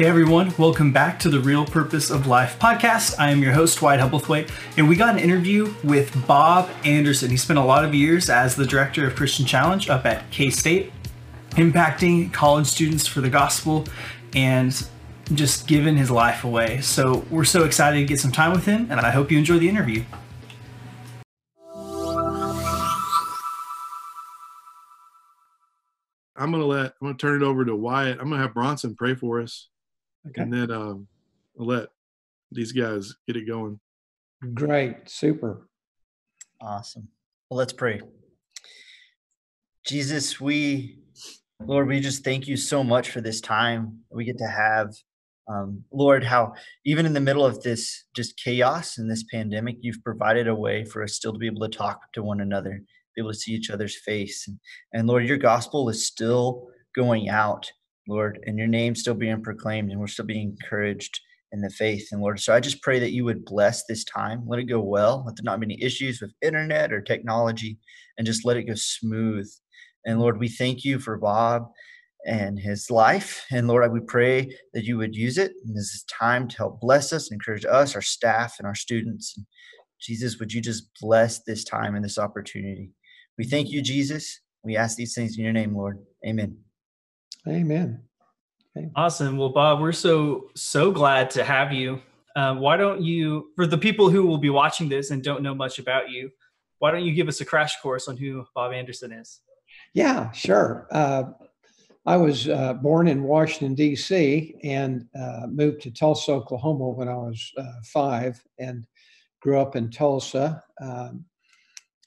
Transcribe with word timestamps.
Hey 0.00 0.06
everyone, 0.06 0.54
welcome 0.56 0.94
back 0.94 1.18
to 1.18 1.28
the 1.28 1.40
Real 1.40 1.66
Purpose 1.66 2.08
of 2.08 2.26
Life 2.26 2.58
podcast. 2.58 3.16
I 3.18 3.30
am 3.32 3.42
your 3.42 3.52
host, 3.52 3.82
Wyatt 3.82 4.00
Hubblethwaite, 4.00 4.50
and 4.78 4.88
we 4.88 4.96
got 4.96 5.14
an 5.14 5.20
interview 5.20 5.74
with 5.84 6.26
Bob 6.26 6.70
Anderson. 6.86 7.28
He 7.28 7.36
spent 7.36 7.58
a 7.58 7.62
lot 7.62 7.84
of 7.84 7.94
years 7.94 8.30
as 8.30 8.56
the 8.56 8.64
director 8.64 9.06
of 9.06 9.14
Christian 9.14 9.44
Challenge 9.44 9.90
up 9.90 10.06
at 10.06 10.30
K 10.30 10.48
State, 10.48 10.90
impacting 11.50 12.32
college 12.32 12.66
students 12.66 13.06
for 13.06 13.20
the 13.20 13.28
gospel 13.28 13.84
and 14.34 14.88
just 15.34 15.68
giving 15.68 15.98
his 15.98 16.10
life 16.10 16.44
away. 16.44 16.80
So 16.80 17.26
we're 17.28 17.44
so 17.44 17.64
excited 17.64 17.98
to 17.98 18.06
get 18.06 18.18
some 18.18 18.32
time 18.32 18.52
with 18.52 18.64
him, 18.64 18.86
and 18.90 19.00
I 19.00 19.10
hope 19.10 19.30
you 19.30 19.36
enjoy 19.36 19.58
the 19.58 19.68
interview. 19.68 20.02
I'm 26.36 26.50
gonna 26.50 26.64
let 26.64 26.94
I'm 27.02 27.08
gonna 27.08 27.18
turn 27.18 27.42
it 27.42 27.44
over 27.44 27.66
to 27.66 27.76
Wyatt. 27.76 28.18
I'm 28.18 28.30
gonna 28.30 28.40
have 28.40 28.54
Bronson 28.54 28.94
pray 28.96 29.14
for 29.14 29.42
us, 29.42 29.68
Okay. 30.28 30.42
and 30.42 30.52
then 30.52 30.70
um, 30.70 31.06
I'll 31.58 31.66
let 31.66 31.88
these 32.52 32.72
guys 32.72 33.14
get 33.26 33.36
it 33.36 33.46
going. 33.46 33.80
Great. 34.54 35.08
Super. 35.08 35.68
Awesome. 36.60 37.08
Well, 37.48 37.58
let's 37.58 37.72
pray. 37.72 38.00
Jesus, 39.86 40.40
we, 40.40 40.98
Lord, 41.60 41.88
we 41.88 42.00
just 42.00 42.22
thank 42.22 42.46
you 42.46 42.56
so 42.56 42.84
much 42.84 43.10
for 43.10 43.20
this 43.20 43.40
time 43.40 44.00
we 44.10 44.24
get 44.24 44.38
to 44.38 44.46
have. 44.46 44.94
Um, 45.48 45.84
Lord, 45.90 46.22
how 46.22 46.52
even 46.84 47.06
in 47.06 47.12
the 47.12 47.20
middle 47.20 47.44
of 47.44 47.62
this 47.62 48.04
just 48.14 48.38
chaos 48.38 48.98
and 48.98 49.10
this 49.10 49.24
pandemic, 49.24 49.78
you've 49.80 50.04
provided 50.04 50.48
a 50.48 50.54
way 50.54 50.84
for 50.84 51.02
us 51.02 51.14
still 51.14 51.32
to 51.32 51.38
be 51.38 51.46
able 51.46 51.66
to 51.68 51.76
talk 51.76 52.12
to 52.12 52.22
one 52.22 52.40
another, 52.40 52.82
be 53.16 53.22
able 53.22 53.32
to 53.32 53.38
see 53.38 53.52
each 53.52 53.70
other's 53.70 53.96
face. 53.96 54.46
And, 54.46 54.58
and 54.92 55.08
Lord, 55.08 55.26
your 55.26 55.38
gospel 55.38 55.88
is 55.88 56.06
still 56.06 56.68
going 56.94 57.28
out, 57.28 57.70
Lord, 58.08 58.40
and 58.46 58.58
your 58.58 58.66
name 58.66 58.94
still 58.94 59.14
being 59.14 59.42
proclaimed, 59.42 59.90
and 59.90 60.00
we're 60.00 60.06
still 60.06 60.24
being 60.24 60.56
encouraged 60.60 61.20
in 61.52 61.60
the 61.60 61.70
faith. 61.70 62.08
And 62.12 62.20
Lord, 62.20 62.40
so 62.40 62.54
I 62.54 62.60
just 62.60 62.82
pray 62.82 62.98
that 62.98 63.12
you 63.12 63.24
would 63.24 63.44
bless 63.44 63.84
this 63.84 64.04
time, 64.04 64.44
let 64.46 64.60
it 64.60 64.64
go 64.64 64.80
well, 64.80 65.24
let 65.26 65.36
there 65.36 65.44
not 65.44 65.60
be 65.60 65.66
any 65.66 65.82
issues 65.82 66.20
with 66.20 66.32
internet 66.42 66.92
or 66.92 67.00
technology, 67.00 67.78
and 68.18 68.26
just 68.26 68.44
let 68.44 68.56
it 68.56 68.64
go 68.64 68.74
smooth. 68.74 69.50
And 70.06 70.20
Lord, 70.20 70.38
we 70.38 70.48
thank 70.48 70.84
you 70.84 70.98
for 70.98 71.18
Bob 71.18 71.70
and 72.26 72.58
his 72.58 72.90
life. 72.90 73.44
And 73.50 73.66
Lord, 73.66 73.84
I 73.84 73.88
we 73.88 74.00
pray 74.00 74.54
that 74.74 74.84
you 74.84 74.96
would 74.98 75.14
use 75.14 75.38
it 75.38 75.52
in 75.64 75.74
this 75.74 76.04
time 76.04 76.48
to 76.48 76.56
help 76.56 76.80
bless 76.80 77.12
us, 77.12 77.32
encourage 77.32 77.64
us, 77.64 77.94
our 77.94 78.02
staff, 78.02 78.56
and 78.58 78.66
our 78.66 78.74
students. 78.74 79.34
And 79.36 79.46
Jesus, 80.00 80.38
would 80.38 80.52
you 80.52 80.60
just 80.60 80.88
bless 81.00 81.42
this 81.42 81.64
time 81.64 81.94
and 81.94 82.04
this 82.04 82.18
opportunity? 82.18 82.92
We 83.38 83.44
thank 83.44 83.70
you, 83.70 83.82
Jesus. 83.82 84.40
We 84.62 84.76
ask 84.76 84.96
these 84.96 85.14
things 85.14 85.36
in 85.36 85.44
your 85.44 85.52
name, 85.52 85.74
Lord. 85.74 85.98
Amen. 86.26 86.58
Amen. 87.48 88.02
Awesome. 88.94 89.36
Well, 89.36 89.48
Bob, 89.48 89.80
we're 89.80 89.92
so 89.92 90.50
so 90.54 90.90
glad 90.90 91.30
to 91.30 91.44
have 91.44 91.72
you. 91.72 92.00
Um, 92.36 92.60
why 92.60 92.76
don't 92.76 93.02
you, 93.02 93.50
for 93.56 93.66
the 93.66 93.78
people 93.78 94.08
who 94.08 94.24
will 94.24 94.38
be 94.38 94.50
watching 94.50 94.88
this 94.88 95.10
and 95.10 95.22
don't 95.22 95.42
know 95.42 95.54
much 95.54 95.78
about 95.78 96.10
you, 96.10 96.30
why 96.78 96.90
don't 96.90 97.04
you 97.04 97.12
give 97.12 97.28
us 97.28 97.40
a 97.40 97.44
crash 97.44 97.80
course 97.80 98.08
on 98.08 98.16
who 98.16 98.44
Bob 98.54 98.72
Anderson 98.72 99.12
is? 99.12 99.40
Yeah, 99.92 100.30
sure. 100.30 100.86
Uh, 100.90 101.24
I 102.06 102.16
was 102.16 102.48
uh, 102.48 102.74
born 102.74 103.08
in 103.08 103.24
Washington, 103.24 103.74
D.C., 103.74 104.54
and 104.62 105.06
uh, 105.18 105.46
moved 105.48 105.82
to 105.82 105.90
Tulsa, 105.90 106.32
Oklahoma 106.32 106.88
when 106.88 107.08
I 107.08 107.16
was 107.16 107.52
uh, 107.58 107.72
five, 107.84 108.42
and 108.58 108.86
grew 109.42 109.60
up 109.60 109.76
in 109.76 109.90
Tulsa, 109.90 110.62
um, 110.80 111.24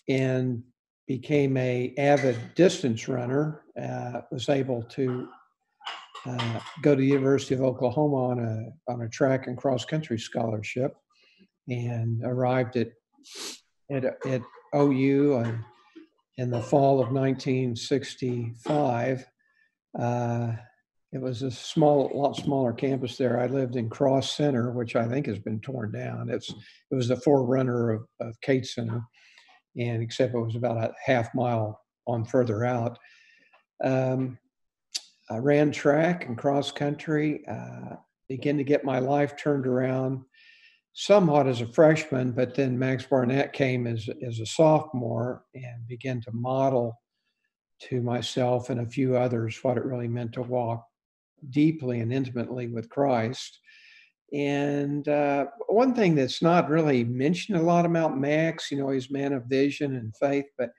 and 0.09 0.63
became 1.07 1.57
a 1.57 1.93
avid 1.97 2.37
distance 2.55 3.07
runner. 3.07 3.63
Uh, 3.79 4.21
was 4.31 4.49
able 4.49 4.83
to 4.83 5.27
uh, 6.25 6.59
go 6.81 6.95
to 6.95 7.01
the 7.01 7.07
University 7.07 7.55
of 7.55 7.61
Oklahoma 7.61 8.16
on 8.16 8.39
a 8.39 8.91
on 8.91 9.01
a 9.01 9.09
track 9.09 9.47
and 9.47 9.57
cross 9.57 9.85
country 9.85 10.19
scholarship, 10.19 10.94
and 11.67 12.22
arrived 12.23 12.78
at 12.78 12.91
at, 13.91 14.05
at 14.05 14.41
OU 14.75 15.38
and 15.38 15.59
in 16.38 16.50
the 16.50 16.61
fall 16.61 17.00
of 17.00 17.11
1965. 17.11 19.25
Uh, 19.99 20.53
it 21.11 21.22
was 21.22 21.44
a 21.44 21.51
small, 21.51 22.09
lot 22.13 22.35
smaller 22.35 22.73
campus 22.73 23.17
there. 23.17 23.39
I 23.39 23.45
lived 23.45 23.75
in 23.75 23.88
Cross 23.88 24.35
Center, 24.35 24.72
which 24.72 24.95
I 24.95 25.07
think 25.07 25.28
has 25.28 25.38
been 25.38 25.59
torn 25.59 25.91
down. 25.91 26.29
It's 26.29 26.49
it 26.49 26.95
was 26.95 27.07
the 27.07 27.17
forerunner 27.17 27.91
of, 27.91 28.07
of 28.19 28.41
Cate 28.41 28.66
Center, 28.66 28.99
and 29.78 30.01
except 30.01 30.35
it 30.35 30.39
was 30.39 30.56
about 30.56 30.78
a 30.78 30.94
half 31.06 31.34
mile 31.34 31.81
on 32.07 32.25
further 32.25 32.66
out. 32.66 32.97
Um, 33.84 34.38
I 35.29 35.38
ran 35.38 35.72
track 35.72 36.25
and 36.25 36.38
cross 36.38 36.72
country. 36.72 37.44
Uh, 37.47 37.95
began 38.29 38.57
to 38.57 38.63
get 38.63 38.84
my 38.84 39.00
life 39.00 39.35
turned 39.35 39.67
around 39.67 40.23
somewhat 40.94 41.47
as 41.47 41.61
a 41.61 41.67
freshman, 41.67 42.31
but 42.31 42.56
then 42.56 42.78
Max 42.78 43.06
Barnett 43.06 43.53
came 43.53 43.88
as, 43.88 44.07
as 44.25 44.39
a 44.39 44.45
sophomore 44.45 45.44
and 45.56 45.88
began 45.88 46.22
to 46.22 46.31
model 46.31 47.00
to 47.81 48.01
myself 48.01 48.69
and 48.69 48.79
a 48.79 48.85
few 48.85 49.17
others 49.17 49.59
what 49.63 49.78
it 49.78 49.85
really 49.85 50.07
meant 50.07 50.34
to 50.34 50.41
walk 50.41 50.85
deeply 51.50 52.00
and 52.00 52.13
intimately 52.13 52.67
with 52.67 52.90
Christ. 52.90 53.59
And 54.33 55.07
uh, 55.07 55.45
one 55.67 55.94
thing 55.94 56.16
that's 56.16 56.41
not 56.41 56.69
really 56.69 57.03
mentioned 57.03 57.57
a 57.57 57.61
lot 57.61 57.85
about 57.85 58.17
Max, 58.17 58.71
you 58.71 58.77
know, 58.77 58.89
he's 58.89 59.09
a 59.09 59.13
man 59.13 59.31
of 59.31 59.45
vision 59.45 59.95
and 59.95 60.16
faith, 60.17 60.45
but 60.57 60.71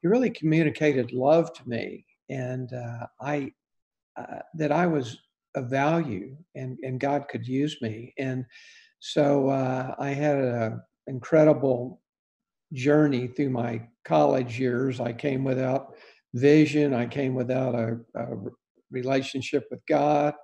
he 0.00 0.08
really 0.08 0.30
communicated 0.30 1.12
love 1.12 1.52
to 1.54 1.68
me, 1.68 2.06
and 2.28 2.72
uh, 2.72 3.06
I 3.20 3.52
uh, 4.16 4.40
that 4.54 4.70
I 4.70 4.86
was 4.86 5.18
of 5.54 5.68
value, 5.68 6.36
and 6.54 6.78
and 6.82 7.00
God 7.00 7.26
could 7.28 7.46
use 7.46 7.80
me, 7.82 8.14
and 8.18 8.44
so 9.00 9.48
uh, 9.48 9.94
I 9.98 10.10
had 10.10 10.38
an 10.38 10.80
incredible 11.08 12.00
journey 12.72 13.26
through 13.26 13.50
my 13.50 13.82
college 14.04 14.58
years. 14.58 15.00
I 15.00 15.12
came 15.12 15.44
without 15.44 15.94
vision. 16.34 16.94
I 16.94 17.06
came 17.06 17.34
without 17.34 17.74
a, 17.74 17.98
a 18.14 18.26
relationship 18.90 19.66
with 19.70 19.84
God. 19.86 20.34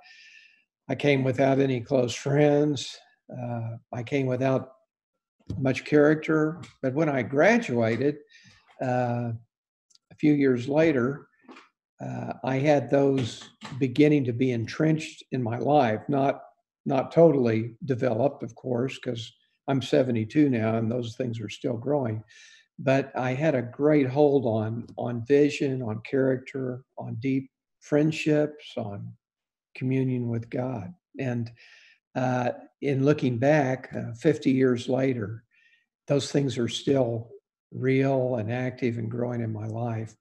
I 0.89 0.95
came 0.95 1.23
without 1.23 1.59
any 1.59 1.81
close 1.81 2.15
friends. 2.15 2.99
Uh, 3.31 3.77
I 3.93 4.03
came 4.03 4.27
without 4.27 4.73
much 5.59 5.85
character. 5.85 6.61
But 6.83 6.95
when 6.95 7.09
I 7.09 7.23
graduated, 7.23 8.17
uh, 8.83 9.33
a 10.11 10.15
few 10.19 10.33
years 10.33 10.69
later, 10.69 11.29
uh, 12.01 12.35
I 12.45 12.59
had 12.59 12.91
those 12.91 13.51
beginning 13.79 14.25
to 14.25 14.33
be 14.33 14.53
entrenched 14.53 15.25
in 15.33 15.43
my 15.43 15.59
life, 15.59 16.01
not 16.09 16.43
not 16.87 17.13
totally 17.13 17.75
developed, 17.85 18.43
of 18.43 18.55
course, 18.55 18.99
because 18.99 19.31
I'm 19.67 19.83
72 19.83 20.49
now 20.49 20.77
and 20.77 20.91
those 20.91 21.17
things 21.17 21.39
are 21.39 21.51
still 21.51 21.77
growing. 21.77 22.25
But 22.79 23.13
I 23.15 23.35
had 23.35 23.55
a 23.55 23.61
great 23.61 24.09
hold 24.09 24.47
on 24.47 24.87
on 24.97 25.27
vision, 25.27 25.83
on 25.83 26.01
character, 26.09 26.85
on 26.97 27.17
deep 27.17 27.51
friendships, 27.81 28.73
on 28.77 29.13
communion 29.75 30.29
with 30.29 30.51
God. 30.51 30.93
And 31.19 31.51
uh, 32.15 32.51
in 32.81 33.05
looking 33.05 33.39
back, 33.39 33.91
uh, 33.95 34.13
50 34.15 34.51
years 34.51 34.89
later, 34.89 35.45
those 36.07 36.33
things 36.33 36.59
are 36.59 36.69
still 36.69 37.31
real 37.73 38.37
and 38.37 38.53
active 38.53 38.99
and 38.99 39.11
growing 39.11 39.41
in 39.41 39.53
my 39.53 39.67
life. 39.67 40.15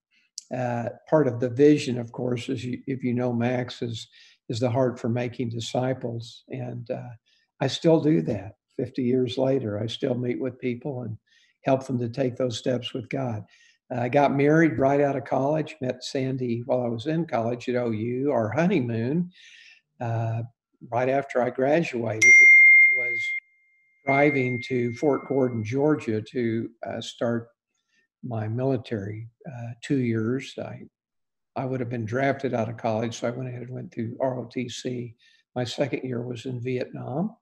Uh, 0.56 0.90
part 1.10 1.28
of 1.28 1.40
the 1.40 1.50
vision, 1.50 1.98
of 1.98 2.12
course, 2.12 2.50
is 2.50 2.64
you, 2.64 2.82
if 2.88 3.04
you 3.04 3.14
know 3.14 3.34
Max, 3.34 3.82
is 3.82 4.08
is 4.50 4.60
the 4.62 4.70
heart 4.70 4.98
for 4.98 5.10
making 5.10 5.50
disciples, 5.50 6.44
and 6.48 6.90
uh, 6.90 7.10
I 7.60 7.68
still 7.68 8.00
do 8.00 8.22
that. 8.22 8.54
50 8.78 9.04
years 9.04 9.38
later, 9.38 9.78
I 9.78 9.88
still 9.88 10.16
meet 10.16 10.40
with 10.40 10.60
people 10.60 11.02
and 11.02 11.18
help 11.64 11.86
them 11.86 12.00
to 12.00 12.08
take 12.08 12.38
those 12.38 12.58
steps 12.58 12.94
with 12.94 13.10
God. 13.10 13.44
I 13.90 14.10
got 14.10 14.36
married 14.36 14.78
right 14.78 15.00
out 15.00 15.16
of 15.16 15.24
college. 15.24 15.76
Met 15.82 16.04
Sandy 16.04 16.64
while 16.66 16.84
I 16.84 16.90
was 16.90 17.08
in 17.08 17.26
college 17.26 17.70
at 17.70 17.76
OU. 17.76 18.30
Our 18.32 18.50
honeymoon, 18.50 19.32
uh, 20.02 20.44
right 20.92 21.10
after 21.10 21.42
I 21.42 21.50
graduated, 21.50 22.34
was 22.98 23.20
driving 24.06 24.62
to 24.64 24.94
Fort 24.96 25.28
Gordon, 25.28 25.64
Georgia, 25.64 26.22
to 26.22 26.70
uh, 26.86 27.02
start 27.02 27.48
my 28.24 28.48
military 28.48 29.30
uh, 29.48 29.72
two 29.82 30.00
years. 30.00 30.54
I 30.58 30.82
I 31.56 31.66
would 31.66 31.80
have 31.80 31.90
been 31.90 32.06
drafted 32.06 32.54
out 32.54 32.70
of 32.70 32.78
college, 32.78 33.16
so 33.16 33.28
I 33.28 33.32
went 33.32 33.50
ahead 33.50 33.64
and 33.64 33.72
went 33.72 33.92
through 33.92 34.16
ROTC. 34.18 35.16
My 35.56 35.64
second 35.64 36.04
year 36.04 36.22
was 36.22 36.46
in 36.46 36.62
Vietnam, 36.62 37.36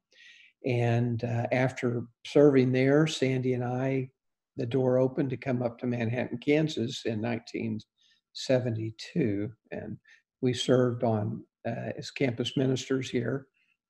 and 0.66 1.22
uh, 1.24 1.48
after 1.52 2.04
serving 2.26 2.72
there, 2.72 3.08
Sandy 3.08 3.54
and 3.56 3.64
I, 3.64 4.10
the 4.58 4.66
door 4.66 4.98
opened 4.98 5.30
to 5.32 5.38
come 5.38 5.62
up 5.62 5.78
to 5.80 5.88
Manhattan, 5.88 6.38
Kansas, 6.38 7.02
in 7.06 7.22
1972, 7.22 9.52
and 9.72 9.98
we 10.42 10.54
served 10.54 11.04
on 11.04 11.44
uh, 11.68 11.92
as 11.98 12.12
campus 12.12 12.56
ministers 12.56 13.10
here 13.10 13.48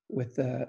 with 0.09 0.35
the, 0.35 0.67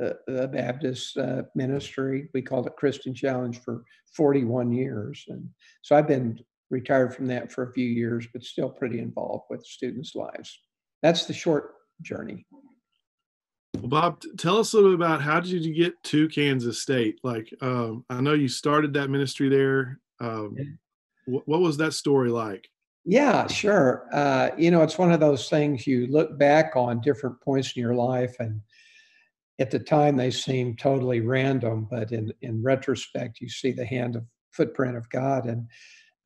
uh, 0.00 0.12
the 0.26 0.48
Baptist 0.48 1.16
uh, 1.16 1.42
ministry. 1.54 2.28
We 2.34 2.42
called 2.42 2.66
it 2.66 2.76
Christian 2.76 3.14
Challenge 3.14 3.60
for 3.60 3.84
41 4.16 4.72
years, 4.72 5.24
and 5.28 5.48
so 5.82 5.96
I've 5.96 6.08
been 6.08 6.40
retired 6.70 7.14
from 7.14 7.26
that 7.28 7.52
for 7.52 7.68
a 7.68 7.72
few 7.72 7.86
years, 7.86 8.26
but 8.32 8.42
still 8.42 8.70
pretty 8.70 8.98
involved 8.98 9.44
with 9.50 9.64
students' 9.64 10.14
lives. 10.14 10.58
That's 11.02 11.26
the 11.26 11.34
short 11.34 11.74
journey. 12.02 12.46
Well, 13.78 13.88
Bob, 13.88 14.22
tell 14.38 14.58
us 14.58 14.72
a 14.72 14.76
little 14.76 14.92
bit 14.92 15.04
about 15.04 15.22
how 15.22 15.40
did 15.40 15.64
you 15.64 15.74
get 15.74 16.02
to 16.04 16.28
Kansas 16.28 16.80
State? 16.80 17.18
Like, 17.22 17.52
um, 17.60 18.04
I 18.08 18.20
know 18.20 18.32
you 18.34 18.48
started 18.48 18.94
that 18.94 19.10
ministry 19.10 19.48
there. 19.48 20.00
Um, 20.20 20.78
wh- 21.26 21.46
what 21.46 21.60
was 21.60 21.76
that 21.78 21.92
story 21.92 22.30
like? 22.30 22.68
Yeah, 23.04 23.46
sure. 23.46 24.06
Uh, 24.12 24.50
you 24.56 24.70
know, 24.70 24.82
it's 24.82 24.96
one 24.96 25.12
of 25.12 25.20
those 25.20 25.50
things 25.50 25.86
you 25.86 26.06
look 26.06 26.38
back 26.38 26.72
on 26.74 27.00
different 27.00 27.40
points 27.40 27.74
in 27.76 27.82
your 27.82 27.94
life, 27.94 28.36
and 28.38 28.60
at 29.58 29.70
the 29.70 29.78
time 29.78 30.16
they 30.16 30.30
seem 30.30 30.76
totally 30.76 31.20
random, 31.20 31.86
but 31.90 32.12
in 32.12 32.32
in 32.40 32.62
retrospect, 32.62 33.40
you 33.40 33.48
see 33.48 33.72
the 33.72 33.84
hand 33.84 34.16
of 34.16 34.24
footprint 34.52 34.96
of 34.96 35.10
God. 35.10 35.46
And 35.46 35.68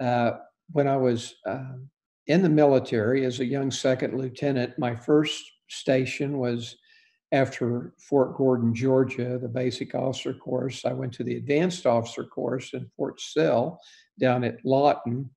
uh, 0.00 0.38
when 0.70 0.86
I 0.86 0.96
was 0.96 1.34
um, 1.46 1.88
in 2.26 2.42
the 2.42 2.48
military 2.48 3.24
as 3.24 3.40
a 3.40 3.44
young 3.44 3.70
second 3.70 4.16
lieutenant, 4.16 4.78
my 4.78 4.94
first 4.94 5.42
station 5.68 6.38
was 6.38 6.76
after 7.32 7.92
Fort 7.98 8.36
Gordon, 8.36 8.74
Georgia, 8.74 9.38
the 9.38 9.48
basic 9.48 9.94
officer 9.94 10.32
course. 10.32 10.84
I 10.84 10.92
went 10.92 11.12
to 11.14 11.24
the 11.24 11.36
advanced 11.36 11.86
officer 11.86 12.24
course 12.24 12.72
in 12.72 12.90
Fort 12.96 13.20
Sill 13.20 13.78
down 14.18 14.44
at 14.44 14.64
Lawton. 14.64 15.30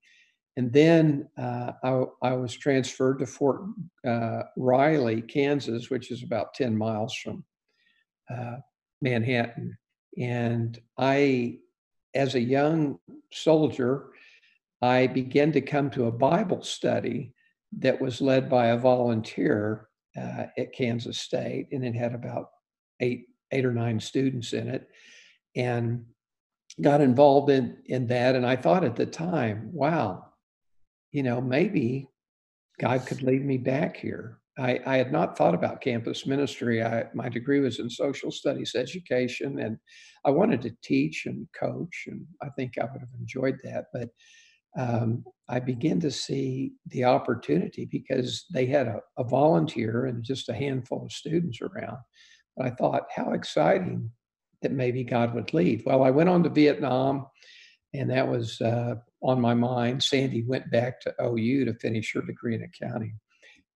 And 0.57 0.71
then 0.71 1.27
uh, 1.37 1.73
I, 1.83 2.03
I, 2.21 2.33
was 2.33 2.53
transferred 2.53 3.19
to 3.19 3.25
Fort 3.25 3.63
uh, 4.05 4.43
Riley, 4.57 5.21
Kansas, 5.21 5.89
which 5.89 6.11
is 6.11 6.23
about 6.23 6.53
10 6.53 6.77
miles 6.77 7.15
from 7.15 7.43
uh, 8.29 8.57
Manhattan. 9.01 9.77
And 10.17 10.79
I, 10.97 11.59
as 12.13 12.35
a 12.35 12.41
young 12.41 12.99
soldier, 13.31 14.09
I 14.81 15.07
began 15.07 15.51
to 15.53 15.61
come 15.61 15.89
to 15.91 16.07
a 16.07 16.11
Bible 16.11 16.63
study 16.63 17.33
that 17.79 18.01
was 18.01 18.21
led 18.21 18.49
by 18.49 18.67
a 18.67 18.77
volunteer 18.77 19.87
uh, 20.17 20.45
at 20.57 20.73
Kansas 20.73 21.17
State, 21.17 21.67
and 21.71 21.85
it 21.85 21.95
had 21.95 22.13
about 22.13 22.49
eight 22.99 23.25
eight 23.51 23.65
or 23.65 23.73
nine 23.73 23.99
students 23.99 24.53
in 24.53 24.67
it, 24.67 24.87
and 25.55 26.05
got 26.81 27.01
involved 27.01 27.49
in 27.49 27.77
in 27.85 28.07
that. 28.07 28.35
And 28.35 28.45
I 28.45 28.55
thought 28.55 28.83
at 28.83 28.95
the 28.95 29.05
time, 29.05 29.69
wow, 29.73 30.25
you 31.11 31.23
know, 31.23 31.41
maybe 31.41 32.07
God 32.79 33.05
could 33.05 33.21
lead 33.21 33.45
me 33.45 33.57
back 33.57 33.97
here. 33.97 34.39
I, 34.57 34.79
I 34.85 34.97
had 34.97 35.11
not 35.11 35.37
thought 35.37 35.55
about 35.55 35.81
campus 35.81 36.25
ministry. 36.25 36.83
I, 36.83 37.05
my 37.13 37.29
degree 37.29 37.61
was 37.61 37.79
in 37.79 37.89
social 37.89 38.31
studies 38.31 38.75
education, 38.75 39.59
and 39.59 39.77
I 40.25 40.31
wanted 40.31 40.61
to 40.63 40.75
teach 40.83 41.25
and 41.25 41.47
coach, 41.57 42.05
and 42.07 42.25
I 42.41 42.49
think 42.49 42.73
I 42.77 42.83
would 42.83 42.99
have 42.99 43.19
enjoyed 43.19 43.59
that. 43.63 43.85
But 43.93 44.09
um, 44.77 45.23
I 45.49 45.59
began 45.59 45.99
to 46.01 46.11
see 46.11 46.73
the 46.87 47.03
opportunity 47.05 47.85
because 47.85 48.45
they 48.53 48.65
had 48.65 48.87
a, 48.87 49.01
a, 49.17 49.23
volunteer 49.23 50.05
and 50.05 50.23
just 50.23 50.47
a 50.47 50.53
handful 50.53 51.03
of 51.05 51.11
students 51.11 51.59
around. 51.61 51.97
But 52.55 52.67
I 52.67 52.69
thought, 52.69 53.07
how 53.13 53.33
exciting 53.33 54.11
that 54.61 54.71
maybe 54.71 55.03
God 55.03 55.33
would 55.33 55.53
lead. 55.53 55.83
Well, 55.85 56.03
I 56.03 56.11
went 56.11 56.29
on 56.29 56.43
to 56.43 56.49
Vietnam, 56.49 57.27
and 57.93 58.09
that 58.11 58.27
was 58.27 58.61
uh, 58.61 58.95
on 59.21 59.41
my 59.41 59.53
mind. 59.53 60.03
Sandy 60.03 60.43
went 60.43 60.71
back 60.71 61.01
to 61.01 61.13
OU 61.21 61.65
to 61.65 61.73
finish 61.73 62.13
her 62.13 62.21
degree 62.21 62.55
in 62.55 62.63
accounting. 62.63 63.17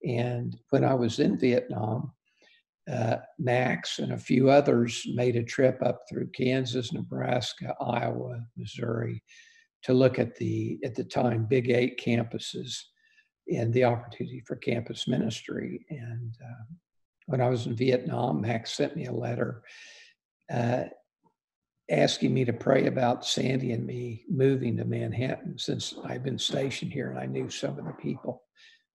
And 0.07 0.55
when 0.69 0.83
I 0.83 0.93
was 0.93 1.19
in 1.19 1.37
Vietnam, 1.37 2.13
uh, 2.89 3.17
Max 3.39 3.97
and 3.97 4.13
a 4.13 4.17
few 4.17 4.49
others 4.49 5.05
made 5.15 5.35
a 5.35 5.43
trip 5.43 5.81
up 5.83 6.01
through 6.07 6.29
Kansas, 6.29 6.93
Nebraska, 6.93 7.75
Iowa, 7.81 8.45
Missouri, 8.55 9.23
to 9.85 9.93
look 9.93 10.17
at 10.17 10.35
the 10.35 10.79
at 10.83 10.95
the 10.95 11.03
time 11.03 11.45
big 11.45 11.69
eight 11.69 11.99
campuses 12.03 12.81
and 13.53 13.71
the 13.71 13.83
opportunity 13.83 14.41
for 14.45 14.55
campus 14.55 15.07
ministry. 15.07 15.85
And 15.89 16.35
uh, 16.43 16.63
when 17.27 17.39
I 17.39 17.49
was 17.49 17.67
in 17.67 17.75
Vietnam, 17.75 18.41
Max 18.41 18.73
sent 18.73 18.95
me 18.95 19.05
a 19.05 19.11
letter 19.11 19.61
uh, 20.51 20.85
asking 21.91 22.33
me 22.33 22.45
to 22.45 22.53
pray 22.53 22.87
about 22.87 23.25
Sandy 23.25 23.73
and 23.73 23.85
me 23.85 24.23
moving 24.27 24.75
to 24.77 24.85
Manhattan 24.85 25.59
since 25.59 25.93
I've 26.03 26.23
been 26.23 26.39
stationed 26.39 26.91
here 26.91 27.11
and 27.11 27.19
I 27.19 27.27
knew 27.27 27.49
some 27.49 27.77
of 27.77 27.85
the 27.85 27.93
people. 27.93 28.41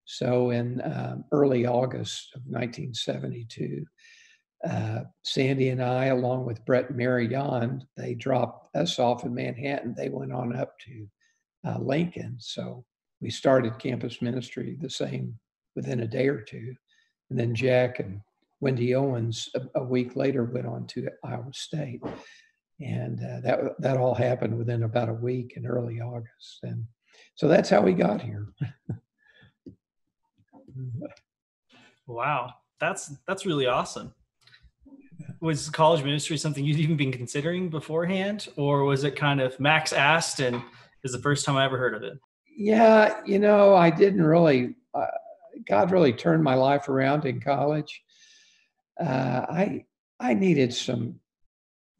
So 0.07 0.51
in 0.51 0.81
um, 0.83 1.25
early 1.31 1.67
August 1.67 2.33
of 2.35 2.43
1972, 2.47 3.87
uh, 4.69 5.01
Sandy 5.23 5.71
and 5.71 5.83
I, 5.83 6.07
along 6.07 6.45
with 6.45 6.65
Brett 6.65 6.89
and 6.89 6.97
Mary 6.99 7.29
they 7.97 8.15
dropped 8.15 8.75
us 8.77 8.99
off 8.99 9.25
in 9.25 9.35
Manhattan. 9.35 9.95
They 9.97 10.09
went 10.09 10.33
on 10.33 10.55
up 10.55 10.79
to 10.81 11.09
uh, 11.67 11.79
Lincoln. 11.79 12.37
So 12.39 12.85
we 13.21 13.31
started 13.31 13.79
campus 13.79 14.21
ministry 14.21 14.77
the 14.79 14.91
same 14.91 15.39
within 15.75 16.01
a 16.01 16.07
day 16.07 16.29
or 16.29 16.41
two. 16.41 16.75
And 17.31 17.39
then 17.39 17.55
Jack 17.55 18.01
and 18.01 18.21
Wendy 18.61 18.95
Owens 18.95 19.49
a, 19.55 19.81
a 19.81 19.83
week 19.83 20.17
later 20.17 20.45
went 20.45 20.67
on 20.67 20.87
to 20.89 21.09
Iowa 21.25 21.53
State. 21.53 22.03
And 22.81 23.21
uh, 23.21 23.41
that, 23.43 23.61
that 23.79 23.97
all 23.97 24.15
happened 24.15 24.59
within 24.59 24.83
about 24.83 25.09
a 25.09 25.15
week 25.15 25.55
in 25.57 25.67
early 25.67 26.01
August. 26.01 26.59
And 26.63 26.85
so 27.35 27.49
that's 27.49 27.71
how 27.71 27.81
we 27.81 27.93
got 27.93 28.21
here. 28.21 28.49
wow. 32.07 32.55
That's, 32.79 33.13
that's 33.27 33.45
really 33.45 33.67
awesome 33.67 34.15
was 35.41 35.71
college 35.71 36.05
ministry 36.05 36.37
something 36.37 36.65
you'd 36.65 36.79
even 36.79 36.97
been 36.97 37.13
considering 37.13 37.69
beforehand, 37.71 38.49
or 38.57 38.85
was 38.85 39.05
it 39.05 39.17
kind 39.17 39.41
of 39.41 39.59
Max 39.59 39.93
asked 39.93 40.41
and 40.41 40.63
is 41.03 41.13
the 41.13 41.19
first 41.19 41.45
time 41.45 41.57
I 41.57 41.65
ever 41.65 41.79
heard 41.79 41.95
of 41.95 42.03
it? 42.03 42.19
Yeah, 42.57 43.21
you 43.25 43.39
know, 43.39 43.75
I 43.75 43.91
didn't 43.91 44.23
really. 44.23 44.75
Uh, 44.95 45.07
God 45.67 45.91
really 45.91 46.13
turned 46.13 46.43
my 46.43 46.55
life 46.55 46.89
around 46.89 47.25
in 47.25 47.41
college. 47.41 48.03
Uh, 49.01 49.47
I 49.49 49.85
I 50.19 50.35
needed 50.35 50.75
some 50.75 51.21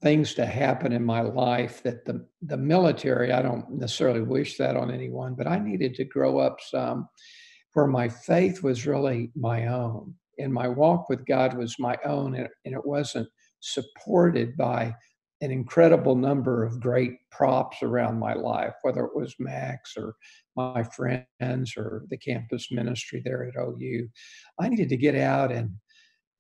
things 0.03 0.35
to 0.35 0.47
happen 0.47 0.93
in 0.93 1.05
my 1.05 1.23
life 1.23 1.83
that 1.83 2.05
the 2.05 2.27
the 2.43 2.57
military. 2.57 3.33
I 3.33 3.43
don't 3.43 3.71
necessarily 3.71 4.23
wish 4.23 4.59
that 4.59 4.77
on 4.77 4.91
anyone, 4.91 5.35
but 5.35 5.47
I 5.47 5.59
needed 5.59 5.95
to 5.95 6.05
grow 6.05 6.39
up 6.39 6.59
some 6.61 7.09
where 7.73 7.87
my 7.87 8.09
faith 8.09 8.63
was 8.63 8.87
really 8.87 9.31
my 9.35 9.69
own 9.69 10.15
and 10.41 10.53
my 10.53 10.69
walk 10.69 11.09
with 11.09 11.27
God 11.27 11.57
was 11.57 11.79
my 11.79 11.97
own, 12.05 12.35
and, 12.35 12.49
and 12.65 12.75
it 12.75 12.85
wasn't 12.85 13.29
supported 13.61 14.57
by 14.57 14.95
an 15.43 15.51
incredible 15.51 16.15
number 16.15 16.65
of 16.65 16.81
great 16.81 17.17
props 17.31 17.83
around 17.83 18.19
my 18.19 18.35
life, 18.35 18.75
whether 18.83 19.05
it 19.05 19.17
was 19.17 19.35
Max 19.39 19.97
or 19.97 20.15
my 20.55 20.83
friends 20.83 21.77
or 21.77 22.05
the 22.11 22.19
campus 22.19 22.71
ministry 22.71 23.23
there 23.25 23.45
at 23.45 23.57
OU. 23.57 24.09
I 24.59 24.69
needed 24.69 24.91
to 24.91 24.97
get 24.97 25.15
out 25.15 25.51
and 25.51 25.71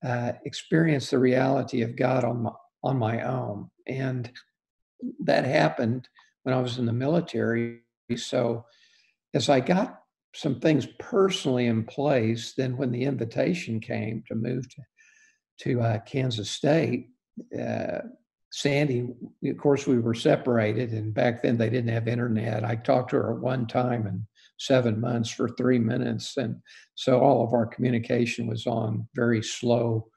uh, 0.04 0.32
experience 0.44 1.10
the 1.10 1.18
reality 1.18 1.82
of 1.82 1.96
God 1.96 2.24
on 2.24 2.42
my, 2.42 2.50
on 2.82 2.98
my 2.98 3.22
own. 3.22 3.70
And 3.86 4.30
that 5.20 5.44
happened 5.44 6.08
when 6.42 6.54
I 6.54 6.60
was 6.60 6.78
in 6.78 6.86
the 6.86 6.92
military. 6.92 7.80
So 8.16 8.66
as 9.32 9.48
I 9.48 9.60
got 9.60 9.99
some 10.34 10.60
things 10.60 10.86
personally 10.98 11.66
in 11.66 11.84
place. 11.84 12.54
Then, 12.56 12.76
when 12.76 12.90
the 12.90 13.04
invitation 13.04 13.80
came 13.80 14.22
to 14.28 14.34
move 14.34 14.68
to, 14.68 14.82
to 15.60 15.80
uh, 15.80 15.98
Kansas 16.00 16.50
State, 16.50 17.08
uh, 17.58 18.00
Sandy, 18.52 19.08
of 19.44 19.58
course, 19.58 19.86
we 19.86 19.98
were 19.98 20.14
separated, 20.14 20.92
and 20.92 21.14
back 21.14 21.42
then 21.42 21.56
they 21.56 21.70
didn't 21.70 21.92
have 21.92 22.08
internet. 22.08 22.64
I 22.64 22.74
talked 22.74 23.10
to 23.10 23.16
her 23.16 23.34
one 23.34 23.66
time 23.66 24.06
in 24.06 24.26
seven 24.58 25.00
months 25.00 25.30
for 25.30 25.48
three 25.48 25.78
minutes, 25.78 26.36
and 26.36 26.56
so 26.96 27.20
all 27.20 27.44
of 27.44 27.52
our 27.52 27.66
communication 27.66 28.48
was 28.48 28.66
on 28.66 29.08
very 29.14 29.42
slow, 29.42 30.08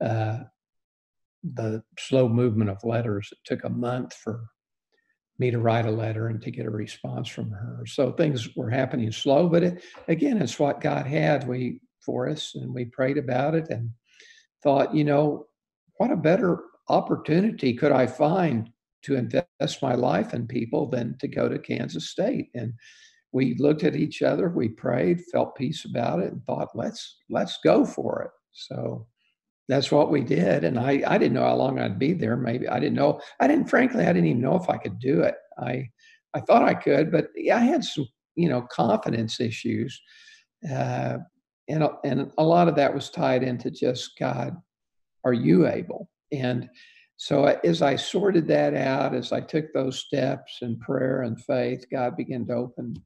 uh, 0.00 0.40
the 1.44 1.82
slow 1.98 2.28
movement 2.28 2.70
of 2.70 2.82
letters. 2.84 3.28
It 3.30 3.38
took 3.44 3.64
a 3.64 3.70
month 3.70 4.14
for 4.14 4.46
me 5.40 5.50
to 5.50 5.58
write 5.58 5.86
a 5.86 5.90
letter 5.90 6.28
and 6.28 6.40
to 6.42 6.50
get 6.50 6.66
a 6.66 6.70
response 6.70 7.28
from 7.28 7.50
her. 7.50 7.82
So 7.86 8.12
things 8.12 8.54
were 8.54 8.70
happening 8.70 9.10
slow, 9.10 9.48
but 9.48 9.62
it, 9.62 9.82
again, 10.06 10.40
it's 10.40 10.58
what 10.58 10.80
God 10.80 11.06
had 11.06 11.48
we 11.48 11.80
for 12.04 12.28
us, 12.28 12.54
and 12.54 12.72
we 12.72 12.84
prayed 12.84 13.18
about 13.18 13.54
it 13.54 13.68
and 13.70 13.90
thought, 14.62 14.94
you 14.94 15.04
know, 15.04 15.46
what 15.96 16.12
a 16.12 16.16
better 16.16 16.60
opportunity 16.88 17.74
could 17.74 17.92
I 17.92 18.06
find 18.06 18.70
to 19.02 19.16
invest 19.16 19.82
my 19.82 19.94
life 19.94 20.34
in 20.34 20.46
people 20.46 20.88
than 20.88 21.16
to 21.20 21.28
go 21.28 21.48
to 21.48 21.58
Kansas 21.58 22.10
State? 22.10 22.48
And 22.54 22.74
we 23.32 23.54
looked 23.58 23.84
at 23.84 23.96
each 23.96 24.22
other, 24.22 24.48
we 24.48 24.68
prayed, 24.68 25.22
felt 25.32 25.56
peace 25.56 25.84
about 25.84 26.20
it, 26.20 26.32
and 26.32 26.44
thought, 26.44 26.68
let's 26.74 27.16
let's 27.30 27.58
go 27.64 27.84
for 27.84 28.22
it. 28.22 28.30
So 28.52 29.06
that's 29.70 29.92
what 29.92 30.10
we 30.10 30.22
did. 30.22 30.64
And 30.64 30.78
I, 30.78 31.02
I 31.06 31.16
didn't 31.16 31.34
know 31.34 31.44
how 31.44 31.54
long 31.54 31.78
I'd 31.78 31.98
be 31.98 32.12
there. 32.12 32.36
Maybe 32.36 32.66
I 32.68 32.80
didn't 32.80 32.96
know. 32.96 33.20
I 33.38 33.46
didn't, 33.46 33.70
frankly, 33.70 34.04
I 34.04 34.12
didn't 34.12 34.26
even 34.26 34.42
know 34.42 34.56
if 34.56 34.68
I 34.68 34.76
could 34.76 34.98
do 34.98 35.20
it. 35.20 35.36
I, 35.58 35.88
I 36.34 36.40
thought 36.40 36.64
I 36.64 36.74
could, 36.74 37.12
but 37.12 37.28
I 37.52 37.60
had 37.60 37.84
some, 37.84 38.08
you 38.34 38.48
know, 38.48 38.62
confidence 38.62 39.38
issues. 39.38 40.00
Uh, 40.68 41.18
and, 41.68 41.88
and 42.04 42.32
a 42.36 42.42
lot 42.42 42.66
of 42.66 42.74
that 42.76 42.92
was 42.92 43.10
tied 43.10 43.44
into 43.44 43.70
just 43.70 44.18
God, 44.18 44.56
are 45.24 45.32
you 45.32 45.68
able? 45.68 46.10
And 46.32 46.68
so 47.16 47.44
as 47.44 47.80
I 47.80 47.94
sorted 47.94 48.48
that 48.48 48.74
out, 48.74 49.14
as 49.14 49.30
I 49.30 49.40
took 49.40 49.72
those 49.72 50.00
steps 50.00 50.58
in 50.62 50.80
prayer 50.80 51.22
and 51.22 51.40
faith, 51.44 51.84
God 51.92 52.16
began 52.16 52.44
to 52.46 52.54
open 52.54 52.96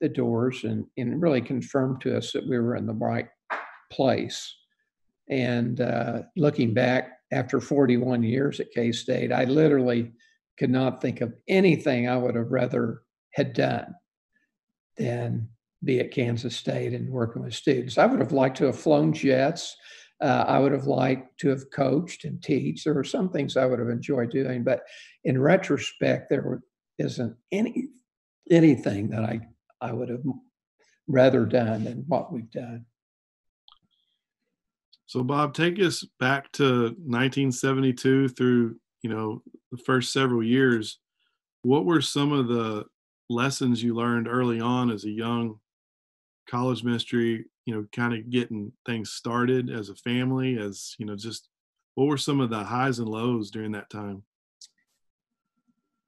the 0.00 0.08
doors 0.08 0.62
and, 0.62 0.86
and 0.96 1.20
really 1.20 1.40
confirmed 1.40 2.02
to 2.02 2.16
us 2.16 2.30
that 2.32 2.46
we 2.46 2.56
were 2.58 2.76
in 2.76 2.86
the 2.86 2.94
right 2.94 3.26
place 3.90 4.54
And 5.28 5.80
uh, 5.80 6.22
looking 6.36 6.74
back 6.74 7.18
after 7.32 7.60
41 7.60 8.22
years 8.22 8.60
at 8.60 8.70
K 8.72 8.92
State, 8.92 9.32
I 9.32 9.44
literally 9.44 10.12
could 10.58 10.70
not 10.70 11.00
think 11.00 11.20
of 11.20 11.34
anything 11.48 12.08
I 12.08 12.16
would 12.16 12.34
have 12.34 12.50
rather 12.50 13.02
had 13.32 13.52
done 13.54 13.94
than 14.96 15.48
be 15.82 16.00
at 16.00 16.12
Kansas 16.12 16.56
State 16.56 16.92
and 16.92 17.10
working 17.10 17.42
with 17.42 17.54
students. 17.54 17.98
I 17.98 18.06
would 18.06 18.20
have 18.20 18.32
liked 18.32 18.56
to 18.58 18.66
have 18.66 18.78
flown 18.78 19.12
jets. 19.12 19.76
Uh, 20.20 20.44
I 20.46 20.58
would 20.58 20.72
have 20.72 20.86
liked 20.86 21.38
to 21.40 21.48
have 21.48 21.70
coached 21.70 22.24
and 22.24 22.42
teach. 22.42 22.84
There 22.84 22.94
were 22.94 23.04
some 23.04 23.28
things 23.28 23.56
I 23.56 23.66
would 23.66 23.78
have 23.78 23.88
enjoyed 23.88 24.30
doing, 24.30 24.62
but 24.62 24.82
in 25.24 25.40
retrospect, 25.40 26.30
there 26.30 26.62
isn't 26.98 27.36
any 27.50 27.88
anything 28.50 29.08
that 29.10 29.24
I 29.24 29.40
I 29.80 29.92
would 29.92 30.08
have 30.08 30.22
rather 31.08 31.44
done 31.44 31.84
than 31.84 32.04
what 32.06 32.32
we've 32.32 32.50
done. 32.50 32.86
So, 35.14 35.22
Bob, 35.22 35.54
take 35.54 35.78
us 35.78 36.04
back 36.18 36.50
to 36.54 36.86
1972 37.06 38.30
through 38.30 38.74
you 39.02 39.10
know 39.10 39.42
the 39.70 39.78
first 39.78 40.12
several 40.12 40.42
years. 40.42 40.98
What 41.62 41.84
were 41.84 42.00
some 42.00 42.32
of 42.32 42.48
the 42.48 42.86
lessons 43.30 43.80
you 43.80 43.94
learned 43.94 44.26
early 44.26 44.58
on 44.58 44.90
as 44.90 45.04
a 45.04 45.10
young 45.10 45.60
college 46.50 46.82
ministry? 46.82 47.44
You 47.64 47.74
know, 47.76 47.86
kind 47.94 48.12
of 48.12 48.28
getting 48.28 48.72
things 48.86 49.12
started 49.12 49.70
as 49.70 49.88
a 49.88 49.94
family, 49.94 50.58
as 50.58 50.96
you 50.98 51.06
know, 51.06 51.14
just 51.14 51.48
what 51.94 52.08
were 52.08 52.18
some 52.18 52.40
of 52.40 52.50
the 52.50 52.64
highs 52.64 52.98
and 52.98 53.08
lows 53.08 53.52
during 53.52 53.70
that 53.70 53.90
time? 53.90 54.24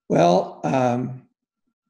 Well, 0.08 0.60
um, 0.64 1.28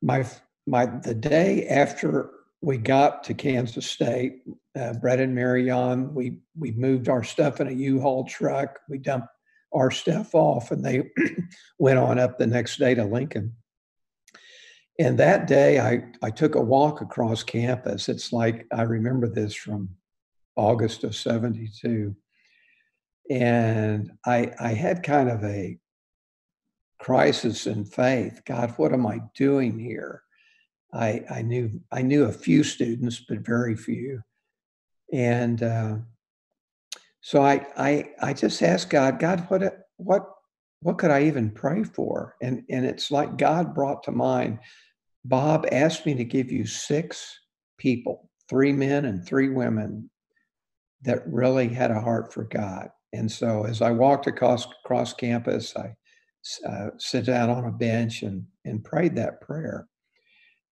my 0.02 0.26
my 0.66 0.85
the 0.85 1.14
day 1.14 1.66
after 1.66 2.36
we 2.66 2.76
got 2.76 3.23
to 3.23 3.32
Kansas 3.32 3.88
State, 3.88 4.42
uh, 4.76 4.94
Brett 4.94 5.20
and 5.20 5.32
Marion, 5.32 6.12
we 6.12 6.40
we 6.58 6.73
moved 6.73 7.08
our 7.08 7.23
stuff 7.23 7.61
in 7.61 7.68
a 7.68 7.73
U-Haul 7.73 8.25
truck. 8.25 8.80
We 8.88 8.99
dumped 8.99 9.28
our 9.73 9.92
stuff 9.92 10.35
off, 10.35 10.73
and 10.73 10.85
they 10.85 11.08
went 11.78 12.00
on 12.00 12.18
up 12.18 12.38
the 12.38 12.46
next 12.49 12.78
day 12.78 12.96
to 12.96 13.04
Lincoln. 13.04 13.54
And 14.99 15.16
that 15.18 15.46
day, 15.46 15.78
I 15.78 16.06
I 16.25 16.30
took 16.32 16.56
a 16.56 16.61
walk 16.61 17.02
across 17.02 17.44
campus. 17.44 18.08
It's 18.08 18.32
like 18.32 18.66
I 18.73 18.82
remember 18.82 19.28
this 19.28 19.54
from 19.54 19.90
August 20.56 21.04
of 21.04 21.14
'72, 21.14 22.16
and 23.30 24.11
I 24.26 24.50
I 24.58 24.73
had 24.73 25.04
kind 25.04 25.30
of 25.30 25.44
a 25.44 25.78
crisis 26.99 27.68
in 27.68 27.85
faith. 27.85 28.42
God, 28.44 28.75
what 28.76 28.92
am 28.92 29.06
I 29.06 29.20
doing 29.37 29.78
here? 29.78 30.25
I, 30.93 31.23
I 31.31 31.43
knew 31.43 31.81
I 31.93 32.02
knew 32.02 32.25
a 32.25 32.33
few 32.33 32.62
students, 32.64 33.25
but 33.28 33.38
very 33.38 33.76
few, 33.76 34.23
and 35.12 35.62
uh, 35.62 35.97
so 37.21 37.43
I, 37.43 37.66
I 37.76 38.11
I 38.23 38.33
just 38.33 38.62
asked 38.62 38.90
God, 38.90 39.19
God, 39.19 39.47
what 39.49 39.62
what 39.97 40.26
what 40.81 40.99
could 40.99 41.11
I 41.11 41.25
even 41.25 41.50
pray 41.50 41.83
for? 41.83 42.37
And 42.40 42.62
and 42.71 42.87
it's 42.87 43.11
like 43.11 43.37
God 43.37 43.75
brought 43.75 44.05
to 44.05 44.12
mind. 44.12 44.61
Bob 45.25 45.66
asked 45.73 46.07
me 46.07 46.14
to 46.14 46.25
give 46.25 46.52
you 46.52 46.66
six 46.66 47.37
people, 47.78 48.31
three 48.49 48.73
men 48.73 49.07
and 49.07 49.26
three 49.26 49.49
women, 49.49 50.09
that 51.02 51.26
really 51.26 51.69
had 51.69 51.90
a 51.90 52.00
heart 52.00 52.33
for 52.33 52.45
God. 52.45 52.90
And 53.12 53.31
so 53.31 53.64
as 53.64 53.83
I 53.83 53.90
walked 53.90 54.28
across 54.28 54.66
across 54.85 55.12
campus, 55.12 55.75
I 55.76 55.95
uh, 56.64 56.90
down 57.23 57.50
on 57.50 57.64
a 57.64 57.73
bench 57.73 58.23
and 58.23 58.47
and 58.64 58.85
prayed 58.85 59.16
that 59.16 59.40
prayer 59.40 59.88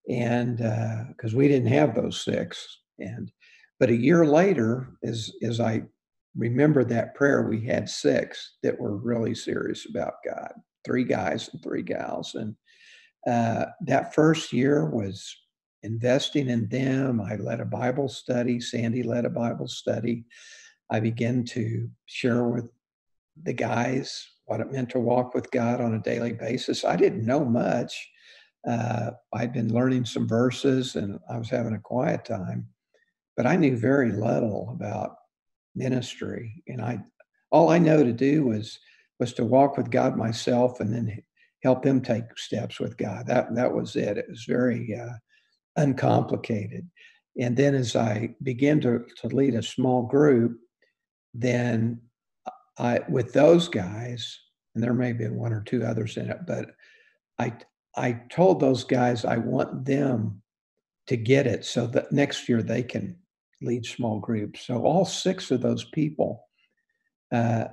and 0.09 0.57
because 0.57 1.33
uh, 1.33 1.37
we 1.37 1.47
didn't 1.47 1.71
have 1.71 1.95
those 1.95 2.23
six 2.23 2.81
and 2.99 3.31
but 3.79 3.89
a 3.89 3.95
year 3.95 4.25
later 4.25 4.97
as 5.03 5.31
as 5.41 5.59
i 5.59 5.81
remember 6.35 6.83
that 6.83 7.15
prayer 7.15 7.47
we 7.47 7.65
had 7.65 7.89
six 7.89 8.57
that 8.61 8.79
were 8.79 8.97
really 8.97 9.33
serious 9.33 9.87
about 9.89 10.15
god 10.25 10.53
three 10.83 11.03
guys 11.03 11.49
and 11.51 11.61
three 11.63 11.81
gals 11.81 12.35
and 12.35 12.55
uh, 13.27 13.65
that 13.81 14.13
first 14.13 14.53
year 14.53 14.85
was 14.85 15.35
investing 15.81 16.47
in 16.49 16.67
them. 16.67 17.19
I 17.21 17.35
led 17.35 17.59
a 17.59 17.65
bible 17.65 18.07
study 18.07 18.59
sandy 18.59 19.03
led 19.03 19.25
a 19.25 19.29
bible 19.29 19.67
study. 19.67 20.25
I 20.91 20.99
began 20.99 21.43
to 21.45 21.89
share 22.05 22.43
with 22.43 22.69
the 23.43 23.53
guys 23.53 24.27
what 24.45 24.59
it 24.59 24.71
meant 24.71 24.89
to 24.91 24.99
walk 24.99 25.33
with 25.33 25.51
god 25.51 25.81
on 25.81 25.95
a 25.95 25.99
daily 25.99 26.33
basis. 26.33 26.85
I 26.85 26.95
didn't 26.95 27.25
know 27.25 27.43
much 27.43 28.09
uh, 28.67 29.11
I'd 29.33 29.53
been 29.53 29.73
learning 29.73 30.05
some 30.05 30.27
verses 30.27 30.95
and 30.95 31.19
I 31.29 31.37
was 31.37 31.49
having 31.49 31.73
a 31.73 31.79
quiet 31.79 32.25
time, 32.25 32.67
but 33.37 33.45
I 33.45 33.55
knew 33.55 33.77
very 33.77 34.11
little 34.11 34.69
about 34.73 35.15
ministry. 35.75 36.63
And 36.67 36.81
I, 36.81 36.99
all 37.51 37.69
I 37.69 37.77
know 37.77 38.03
to 38.03 38.13
do 38.13 38.45
was 38.45 38.79
was 39.19 39.33
to 39.33 39.45
walk 39.45 39.77
with 39.77 39.89
God 39.89 40.17
myself 40.17 40.81
and 40.81 40.93
then 40.93 41.21
help 41.63 41.85
him 41.85 42.01
take 42.01 42.37
steps 42.37 42.79
with 42.79 42.97
God. 42.97 43.27
That 43.27 43.55
that 43.55 43.73
was 43.73 43.95
it. 43.95 44.17
It 44.17 44.25
was 44.29 44.45
very 44.45 44.93
uh, 44.99 45.13
uncomplicated. 45.77 46.89
And 47.39 47.55
then 47.55 47.75
as 47.75 47.95
I 47.95 48.35
began 48.43 48.79
to, 48.81 49.05
to 49.21 49.27
lead 49.27 49.55
a 49.55 49.63
small 49.63 50.03
group, 50.03 50.57
then 51.33 52.01
I 52.77 53.01
with 53.09 53.33
those 53.33 53.67
guys, 53.67 54.39
and 54.73 54.83
there 54.83 54.93
may 54.93 55.09
have 55.09 55.17
been 55.17 55.35
one 55.35 55.53
or 55.53 55.61
two 55.61 55.83
others 55.83 56.17
in 56.17 56.29
it, 56.29 56.39
but 56.45 56.71
I 57.39 57.53
I 57.95 58.13
told 58.29 58.59
those 58.59 58.83
guys 58.83 59.25
I 59.25 59.37
want 59.37 59.85
them 59.85 60.41
to 61.07 61.15
get 61.15 61.47
it 61.47 61.65
so 61.65 61.87
that 61.87 62.11
next 62.11 62.49
year 62.49 62.61
they 62.61 62.83
can 62.83 63.15
lead 63.61 63.85
small 63.85 64.19
groups. 64.19 64.65
So 64.65 64.83
all 64.83 65.05
six 65.05 65.51
of 65.51 65.61
those 65.61 65.85
people, 65.85 66.45
uh, 67.31 67.65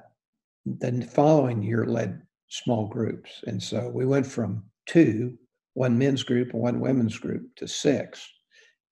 the 0.64 1.08
following 1.12 1.62
year 1.62 1.86
led 1.86 2.22
small 2.48 2.86
groups, 2.86 3.42
and 3.46 3.62
so 3.62 3.88
we 3.88 4.06
went 4.06 4.26
from 4.26 4.64
two, 4.86 5.36
one 5.74 5.98
men's 5.98 6.22
group 6.22 6.52
one 6.52 6.80
women's 6.80 7.18
group, 7.18 7.48
to 7.56 7.66
six, 7.66 8.28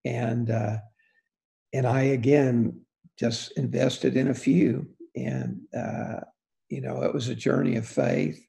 and 0.05 0.51
uh, 0.51 0.79
and 1.73 1.87
I 1.87 2.03
again 2.03 2.81
just 3.19 3.53
invested 3.53 4.17
in 4.17 4.29
a 4.29 4.35
few, 4.35 4.89
and 5.15 5.61
uh, 5.77 6.21
you 6.71 6.81
know 6.81 7.03
it 7.03 7.15
was 7.15 7.29
a 7.29 7.35
journey 7.35 7.77
of 7.77 7.87
faith 7.87 8.45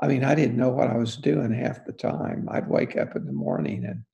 I 0.00 0.06
mean, 0.06 0.24
I 0.24 0.34
didn't 0.34 0.56
know 0.56 0.70
what 0.70 0.90
I 0.90 0.96
was 0.96 1.16
doing 1.16 1.52
half 1.52 1.84
the 1.84 1.92
time. 1.92 2.48
I'd 2.50 2.68
wake 2.68 2.96
up 2.96 3.16
in 3.16 3.26
the 3.26 3.32
morning 3.32 3.84
and, 3.84 4.04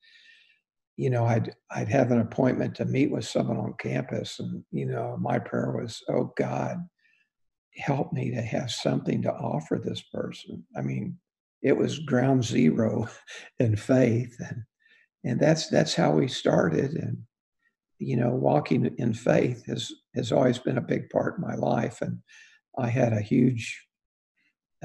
you 0.97 1.09
know, 1.09 1.25
I'd 1.25 1.53
I'd 1.69 1.89
have 1.89 2.11
an 2.11 2.21
appointment 2.21 2.75
to 2.75 2.85
meet 2.85 3.11
with 3.11 3.25
someone 3.25 3.57
on 3.57 3.75
campus, 3.77 4.39
and 4.39 4.63
you 4.71 4.85
know, 4.85 5.17
my 5.19 5.39
prayer 5.39 5.71
was, 5.71 6.01
"Oh 6.07 6.33
God, 6.37 6.77
help 7.75 8.13
me 8.13 8.31
to 8.31 8.41
have 8.41 8.71
something 8.71 9.21
to 9.23 9.33
offer 9.33 9.77
this 9.77 10.01
person." 10.13 10.65
I 10.75 10.81
mean, 10.81 11.17
it 11.61 11.75
was 11.75 11.99
ground 11.99 12.45
zero 12.45 13.09
in 13.59 13.75
faith, 13.75 14.35
and 14.39 14.63
and 15.25 15.39
that's 15.39 15.69
that's 15.69 15.95
how 15.95 16.11
we 16.11 16.27
started. 16.27 16.93
And 16.93 17.23
you 17.99 18.15
know, 18.15 18.29
walking 18.29 18.85
in 18.97 19.13
faith 19.13 19.65
has 19.65 19.91
has 20.15 20.31
always 20.31 20.59
been 20.59 20.77
a 20.77 20.81
big 20.81 21.09
part 21.09 21.35
of 21.35 21.41
my 21.41 21.55
life, 21.55 22.01
and 22.01 22.19
I 22.77 22.87
had 22.87 23.11
a 23.11 23.21
huge 23.21 23.85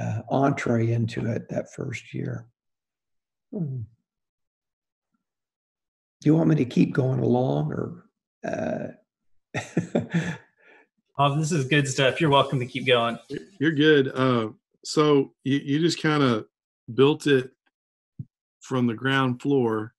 uh, 0.00 0.22
entree 0.30 0.92
into 0.92 1.26
it 1.26 1.48
that 1.48 1.72
first 1.72 2.14
year. 2.14 2.46
Hmm. 3.52 3.82
Do 6.20 6.28
you 6.28 6.36
want 6.36 6.48
me 6.48 6.56
to 6.56 6.64
keep 6.64 6.92
going 6.92 7.20
along 7.20 7.72
or? 7.72 8.04
Uh... 8.46 8.88
oh, 11.18 11.36
this 11.36 11.52
is 11.52 11.66
good 11.66 11.88
stuff. 11.88 12.20
You're 12.20 12.30
welcome 12.30 12.60
to 12.60 12.66
keep 12.66 12.86
going. 12.86 13.18
You're 13.58 13.72
good. 13.72 14.12
Uh, 14.14 14.50
so 14.84 15.32
you, 15.44 15.58
you 15.58 15.80
just 15.80 16.00
kind 16.00 16.22
of 16.22 16.46
built 16.92 17.26
it 17.26 17.50
from 18.60 18.86
the 18.86 18.94
ground 18.94 19.42
floor 19.42 19.94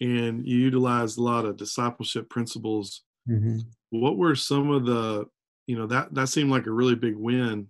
and 0.00 0.46
you 0.46 0.58
utilized 0.58 1.18
a 1.18 1.22
lot 1.22 1.44
of 1.44 1.56
discipleship 1.56 2.30
principles. 2.30 3.02
Mm-hmm. 3.28 3.58
What 3.90 4.16
were 4.16 4.34
some 4.34 4.70
of 4.70 4.86
the, 4.86 5.26
you 5.66 5.76
know, 5.76 5.86
that, 5.86 6.14
that 6.14 6.28
seemed 6.28 6.50
like 6.50 6.66
a 6.66 6.70
really 6.70 6.94
big 6.94 7.16
win 7.16 7.66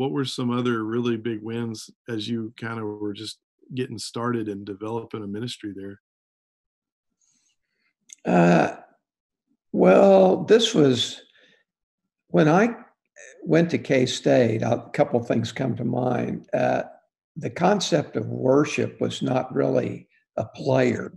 what 0.00 0.12
were 0.12 0.24
some 0.24 0.50
other 0.50 0.82
really 0.82 1.18
big 1.18 1.42
wins 1.42 1.90
as 2.08 2.26
you 2.26 2.54
kind 2.58 2.80
of 2.80 2.86
were 2.86 3.12
just 3.12 3.38
getting 3.74 3.98
started 3.98 4.48
and 4.48 4.64
developing 4.64 5.22
a 5.22 5.26
ministry 5.26 5.74
there? 5.76 6.00
Uh, 8.24 8.76
well, 9.72 10.44
this 10.44 10.74
was 10.74 11.20
when 12.28 12.48
I 12.48 12.74
went 13.44 13.68
to 13.72 13.78
K 13.78 14.06
State. 14.06 14.62
A 14.62 14.88
couple 14.94 15.22
things 15.22 15.52
come 15.52 15.76
to 15.76 15.84
mind. 15.84 16.48
Uh, 16.54 16.84
the 17.36 17.50
concept 17.50 18.16
of 18.16 18.24
worship 18.24 19.02
was 19.02 19.20
not 19.20 19.54
really 19.54 20.08
a 20.38 20.46
player 20.46 21.12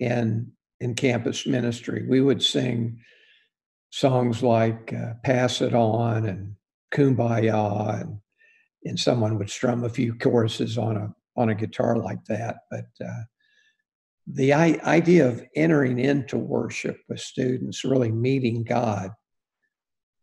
in 0.00 0.50
in 0.80 0.94
campus 0.94 1.46
ministry. 1.46 2.06
We 2.08 2.22
would 2.22 2.42
sing 2.42 2.98
songs 3.90 4.42
like 4.42 4.94
uh, 4.94 5.14
"Pass 5.22 5.60
It 5.60 5.74
On" 5.74 6.24
and 6.24 6.56
kumbaya 6.96 8.00
and 8.00 8.18
and 8.84 8.98
someone 8.98 9.38
would 9.38 9.50
strum 9.50 9.84
a 9.84 9.88
few 9.88 10.14
choruses 10.14 10.78
on 10.78 10.96
a 10.96 11.14
on 11.36 11.50
a 11.50 11.54
guitar 11.54 11.98
like 11.98 12.24
that 12.24 12.58
but 12.70 12.86
uh, 13.04 13.22
the 14.26 14.52
I- 14.54 14.80
idea 14.84 15.28
of 15.28 15.44
entering 15.54 15.98
into 15.98 16.38
worship 16.38 16.98
with 17.08 17.20
students 17.20 17.84
really 17.84 18.10
meeting 18.10 18.64
god 18.64 19.10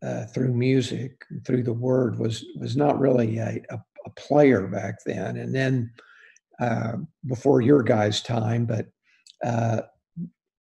uh, 0.03 0.25
through 0.25 0.53
music, 0.53 1.23
through 1.45 1.63
the 1.63 1.73
word, 1.73 2.19
was 2.19 2.45
was 2.59 2.75
not 2.75 2.99
really 2.99 3.37
a, 3.37 3.61
a, 3.69 3.79
a 4.05 4.09
player 4.17 4.67
back 4.67 4.95
then. 5.05 5.37
And 5.37 5.55
then 5.55 5.91
uh, 6.59 6.97
before 7.25 7.61
your 7.61 7.81
guys' 7.83 8.21
time, 8.21 8.65
but 8.65 8.87
uh, 9.43 9.83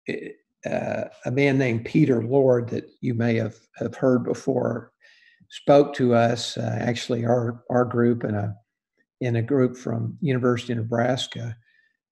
it, 0.06 0.36
uh, 0.64 1.04
a 1.26 1.30
man 1.30 1.58
named 1.58 1.84
Peter 1.84 2.22
Lord 2.24 2.70
that 2.70 2.88
you 3.00 3.14
may 3.14 3.34
have, 3.34 3.56
have 3.76 3.94
heard 3.94 4.24
before 4.24 4.92
spoke 5.50 5.94
to 5.94 6.14
us. 6.14 6.56
Uh, 6.56 6.78
actually, 6.80 7.24
our 7.24 7.64
our 7.70 7.84
group 7.84 8.24
and 8.24 8.36
a 8.36 8.54
in 9.20 9.36
a 9.36 9.42
group 9.42 9.76
from 9.76 10.18
University 10.20 10.72
of 10.72 10.78
Nebraska 10.78 11.56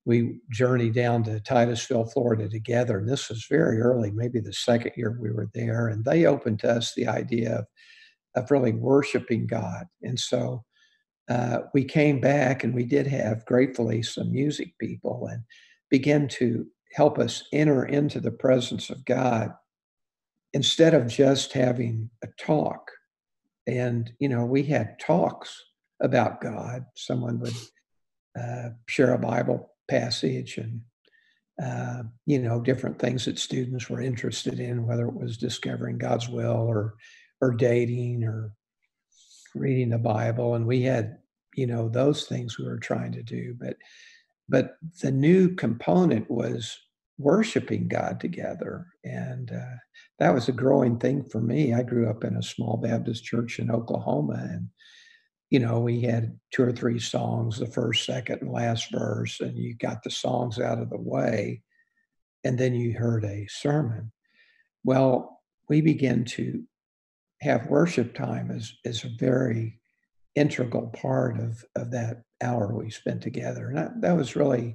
we 0.06 0.40
journeyed 0.50 0.94
down 0.94 1.22
to 1.24 1.40
Titusville, 1.40 2.04
Florida 2.04 2.48
together. 2.48 2.98
And 2.98 3.08
this 3.08 3.28
was 3.28 3.46
very 3.48 3.80
early, 3.80 4.10
maybe 4.10 4.38
the 4.38 4.52
second 4.52 4.92
year 4.96 5.16
we 5.18 5.30
were 5.30 5.48
there. 5.54 5.88
And 5.88 6.04
they 6.04 6.26
opened 6.26 6.60
to 6.60 6.70
us 6.70 6.94
the 6.94 7.06
idea 7.06 7.58
of, 7.58 7.66
of 8.36 8.50
really 8.50 8.72
worshiping 8.72 9.46
God. 9.46 9.86
And 10.02 10.18
so 10.18 10.64
uh, 11.30 11.60
we 11.72 11.84
came 11.84 12.20
back 12.20 12.64
and 12.64 12.74
we 12.74 12.84
did 12.84 13.06
have, 13.06 13.46
gratefully, 13.46 14.02
some 14.02 14.30
music 14.30 14.76
people 14.78 15.26
and 15.30 15.42
began 15.90 16.28
to 16.28 16.66
help 16.92 17.18
us 17.18 17.44
enter 17.52 17.86
into 17.86 18.20
the 18.20 18.30
presence 18.30 18.90
of 18.90 19.04
God 19.06 19.52
instead 20.52 20.92
of 20.92 21.08
just 21.08 21.52
having 21.52 22.10
a 22.22 22.28
talk. 22.38 22.90
And, 23.66 24.12
you 24.18 24.28
know, 24.28 24.44
we 24.44 24.62
had 24.64 24.98
talks 24.98 25.62
about 26.00 26.40
God. 26.40 26.84
Someone 26.96 27.40
would 27.40 27.54
uh, 28.38 28.70
share 28.86 29.12
a 29.14 29.18
Bible 29.18 29.70
passage 29.88 30.58
and 30.58 30.80
uh, 31.62 32.02
you 32.26 32.38
know 32.40 32.60
different 32.60 32.98
things 32.98 33.24
that 33.24 33.38
students 33.38 33.88
were 33.88 34.00
interested 34.00 34.58
in 34.58 34.86
whether 34.86 35.06
it 35.06 35.14
was 35.14 35.36
discovering 35.36 35.98
god's 35.98 36.28
will 36.28 36.66
or 36.68 36.94
or 37.40 37.52
dating 37.52 38.24
or 38.24 38.50
reading 39.54 39.90
the 39.90 39.98
bible 39.98 40.54
and 40.56 40.66
we 40.66 40.82
had 40.82 41.18
you 41.54 41.66
know 41.66 41.88
those 41.88 42.24
things 42.24 42.58
we 42.58 42.64
were 42.64 42.78
trying 42.78 43.12
to 43.12 43.22
do 43.22 43.54
but 43.60 43.76
but 44.48 44.76
the 45.00 45.12
new 45.12 45.54
component 45.54 46.28
was 46.28 46.76
worshiping 47.18 47.86
god 47.86 48.18
together 48.18 48.86
and 49.04 49.52
uh, 49.52 49.76
that 50.18 50.34
was 50.34 50.48
a 50.48 50.52
growing 50.52 50.98
thing 50.98 51.22
for 51.22 51.40
me 51.40 51.72
i 51.72 51.82
grew 51.82 52.10
up 52.10 52.24
in 52.24 52.36
a 52.36 52.42
small 52.42 52.76
baptist 52.76 53.24
church 53.24 53.58
in 53.58 53.70
oklahoma 53.70 54.34
and 54.50 54.68
you 55.54 55.60
know, 55.60 55.78
we 55.78 56.00
had 56.00 56.36
two 56.50 56.64
or 56.64 56.72
three 56.72 56.98
songs, 56.98 57.58
the 57.58 57.66
first, 57.66 58.04
second, 58.04 58.40
and 58.42 58.50
last 58.50 58.90
verse, 58.90 59.40
and 59.40 59.56
you 59.56 59.72
got 59.76 60.02
the 60.02 60.10
songs 60.10 60.58
out 60.58 60.80
of 60.80 60.90
the 60.90 61.00
way, 61.00 61.62
and 62.42 62.58
then 62.58 62.74
you 62.74 62.92
heard 62.92 63.24
a 63.24 63.46
sermon. 63.48 64.10
Well, 64.82 65.40
we 65.68 65.80
began 65.80 66.24
to 66.24 66.64
have 67.40 67.68
worship 67.68 68.14
time 68.16 68.50
as, 68.50 68.72
as 68.84 69.04
a 69.04 69.12
very 69.16 69.78
integral 70.34 70.88
part 70.88 71.38
of, 71.38 71.64
of 71.76 71.92
that 71.92 72.22
hour 72.42 72.74
we 72.74 72.90
spent 72.90 73.22
together. 73.22 73.68
And 73.68 74.02
that 74.02 74.16
was 74.16 74.34
really 74.34 74.74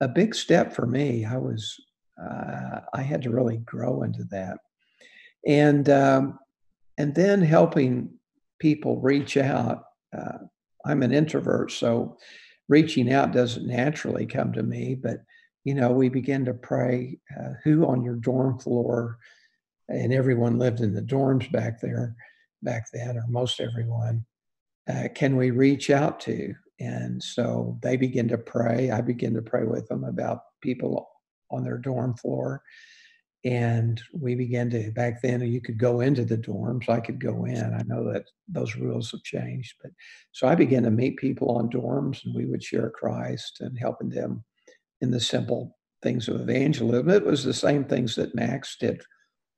a 0.00 0.08
big 0.08 0.34
step 0.34 0.72
for 0.72 0.86
me. 0.86 1.24
I 1.24 1.36
was, 1.36 1.76
uh, 2.22 2.80
I 2.94 3.02
had 3.02 3.22
to 3.22 3.30
really 3.30 3.58
grow 3.58 4.02
into 4.02 4.24
that. 4.30 4.58
And, 5.46 5.88
um, 5.88 6.38
and 6.98 7.14
then 7.14 7.42
helping 7.42 8.10
people 8.58 9.00
reach 9.00 9.36
out 9.36 9.84
uh, 10.16 10.38
I'm 10.84 11.02
an 11.02 11.12
introvert, 11.12 11.70
so 11.72 12.16
reaching 12.68 13.12
out 13.12 13.32
doesn't 13.32 13.66
naturally 13.66 14.26
come 14.26 14.52
to 14.52 14.62
me. 14.62 14.94
But 14.94 15.18
you 15.64 15.74
know, 15.74 15.90
we 15.90 16.08
begin 16.08 16.44
to 16.46 16.54
pray. 16.54 17.18
Uh, 17.38 17.52
who 17.64 17.86
on 17.86 18.02
your 18.02 18.16
dorm 18.16 18.58
floor? 18.58 19.18
And 19.88 20.12
everyone 20.12 20.58
lived 20.58 20.80
in 20.80 20.94
the 20.94 21.02
dorms 21.02 21.50
back 21.50 21.80
there, 21.80 22.14
back 22.62 22.86
then, 22.92 23.16
or 23.16 23.24
most 23.28 23.60
everyone. 23.60 24.24
Uh, 24.88 25.08
can 25.14 25.36
we 25.36 25.50
reach 25.50 25.90
out 25.90 26.20
to? 26.20 26.54
And 26.80 27.22
so 27.22 27.78
they 27.82 27.96
begin 27.96 28.28
to 28.28 28.38
pray. 28.38 28.90
I 28.90 29.00
begin 29.00 29.34
to 29.34 29.42
pray 29.42 29.64
with 29.64 29.88
them 29.88 30.04
about 30.04 30.42
people 30.62 31.08
on 31.50 31.64
their 31.64 31.78
dorm 31.78 32.14
floor. 32.16 32.62
And 33.44 34.00
we 34.12 34.34
began 34.34 34.68
to 34.70 34.90
back 34.90 35.22
then 35.22 35.40
you 35.40 35.60
could 35.60 35.78
go 35.78 36.00
into 36.00 36.24
the 36.24 36.38
dorms. 36.38 36.88
I 36.88 37.00
could 37.00 37.20
go 37.20 37.44
in. 37.44 37.72
I 37.72 37.82
know 37.86 38.12
that 38.12 38.24
those 38.48 38.76
rules 38.76 39.10
have 39.10 39.22
changed 39.22 39.74
but 39.82 39.92
so 40.32 40.48
i 40.48 40.54
began 40.54 40.82
to 40.82 40.90
meet 40.90 41.16
people 41.18 41.50
on 41.56 41.68
dorms 41.68 42.24
and 42.24 42.34
we 42.34 42.46
would 42.46 42.62
share 42.62 42.90
christ 42.90 43.58
and 43.60 43.78
helping 43.78 44.08
them 44.08 44.44
in 45.00 45.10
the 45.10 45.20
simple 45.20 45.76
things 46.02 46.28
of 46.28 46.40
evangelism. 46.40 47.08
It 47.10 47.24
was 47.24 47.44
the 47.44 47.54
same 47.54 47.84
things 47.84 48.14
that 48.14 48.34
max 48.34 48.76
did 48.78 49.02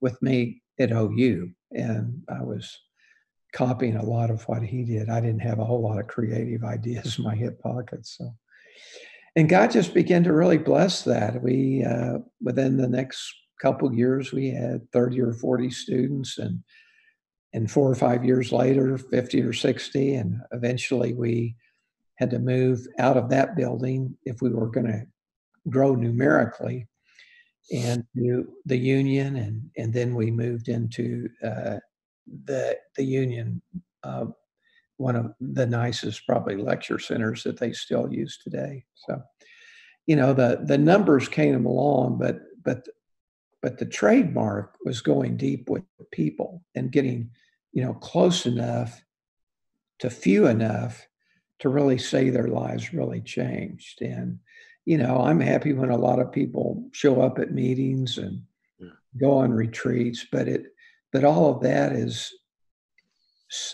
with 0.00 0.20
me 0.22 0.62
at 0.78 0.92
ou 0.92 1.50
and 1.72 2.22
i 2.28 2.42
was 2.42 2.78
copying 3.52 3.96
a 3.96 4.04
lot 4.04 4.30
of 4.30 4.42
what 4.44 4.62
he 4.62 4.84
did. 4.84 5.08
I 5.08 5.20
didn't 5.20 5.40
have 5.40 5.58
a 5.58 5.64
whole 5.64 5.82
lot 5.82 5.98
of 5.98 6.06
creative 6.06 6.64
ideas 6.64 7.18
in 7.18 7.24
my 7.24 7.34
hip 7.34 7.60
pockets 7.60 8.16
so. 8.18 8.34
And 9.36 9.48
god 9.48 9.70
just 9.70 9.94
began 9.94 10.24
to 10.24 10.32
really 10.32 10.58
bless 10.58 11.02
that. 11.04 11.42
We 11.42 11.84
uh, 11.84 12.18
within 12.40 12.76
the 12.76 12.88
next 12.88 13.32
couple 13.60 13.92
years 13.92 14.32
we 14.32 14.50
had 14.50 14.90
30 14.92 15.20
or 15.20 15.32
40 15.32 15.70
students 15.70 16.38
and 16.38 16.62
and 17.52 17.70
four 17.70 17.90
or 17.90 17.96
five 17.96 18.24
years 18.24 18.52
later 18.52 18.96
50 18.96 19.42
or 19.42 19.52
60 19.52 20.14
and 20.14 20.40
eventually 20.52 21.14
we 21.14 21.56
had 22.16 22.30
to 22.30 22.38
move 22.38 22.86
out 22.98 23.16
of 23.16 23.28
that 23.30 23.56
building 23.56 24.16
if 24.24 24.40
we 24.40 24.50
were 24.50 24.68
going 24.68 24.86
to 24.86 25.02
grow 25.68 25.94
numerically 25.94 26.86
and 27.72 28.04
the 28.14 28.76
union 28.76 29.36
and 29.36 29.70
and 29.76 29.92
then 29.92 30.14
we 30.14 30.30
moved 30.30 30.68
into 30.68 31.28
uh, 31.44 31.76
the 32.44 32.78
the 32.96 33.04
union 33.04 33.60
uh, 34.02 34.26
one 34.96 35.16
of 35.16 35.32
the 35.40 35.66
nicest 35.66 36.26
probably 36.26 36.56
lecture 36.56 36.98
centers 36.98 37.42
that 37.42 37.58
they 37.58 37.72
still 37.72 38.12
use 38.12 38.38
today 38.38 38.84
so 38.94 39.20
you 40.06 40.16
know 40.16 40.32
the 40.32 40.60
the 40.64 40.78
numbers 40.78 41.28
came 41.28 41.64
along 41.66 42.18
but 42.18 42.40
but 42.62 42.86
but 43.62 43.78
the 43.78 43.86
trademark 43.86 44.76
was 44.84 45.00
going 45.00 45.36
deep 45.36 45.68
with 45.68 45.82
people 46.10 46.62
and 46.74 46.92
getting 46.92 47.30
you 47.72 47.82
know 47.82 47.94
close 47.94 48.46
enough 48.46 49.02
to 49.98 50.10
few 50.10 50.46
enough 50.46 51.06
to 51.58 51.68
really 51.68 51.98
say 51.98 52.30
their 52.30 52.48
lives 52.48 52.92
really 52.92 53.20
changed 53.20 54.02
and 54.02 54.38
you 54.84 54.98
know 54.98 55.18
i'm 55.22 55.40
happy 55.40 55.72
when 55.72 55.90
a 55.90 55.96
lot 55.96 56.18
of 56.18 56.32
people 56.32 56.88
show 56.92 57.20
up 57.20 57.38
at 57.38 57.52
meetings 57.52 58.18
and 58.18 58.42
yeah. 58.78 58.88
go 59.20 59.32
on 59.32 59.52
retreats 59.52 60.26
but 60.32 60.48
it 60.48 60.66
but 61.12 61.25
all 61.25 61.55
of 61.55 61.62
that 61.62 61.92
is 61.92 62.33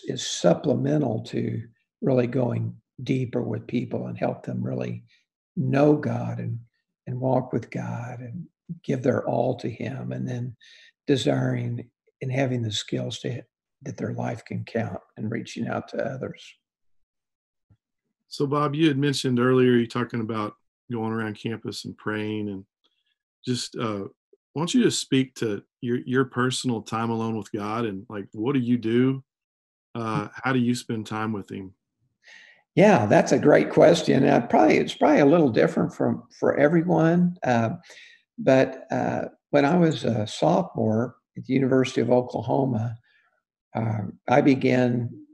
is 0.08 0.26
supplemental 0.26 1.22
to 1.22 1.62
really 2.00 2.26
going 2.26 2.74
deeper 3.02 3.42
with 3.42 3.66
people 3.66 4.06
and 4.06 4.16
help 4.16 4.42
them 4.42 4.62
really 4.62 5.04
know 5.56 5.94
god 5.94 6.38
and 6.38 6.58
and 7.06 7.20
walk 7.20 7.52
with 7.52 7.70
god 7.70 8.20
and 8.20 8.46
give 8.82 9.02
their 9.02 9.26
all 9.26 9.54
to 9.54 9.68
him 9.68 10.12
and 10.12 10.26
then 10.26 10.56
desiring 11.06 11.88
and 12.22 12.32
having 12.32 12.62
the 12.62 12.72
skills 12.72 13.18
to 13.20 13.42
that 13.82 13.96
their 13.96 14.12
life 14.14 14.44
can 14.44 14.64
count 14.64 14.98
and 15.16 15.30
reaching 15.30 15.68
out 15.68 15.88
to 15.88 15.98
others. 15.98 16.42
So 18.28 18.46
bob 18.46 18.74
you 18.74 18.88
had 18.88 18.98
mentioned 18.98 19.38
earlier 19.38 19.72
you 19.72 19.86
talking 19.86 20.20
about 20.20 20.54
going 20.90 21.12
around 21.12 21.38
campus 21.38 21.84
and 21.84 21.96
praying 21.96 22.48
and 22.48 22.64
just 23.44 23.76
uh 23.76 24.04
why 24.56 24.60
don't 24.60 24.72
you 24.72 24.82
just 24.82 25.00
speak 25.00 25.34
to 25.34 25.62
your 25.82 25.98
your 26.06 26.24
personal 26.24 26.80
time 26.80 27.10
alone 27.10 27.36
with 27.36 27.52
god 27.52 27.84
and 27.84 28.06
like 28.08 28.26
what 28.32 28.54
do 28.54 28.58
you 28.58 28.78
do? 28.78 29.22
Uh 29.94 30.28
how 30.32 30.54
do 30.54 30.58
you 30.58 30.74
spend 30.74 31.06
time 31.06 31.32
with 31.34 31.50
him? 31.50 31.74
Yeah 32.74 33.04
that's 33.04 33.32
a 33.32 33.38
great 33.38 33.68
question 33.70 34.26
uh, 34.26 34.46
probably 34.46 34.78
it's 34.78 34.94
probably 34.94 35.20
a 35.20 35.26
little 35.26 35.50
different 35.50 35.94
from 35.94 36.22
for 36.40 36.56
everyone 36.56 37.36
uh, 37.42 37.70
but 38.38 38.86
uh, 38.90 39.26
when 39.50 39.64
I 39.64 39.76
was 39.76 40.04
a 40.04 40.26
sophomore 40.26 41.16
at 41.36 41.44
the 41.44 41.54
University 41.54 42.00
of 42.00 42.10
Oklahoma, 42.10 42.96
uh, 43.74 44.02
I 44.28 44.40
began 44.40 45.26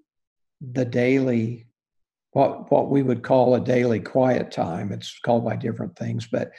the 0.61 0.85
daily, 0.85 1.67
what 2.33 2.71
what 2.71 2.91
we 2.91 3.03
would 3.03 3.23
call 3.23 3.55
a 3.55 3.61
daily 3.61 4.01
quiet 4.01 4.51
time. 4.51 4.93
It's 4.93 5.19
called 5.21 5.45
by 5.45 5.57
different 5.57 5.97
things, 5.97 6.29
but 6.31 6.53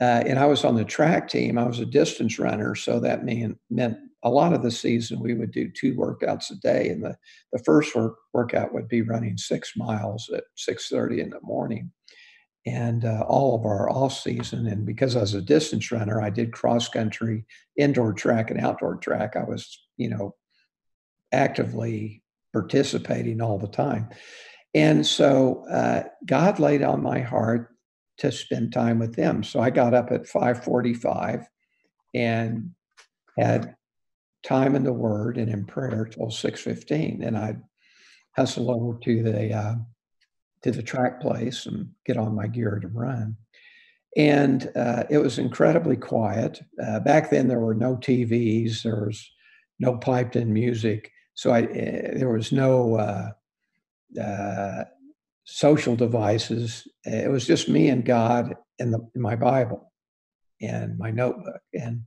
uh, 0.00 0.24
and 0.26 0.38
I 0.38 0.46
was 0.46 0.64
on 0.64 0.74
the 0.74 0.84
track 0.84 1.28
team. 1.28 1.58
I 1.58 1.64
was 1.64 1.80
a 1.80 1.86
distance 1.86 2.38
runner, 2.38 2.74
so 2.74 3.00
that 3.00 3.24
mean, 3.24 3.58
meant 3.70 3.98
a 4.22 4.30
lot 4.30 4.52
of 4.52 4.62
the 4.62 4.70
season 4.70 5.20
we 5.20 5.34
would 5.34 5.52
do 5.52 5.70
two 5.70 5.94
workouts 5.94 6.50
a 6.50 6.56
day, 6.56 6.88
and 6.88 7.02
the 7.02 7.16
the 7.52 7.62
first 7.64 7.94
work, 7.94 8.16
workout 8.32 8.72
would 8.74 8.88
be 8.88 9.02
running 9.02 9.36
six 9.36 9.72
miles 9.76 10.30
at 10.34 10.44
six 10.56 10.88
thirty 10.88 11.20
in 11.20 11.30
the 11.30 11.40
morning 11.42 11.92
and 12.66 13.04
uh, 13.04 13.24
all 13.28 13.54
of 13.54 13.66
our 13.66 13.90
off 13.90 14.14
season. 14.14 14.66
And 14.66 14.86
because 14.86 15.16
I 15.16 15.20
was 15.20 15.34
a 15.34 15.42
distance 15.42 15.92
runner, 15.92 16.20
I 16.22 16.30
did 16.30 16.52
cross 16.52 16.88
country, 16.88 17.44
indoor 17.76 18.12
track, 18.12 18.50
and 18.50 18.60
outdoor 18.60 18.96
track. 18.96 19.36
I 19.36 19.44
was, 19.44 19.86
you 19.96 20.08
know, 20.08 20.34
actively 21.32 22.22
participating 22.52 23.40
all 23.40 23.58
the 23.58 23.68
time. 23.68 24.08
And 24.74 25.06
so 25.06 25.64
uh, 25.70 26.04
God 26.24 26.58
laid 26.58 26.82
on 26.82 27.02
my 27.02 27.20
heart 27.20 27.73
to 28.18 28.30
spend 28.30 28.72
time 28.72 28.98
with 28.98 29.16
them. 29.16 29.42
So 29.42 29.60
I 29.60 29.70
got 29.70 29.94
up 29.94 30.10
at 30.10 30.26
5:45 30.26 31.46
and 32.14 32.70
had 33.38 33.74
time 34.44 34.76
in 34.76 34.84
the 34.84 34.92
Word 34.92 35.38
and 35.38 35.50
in 35.50 35.64
prayer 35.64 36.04
till 36.04 36.30
six 36.30 36.60
fifteen. 36.60 37.22
And 37.22 37.36
I'd 37.36 37.62
hustle 38.36 38.70
over 38.70 38.98
to 39.00 39.22
the 39.22 39.52
uh, 39.52 39.74
to 40.62 40.70
the 40.70 40.82
track 40.82 41.20
place 41.20 41.66
and 41.66 41.90
get 42.06 42.16
on 42.16 42.34
my 42.34 42.46
gear 42.46 42.78
to 42.80 42.88
run. 42.88 43.36
And 44.16 44.70
uh, 44.76 45.04
it 45.10 45.18
was 45.18 45.38
incredibly 45.38 45.96
quiet. 45.96 46.60
Uh, 46.82 47.00
back 47.00 47.30
then, 47.30 47.48
there 47.48 47.58
were 47.58 47.74
no 47.74 47.96
TVs. 47.96 48.82
There 48.82 49.06
was 49.06 49.28
no 49.80 49.96
piped 49.96 50.36
in 50.36 50.52
music. 50.52 51.10
So 51.34 51.50
I, 51.50 51.62
uh, 51.62 52.18
there 52.18 52.30
was 52.32 52.52
no 52.52 52.94
uh, 52.96 53.30
uh, 54.20 54.84
social 55.44 55.96
devices. 55.96 56.86
It 57.04 57.30
was 57.30 57.46
just 57.46 57.68
me 57.68 57.88
and 57.88 58.04
God 58.04 58.54
and 58.78 58.92
the, 58.92 59.06
my 59.14 59.36
Bible 59.36 59.92
and 60.60 60.98
my 60.98 61.10
notebook. 61.10 61.60
And 61.74 62.02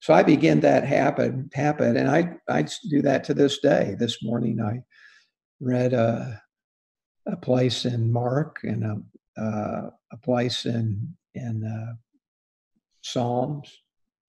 so 0.00 0.12
I 0.14 0.22
began 0.22 0.60
that 0.60 0.84
happen, 0.84 1.50
happen. 1.54 1.96
And 1.96 2.08
I, 2.08 2.36
I 2.48 2.66
do 2.88 3.02
that 3.02 3.24
to 3.24 3.34
this 3.34 3.58
day. 3.58 3.96
This 3.98 4.22
morning, 4.22 4.60
I 4.60 4.82
read 5.60 5.94
a, 5.94 6.40
a 7.26 7.36
place 7.36 7.84
in 7.84 8.12
Mark 8.12 8.60
and 8.62 8.84
a, 8.84 9.40
uh, 9.40 9.90
a 10.12 10.16
place 10.18 10.66
in, 10.66 11.16
in 11.34 11.64
uh, 11.64 11.94
Psalms 13.02 13.72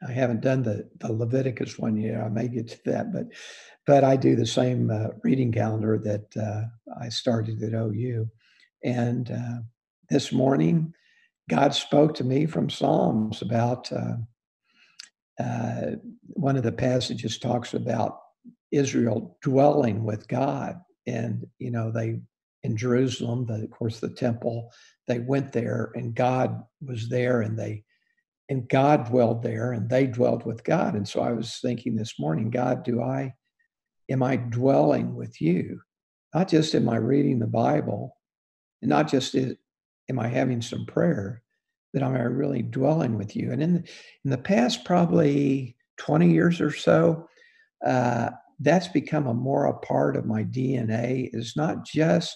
I 0.06 0.12
haven't 0.12 0.42
done 0.42 0.64
the, 0.64 0.90
the 1.00 1.12
Leviticus 1.12 1.80
one 1.80 1.98
yet. 1.98 2.22
I 2.22 2.30
may 2.30 2.48
get 2.48 2.68
to 2.70 2.80
that, 2.86 3.12
but 3.12 3.28
but 3.86 4.04
I 4.04 4.16
do 4.16 4.36
the 4.36 4.46
same 4.46 4.92
uh, 4.92 5.08
reading 5.24 5.52
calendar 5.52 5.98
that 6.00 6.38
uh, 6.38 6.64
I 7.02 7.10
started 7.10 7.64
at 7.64 7.74
OU. 7.74 8.30
And 8.84 9.32
uh, 9.32 9.62
this 10.10 10.32
morning, 10.32 10.94
God 11.50 11.74
spoke 11.74 12.14
to 12.16 12.24
me 12.24 12.46
from 12.46 12.70
Psalms 12.70 13.42
about 13.42 13.92
uh, 13.92 14.16
uh, 15.42 15.92
one 16.22 16.58
of 16.58 16.64
the 16.64 16.72
passages 16.72 17.38
talks 17.38 17.74
about 17.74 18.20
Israel 18.72 19.38
dwelling 19.42 20.04
with 20.04 20.28
God, 20.28 20.80
and 21.06 21.46
you 21.60 21.72
know 21.72 21.92
they 21.92 22.20
in 22.64 22.76
Jerusalem, 22.76 23.46
the, 23.46 23.64
of 23.64 23.72
course, 23.72 24.00
the 24.00 24.10
temple. 24.10 24.72
They 25.08 25.20
went 25.20 25.54
there, 25.54 25.92
and 25.96 26.14
God 26.14 26.64
was 26.82 27.08
there, 27.08 27.42
and 27.42 27.58
they 27.58 27.84
and 28.50 28.68
God 28.70 29.10
dwelled 29.10 29.44
there 29.44 29.74
and 29.74 29.90
they 29.90 30.08
dwelled 30.08 30.46
with 30.46 30.64
God. 30.64 30.96
And 30.96 31.08
so 31.08 31.22
I 31.22 31.34
was 31.34 31.60
thinking 31.62 31.96
this 31.96 32.18
morning, 32.20 32.50
God, 32.50 32.84
do 32.84 33.02
I, 33.02 33.34
am 34.10 34.24
I 34.24 34.38
dwelling 34.38 35.16
with 35.16 35.42
you? 35.42 35.82
Not 36.34 36.48
just 36.48 36.74
am 36.76 36.88
I 36.88 36.98
reading 36.98 37.40
the 37.40 37.48
Bible, 37.48 38.16
and 38.82 38.90
not 38.90 39.10
just 39.10 39.36
is, 39.36 39.56
am 40.10 40.20
I 40.20 40.28
having 40.28 40.62
some 40.62 40.86
prayer, 40.86 41.42
but 41.94 42.04
am 42.04 42.16
I 42.16 42.22
really 42.22 42.62
dwelling 42.62 43.18
with 43.18 43.36
you? 43.36 43.52
And 43.52 43.62
in 43.62 43.74
the, 43.76 43.80
in 44.26 44.32
the 44.32 44.38
past, 44.38 44.86
probably 44.86 45.76
20 45.98 46.32
years 46.32 46.62
or 46.62 46.72
so, 46.72 47.28
uh, 47.86 48.30
that's 48.60 48.88
become 48.88 49.28
a 49.28 49.34
more 49.34 49.66
a 49.66 49.78
part 49.80 50.16
of 50.16 50.26
my 50.26 50.44
DNA 50.44 51.30
is 51.34 51.54
not 51.56 51.86
just 51.86 52.36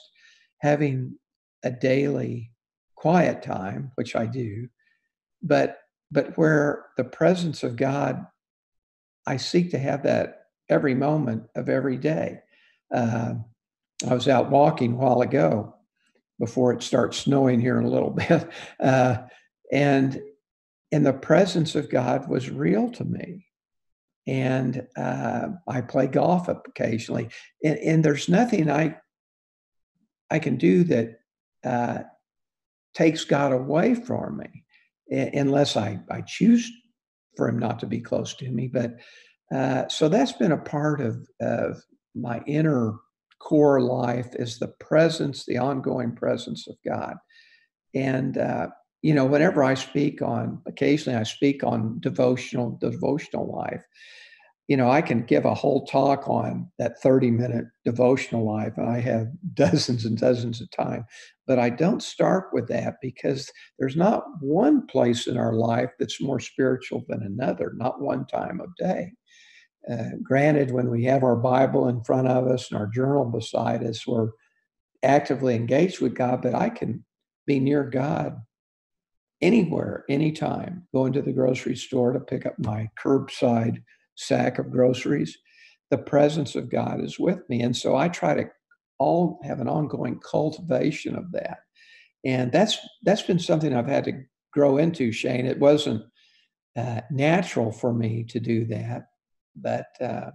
having 0.60 1.16
a 1.64 1.72
daily 1.72 2.52
quiet 2.96 3.42
time, 3.42 3.92
which 3.96 4.16
I 4.16 4.26
do, 4.26 4.68
but 5.42 5.80
but 6.12 6.38
where 6.38 6.88
the 6.98 7.06
presence 7.06 7.64
of 7.64 7.78
God, 7.78 8.26
I 9.26 9.38
seek 9.38 9.72
to 9.72 9.80
have 9.80 10.04
that 10.04 10.48
every 10.70 10.94
moment 10.94 11.44
of 11.56 11.70
every 11.70 11.98
day. 11.98 12.42
Uh, 12.94 13.36
I 14.08 14.14
was 14.14 14.28
out 14.28 14.52
walking 14.52 14.94
a 14.94 14.96
while 14.98 15.22
ago 15.22 15.74
before 16.42 16.74
it 16.74 16.82
starts 16.82 17.18
snowing 17.18 17.62
here 17.62 17.78
in 17.80 17.86
a 17.86 17.90
little 17.90 18.10
bit, 18.28 18.50
uh, 18.80 19.18
and 19.72 20.20
and 20.92 21.06
the 21.06 21.14
presence 21.14 21.76
of 21.76 21.90
God 21.90 22.28
was 22.28 22.50
real 22.50 22.90
to 22.92 23.06
me. 23.06 23.46
And 24.28 24.88
uh, 24.98 25.48
I 25.68 25.82
play 25.82 26.08
golf 26.08 26.50
occasionally, 26.50 27.30
and, 27.64 27.78
and, 27.78 28.06
there's 28.06 28.28
nothing 28.28 28.70
I 28.70 28.98
I 30.30 30.40
can 30.40 30.58
do 30.58 30.84
that 30.86 31.20
uh, 31.64 32.00
takes 32.94 33.24
God 33.24 33.52
away 33.52 33.96
from 33.96 34.38
me 34.38 34.64
unless 35.34 35.76
I, 35.76 36.00
I 36.10 36.22
choose 36.22 36.72
for 37.36 37.50
him 37.50 37.60
not 37.60 37.80
to 37.80 37.86
be 37.86 38.00
close 38.00 38.34
to 38.36 38.50
me. 38.50 38.68
But 38.68 38.96
uh, 39.54 39.88
so 39.90 40.08
that's 40.08 40.32
been 40.34 40.54
a 40.54 40.58
part 40.58 41.02
of, 41.02 41.28
of 41.42 41.82
my 42.16 42.42
inner 42.48 42.96
core 43.42 43.82
life 43.82 44.30
is 44.36 44.60
the 44.60 44.68
presence, 44.80 45.46
the 45.46 45.58
ongoing 45.58 46.16
presence 46.16 46.68
of 46.68 46.76
God. 46.86 47.16
And, 47.94 48.38
uh, 48.38 48.68
you 49.02 49.14
know, 49.14 49.26
whenever 49.26 49.64
I 49.64 49.74
speak 49.74 50.22
on, 50.22 50.62
occasionally 50.68 51.18
I 51.18 51.24
speak 51.24 51.64
on 51.64 52.00
devotional, 52.00 52.78
devotional 52.80 53.52
life, 53.52 53.84
you 54.68 54.78
know, 54.78 54.90
I 54.90 55.02
can 55.02 55.24
give 55.24 55.44
a 55.44 55.54
whole 55.54 55.86
talk 55.86 56.30
on 56.30 56.72
that 56.80 57.02
30 57.02 57.32
minute 57.32 57.66
devotional 57.84 58.46
life, 58.46 58.74
and 58.78 58.90
I 58.90 59.02
have 59.02 59.28
dozens 59.54 60.06
and 60.06 60.18
dozens 60.18 60.62
of 60.62 60.72
time. 60.72 61.04
But 61.48 61.60
I 61.60 61.70
don't 61.70 62.02
start 62.02 62.50
with 62.54 62.68
that 62.70 62.96
because 63.02 63.52
there's 63.80 63.98
not 63.98 64.24
one 64.40 64.86
place 64.88 65.28
in 65.28 65.38
our 65.38 65.54
life 65.54 65.90
that's 66.00 66.22
more 66.22 66.40
spiritual 66.40 67.04
than 67.10 67.24
another, 67.24 67.74
not 67.76 68.00
one 68.00 68.26
time 68.28 68.62
of 68.62 68.70
day. 68.78 69.12
Uh, 69.90 70.18
granted, 70.22 70.72
when 70.72 70.90
we 70.90 71.06
have 71.06 71.24
our 71.24 71.36
Bible 71.36 71.88
in 71.88 72.04
front 72.04 72.28
of 72.28 72.48
us 72.48 72.70
and 72.70 72.80
our 72.80 72.88
journal 72.88 73.26
beside 73.26 73.84
us, 73.84 74.06
we're 74.06 74.30
actively 75.04 75.56
engaged 75.56 76.02
with 76.02 76.16
God, 76.16 76.42
but 76.42 76.54
I 76.54 76.70
can 76.70 77.04
be 77.48 77.60
near 77.60 77.84
God 77.84 78.42
anywhere, 79.42 80.06
anytime, 80.08 80.88
going 80.94 81.14
to 81.14 81.22
the 81.22 81.34
grocery 81.34 81.76
store 81.76 82.14
to 82.14 82.20
pick 82.20 82.46
up 82.46 82.60
my 82.60 82.90
curbside 83.04 83.82
sack 84.16 84.60
of 84.60 84.72
groceries. 84.72 85.38
The 85.90 85.98
presence 85.98 86.56
of 86.56 86.70
God 86.70 87.04
is 87.04 87.20
with 87.20 87.40
me. 87.50 87.62
And 87.62 87.76
so 87.76 87.96
I 87.96 88.08
try 88.08 88.36
to 88.36 88.50
all 89.00 89.40
have 89.44 89.60
an 89.60 89.68
ongoing 89.68 90.20
cultivation 90.20 91.16
of 91.16 91.32
that. 91.32 91.60
And 92.24 92.52
that's 92.52 92.78
that's 93.04 93.24
been 93.24 93.40
something 93.40 93.74
I've 93.74 93.88
had 93.88 94.04
to 94.06 94.24
grow 94.54 94.78
into, 94.78 95.12
Shane. 95.12 95.48
It 95.48 95.60
wasn't 95.60 96.04
uh, 96.78 97.02
natural 97.10 97.72
for 97.72 97.94
me 97.94 98.24
to 98.26 98.40
do 98.40 98.66
that, 98.66 99.08
but 99.56 99.88
uh, 100.00 100.32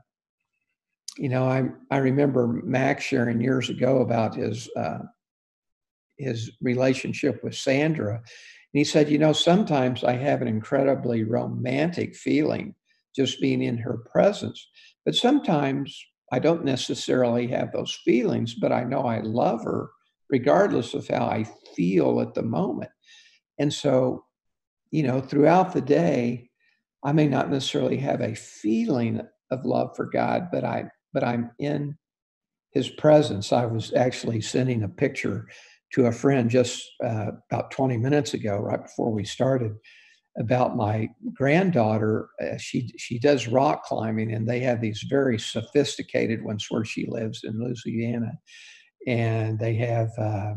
you 1.19 1.29
know, 1.29 1.45
I 1.49 1.69
I 1.91 1.99
remember 1.99 2.47
Max 2.47 3.05
sharing 3.05 3.41
years 3.41 3.71
ago 3.71 4.01
about 4.01 4.35
his 4.35 4.69
uh, 4.77 4.99
his 6.19 6.53
relationship 6.61 7.43
with 7.43 7.55
Sandra, 7.55 8.15
and 8.17 8.25
he 8.73 8.85
said, 8.85 9.09
you 9.09 9.19
know, 9.19 9.33
sometimes 9.33 10.05
I 10.05 10.13
have 10.13 10.43
an 10.43 10.49
incredibly 10.49 11.25
romantic 11.25 12.15
feeling 12.15 12.75
just 13.15 13.41
being 13.41 13.63
in 13.63 13.79
her 13.79 13.99
presence, 14.13 14.69
but 15.05 15.15
sometimes 15.15 15.99
I 16.33 16.39
don't 16.39 16.65
necessarily 16.65 17.47
have 17.49 17.73
those 17.73 17.99
feelings, 18.05 18.55
but 18.55 18.73
I 18.73 18.85
know 18.85 19.03
I 19.03 19.21
love 19.21 19.63
her 19.65 19.91
regardless 20.29 20.93
of 20.93 21.07
how 21.07 21.25
I 21.25 21.47
feel 21.75 22.21
at 22.21 22.35
the 22.35 22.43
moment. 22.43 22.91
And 23.59 23.73
so, 23.73 24.25
you 24.91 25.05
know, 25.05 25.21
throughout 25.21 25.73
the 25.73 25.81
day, 25.81 26.51
I 27.05 27.13
may 27.13 27.29
not 27.29 27.51
necessarily 27.51 27.99
have 27.99 28.21
a 28.21 28.35
feeling 28.35 29.21
of 29.51 29.65
love 29.65 29.95
for 29.97 30.07
God, 30.07 30.49
but 30.53 30.65
I 30.65 30.91
but 31.13 31.25
I'm 31.25 31.51
in 31.59 31.97
his 32.73 32.91
presence. 32.91 33.53
I 33.53 33.65
was 33.67 33.93
actually 33.95 34.41
sending 34.43 34.83
a 34.83 34.89
picture 34.89 35.47
to 35.95 36.07
a 36.07 36.13
friend 36.13 36.51
just 36.51 36.85
uh, 37.03 37.31
about 37.51 37.71
20 37.71 37.97
minutes 37.97 38.35
ago, 38.35 38.59
right 38.59 38.83
before 38.83 39.11
we 39.11 39.25
started, 39.25 39.73
about 40.39 40.77
my 40.77 41.09
granddaughter. 41.33 42.29
Uh, 42.43 42.59
she 42.59 42.93
she 42.99 43.19
does 43.19 43.49
rock 43.49 43.85
climbing, 43.85 44.33
and 44.33 44.47
they 44.47 44.61
have 44.61 44.81
these 44.81 45.05
very 45.09 45.39
sophisticated 45.39 46.45
ones 46.45 46.67
where 46.69 46.85
she 46.85 47.07
lives 47.09 47.43
in 47.45 47.59
Louisiana, 47.59 48.33
and 49.07 49.59
they 49.59 49.75
have. 49.77 50.11
Uh, 50.19 50.55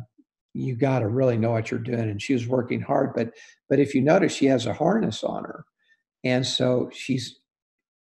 you 0.55 0.75
got 0.75 0.99
to 0.99 1.07
really 1.07 1.37
know 1.37 1.51
what 1.51 1.69
you're 1.69 1.79
doing, 1.79 2.09
and 2.09 2.21
she 2.21 2.33
was 2.33 2.47
working 2.47 2.81
hard. 2.81 3.13
But 3.15 3.31
but 3.69 3.79
if 3.79 3.93
you 3.93 4.01
notice, 4.01 4.33
she 4.33 4.47
has 4.47 4.65
a 4.65 4.73
harness 4.73 5.23
on 5.23 5.43
her, 5.43 5.63
and 6.23 6.45
so 6.45 6.89
she's 6.93 7.39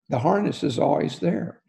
the 0.08 0.18
harness 0.18 0.62
is 0.64 0.78
always 0.78 1.20
there. 1.20 1.62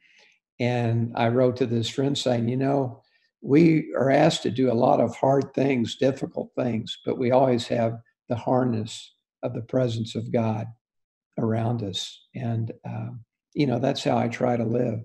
And 0.60 1.14
I 1.16 1.30
wrote 1.30 1.58
to 1.58 1.66
this 1.66 1.90
friend 1.90 2.18
saying, 2.18 2.50
you 2.50 2.58
know, 2.58 3.04
we 3.42 3.94
are 3.98 4.12
asked 4.12 4.44
to 4.44 4.52
do 4.52 4.72
a 4.72 4.74
lot 4.74 5.00
of 5.00 5.16
hard 5.16 5.54
things, 5.54 5.96
difficult 5.96 6.52
things, 6.56 6.98
but 7.06 7.18
we 7.18 7.32
always 7.32 7.68
have 7.68 8.00
the 8.30 8.36
harness 8.36 9.14
of 9.44 9.54
the 9.54 9.62
presence 9.62 10.16
of 10.16 10.32
God 10.32 10.68
around 11.38 11.84
us. 11.84 12.20
And, 12.36 12.72
uh, 12.88 13.10
you 13.54 13.68
know, 13.68 13.80
that's 13.80 14.04
how 14.04 14.18
I 14.18 14.28
try 14.28 14.58
to 14.58 14.64
live. 14.64 15.00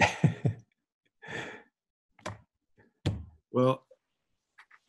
well, 3.52 3.82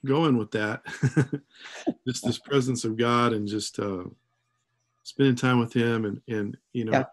going 0.05 0.37
with 0.37 0.51
that, 0.51 0.83
just 2.07 2.25
this 2.25 2.39
presence 2.39 2.83
of 2.83 2.97
God 2.97 3.33
and 3.33 3.47
just 3.47 3.79
uh, 3.79 4.03
spending 5.03 5.35
time 5.35 5.59
with 5.59 5.73
Him, 5.73 6.05
and 6.05 6.21
and 6.27 6.57
you 6.73 6.85
know, 6.85 6.91
yeah. 6.91 7.05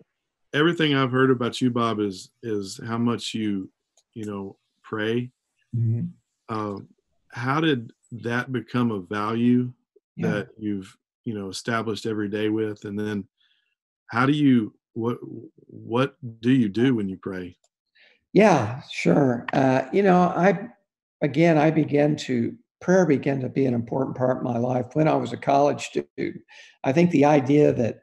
everything 0.54 0.94
I've 0.94 1.12
heard 1.12 1.30
about 1.30 1.60
you, 1.60 1.70
Bob, 1.70 2.00
is 2.00 2.30
is 2.42 2.80
how 2.86 2.98
much 2.98 3.34
you 3.34 3.70
you 4.14 4.24
know 4.24 4.56
pray. 4.82 5.30
Mm-hmm. 5.76 6.06
Um, 6.48 6.88
how 7.30 7.60
did 7.60 7.92
that 8.10 8.52
become 8.52 8.90
a 8.90 9.00
value 9.00 9.72
yeah. 10.16 10.30
that 10.30 10.48
you've 10.58 10.96
you 11.24 11.34
know 11.34 11.48
established 11.48 12.06
every 12.06 12.28
day 12.28 12.48
with 12.48 12.84
and 12.84 12.98
then 12.98 13.26
how 14.06 14.24
do 14.26 14.32
you 14.32 14.74
what 14.94 15.18
what 15.66 16.16
do 16.40 16.50
you 16.50 16.68
do 16.68 16.94
when 16.94 17.08
you 17.08 17.16
pray 17.16 17.54
yeah 18.32 18.80
sure 18.90 19.46
uh, 19.52 19.82
you 19.92 20.02
know 20.02 20.22
i 20.22 20.68
again 21.22 21.58
i 21.58 21.70
began 21.70 22.16
to 22.16 22.56
prayer 22.80 23.06
began 23.06 23.40
to 23.40 23.48
be 23.48 23.66
an 23.66 23.74
important 23.74 24.16
part 24.16 24.38
of 24.38 24.42
my 24.42 24.58
life 24.58 24.86
when 24.94 25.08
i 25.08 25.14
was 25.14 25.32
a 25.32 25.36
college 25.36 25.86
student. 25.86 26.42
I 26.84 26.92
think 26.92 27.10
the 27.10 27.24
idea 27.24 27.72
that 27.72 28.02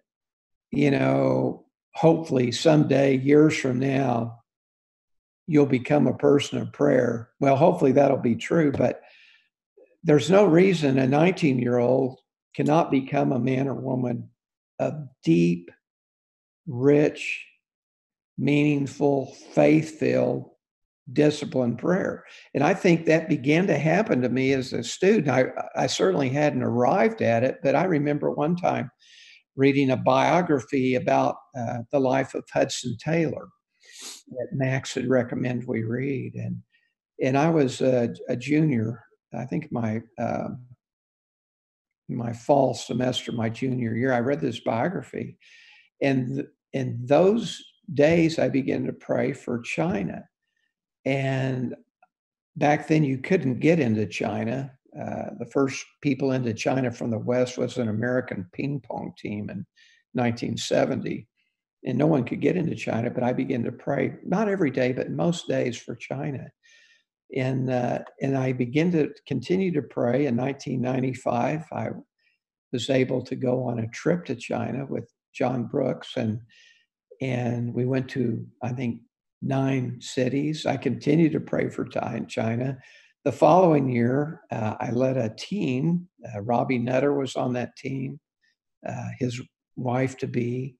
you 0.71 0.91
know 0.91 1.65
hopefully 1.93 2.51
someday 2.51 3.17
years 3.17 3.57
from 3.57 3.79
now 3.79 4.41
you'll 5.47 5.67
become 5.67 6.07
a 6.07 6.17
person 6.17 6.59
of 6.59 6.73
prayer. 6.73 7.29
Well 7.39 7.55
hopefully 7.55 7.93
that'll 7.93 8.17
be 8.17 8.35
true 8.35 8.71
but 8.71 9.01
there's 10.03 10.29
no 10.29 10.45
reason 10.45 10.99
a 10.99 11.07
19 11.07 11.59
year 11.59 11.77
old 11.77 12.19
cannot 12.55 12.91
become 12.91 13.31
a 13.31 13.39
man 13.39 13.67
or 13.67 13.73
woman 13.73 14.29
of 14.79 15.07
deep, 15.23 15.71
rich, 16.67 17.45
meaningful, 18.37 19.33
faith 19.53 19.99
filled, 19.99 20.49
disciplined 21.13 21.77
prayer. 21.77 22.23
And 22.53 22.63
I 22.63 22.73
think 22.73 23.05
that 23.05 23.29
began 23.29 23.67
to 23.67 23.77
happen 23.77 24.21
to 24.21 24.29
me 24.29 24.53
as 24.53 24.73
a 24.73 24.83
student. 24.83 25.29
I, 25.29 25.45
I 25.75 25.87
certainly 25.87 26.29
hadn't 26.29 26.63
arrived 26.63 27.21
at 27.21 27.43
it, 27.43 27.57
but 27.61 27.75
I 27.75 27.83
remember 27.83 28.31
one 28.31 28.55
time 28.55 28.89
reading 29.55 29.91
a 29.91 29.97
biography 29.97 30.95
about 30.95 31.35
uh, 31.57 31.79
the 31.91 31.99
life 31.99 32.33
of 32.33 32.43
Hudson 32.51 32.97
Taylor 32.97 33.47
that 34.29 34.47
Max 34.51 34.93
had 34.95 35.07
recommended 35.07 35.67
we 35.67 35.83
read. 35.83 36.33
And, 36.35 36.57
and 37.21 37.37
I 37.37 37.49
was 37.49 37.81
a, 37.81 38.13
a 38.27 38.35
junior, 38.35 39.03
I 39.33 39.45
think 39.45 39.71
my 39.71 40.01
uh, 40.19 40.49
my 42.07 42.33
fall 42.33 42.73
semester, 42.73 43.31
my 43.31 43.49
junior 43.49 43.95
year, 43.95 44.13
I 44.13 44.19
read 44.19 44.39
this 44.39 44.59
biography, 44.59 45.37
and 46.01 46.45
in 46.73 46.99
those 47.03 47.63
days, 47.93 48.37
I 48.37 48.49
began 48.49 48.85
to 48.85 48.93
pray 48.93 49.33
for 49.33 49.61
China. 49.61 50.23
And 51.05 51.75
back 52.55 52.87
then, 52.87 53.03
you 53.03 53.17
couldn't 53.19 53.59
get 53.59 53.79
into 53.79 54.05
China. 54.05 54.71
Uh, 54.99 55.31
the 55.39 55.49
first 55.51 55.85
people 56.01 56.31
into 56.31 56.53
China 56.53 56.91
from 56.91 57.11
the 57.11 57.19
West 57.19 57.57
was 57.57 57.77
an 57.77 57.89
American 57.89 58.47
ping 58.53 58.79
pong 58.79 59.13
team 59.17 59.49
in 59.49 59.65
1970. 60.13 61.27
And 61.85 61.97
no 61.97 62.07
one 62.07 62.23
could 62.23 62.41
get 62.41 62.57
into 62.57 62.75
China, 62.75 63.11
but 63.11 63.23
I 63.23 63.33
began 63.33 63.63
to 63.63 63.71
pray, 63.71 64.15
not 64.25 64.47
every 64.47 64.71
day, 64.71 64.91
but 64.91 65.11
most 65.11 65.47
days 65.47 65.77
for 65.77 65.95
China. 65.95 66.49
And, 67.35 67.69
uh, 67.69 67.99
and 68.21 68.35
I 68.35 68.53
began 68.53 68.91
to 68.93 69.13
continue 69.27 69.71
to 69.73 69.81
pray. 69.83 70.25
In 70.25 70.35
1995, 70.35 71.65
I 71.71 71.89
was 72.71 72.89
able 72.89 73.21
to 73.23 73.35
go 73.35 73.63
on 73.63 73.79
a 73.79 73.87
trip 73.87 74.25
to 74.25 74.35
China 74.35 74.85
with 74.85 75.09
John 75.33 75.65
Brooks, 75.65 76.17
and 76.17 76.41
and 77.21 77.73
we 77.73 77.85
went 77.85 78.09
to 78.09 78.45
I 78.61 78.69
think 78.69 79.01
nine 79.41 79.97
cities. 79.99 80.65
I 80.65 80.77
continued 80.77 81.33
to 81.33 81.39
pray 81.39 81.69
for 81.69 81.85
China. 81.85 82.77
The 83.23 83.31
following 83.31 83.89
year, 83.89 84.41
uh, 84.51 84.75
I 84.79 84.91
led 84.91 85.17
a 85.17 85.33
team. 85.35 86.07
Uh, 86.33 86.41
Robbie 86.41 86.79
Nutter 86.79 87.13
was 87.13 87.35
on 87.35 87.53
that 87.53 87.75
team. 87.75 88.19
Uh, 88.87 89.07
his 89.19 89.41
wife 89.75 90.17
to 90.19 90.27
be, 90.27 90.77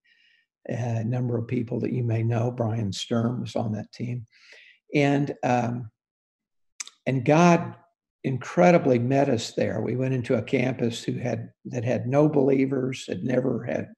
a 0.67 1.03
number 1.03 1.37
of 1.37 1.47
people 1.47 1.79
that 1.79 1.93
you 1.93 2.03
may 2.03 2.23
know. 2.23 2.51
Brian 2.51 2.91
Sturm 2.91 3.41
was 3.41 3.55
on 3.55 3.71
that 3.73 3.91
team, 3.91 4.25
and 4.93 5.33
um, 5.43 5.91
and 7.05 7.23
God 7.23 7.75
incredibly 8.23 8.97
met 8.97 9.29
us 9.29 9.51
there. 9.51 9.81
We 9.81 9.95
went 9.95 10.15
into 10.15 10.35
a 10.35 10.41
campus 10.41 11.03
who 11.03 11.13
had 11.13 11.49
that 11.65 11.83
had 11.83 12.07
no 12.07 12.27
believers, 12.27 13.05
had 13.07 13.23
never 13.23 13.63
had 13.63 13.89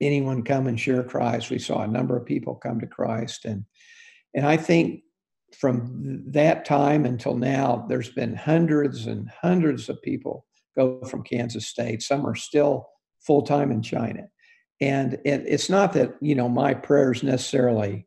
anyone 0.00 0.42
come 0.42 0.66
and 0.66 0.78
share 0.78 1.02
Christ. 1.02 1.50
We 1.50 1.58
saw 1.58 1.82
a 1.82 1.88
number 1.88 2.16
of 2.16 2.26
people 2.26 2.54
come 2.54 2.80
to 2.80 2.86
Christ, 2.86 3.44
and 3.44 3.64
and 4.34 4.46
I 4.46 4.56
think 4.56 5.02
from 5.58 6.22
that 6.28 6.64
time 6.64 7.04
until 7.04 7.36
now, 7.36 7.84
there's 7.88 8.10
been 8.10 8.34
hundreds 8.34 9.06
and 9.06 9.28
hundreds 9.42 9.88
of 9.88 10.00
people 10.02 10.46
go 10.76 11.02
from 11.04 11.24
Kansas 11.24 11.66
State. 11.66 12.02
Some 12.02 12.26
are 12.26 12.36
still 12.36 12.88
full 13.20 13.42
time 13.42 13.70
in 13.72 13.82
China, 13.82 14.28
and 14.80 15.14
it, 15.24 15.44
it's 15.46 15.68
not 15.68 15.92
that 15.94 16.14
you 16.20 16.34
know 16.34 16.48
my 16.48 16.74
prayers 16.74 17.22
necessarily 17.22 18.06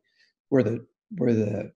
were 0.50 0.62
the 0.62 0.86
were 1.16 1.32
the 1.32 1.72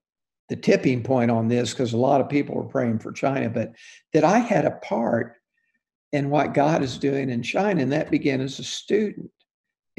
the 0.49 0.55
tipping 0.55 1.03
point 1.03 1.29
on 1.29 1.47
this 1.47 1.71
because 1.71 1.93
a 1.93 1.97
lot 1.97 2.21
of 2.21 2.27
people 2.27 2.55
were 2.55 2.63
praying 2.63 2.99
for 2.99 3.11
China, 3.11 3.49
but 3.49 3.71
that 4.13 4.23
I 4.23 4.39
had 4.39 4.65
a 4.65 4.71
part 4.71 5.35
in 6.11 6.31
what 6.31 6.55
God 6.55 6.81
is 6.81 6.97
doing 6.97 7.29
in 7.29 7.43
China, 7.43 7.81
and 7.81 7.91
that 7.91 8.11
began 8.11 8.41
as 8.41 8.57
a 8.59 8.63
student. 8.63 9.29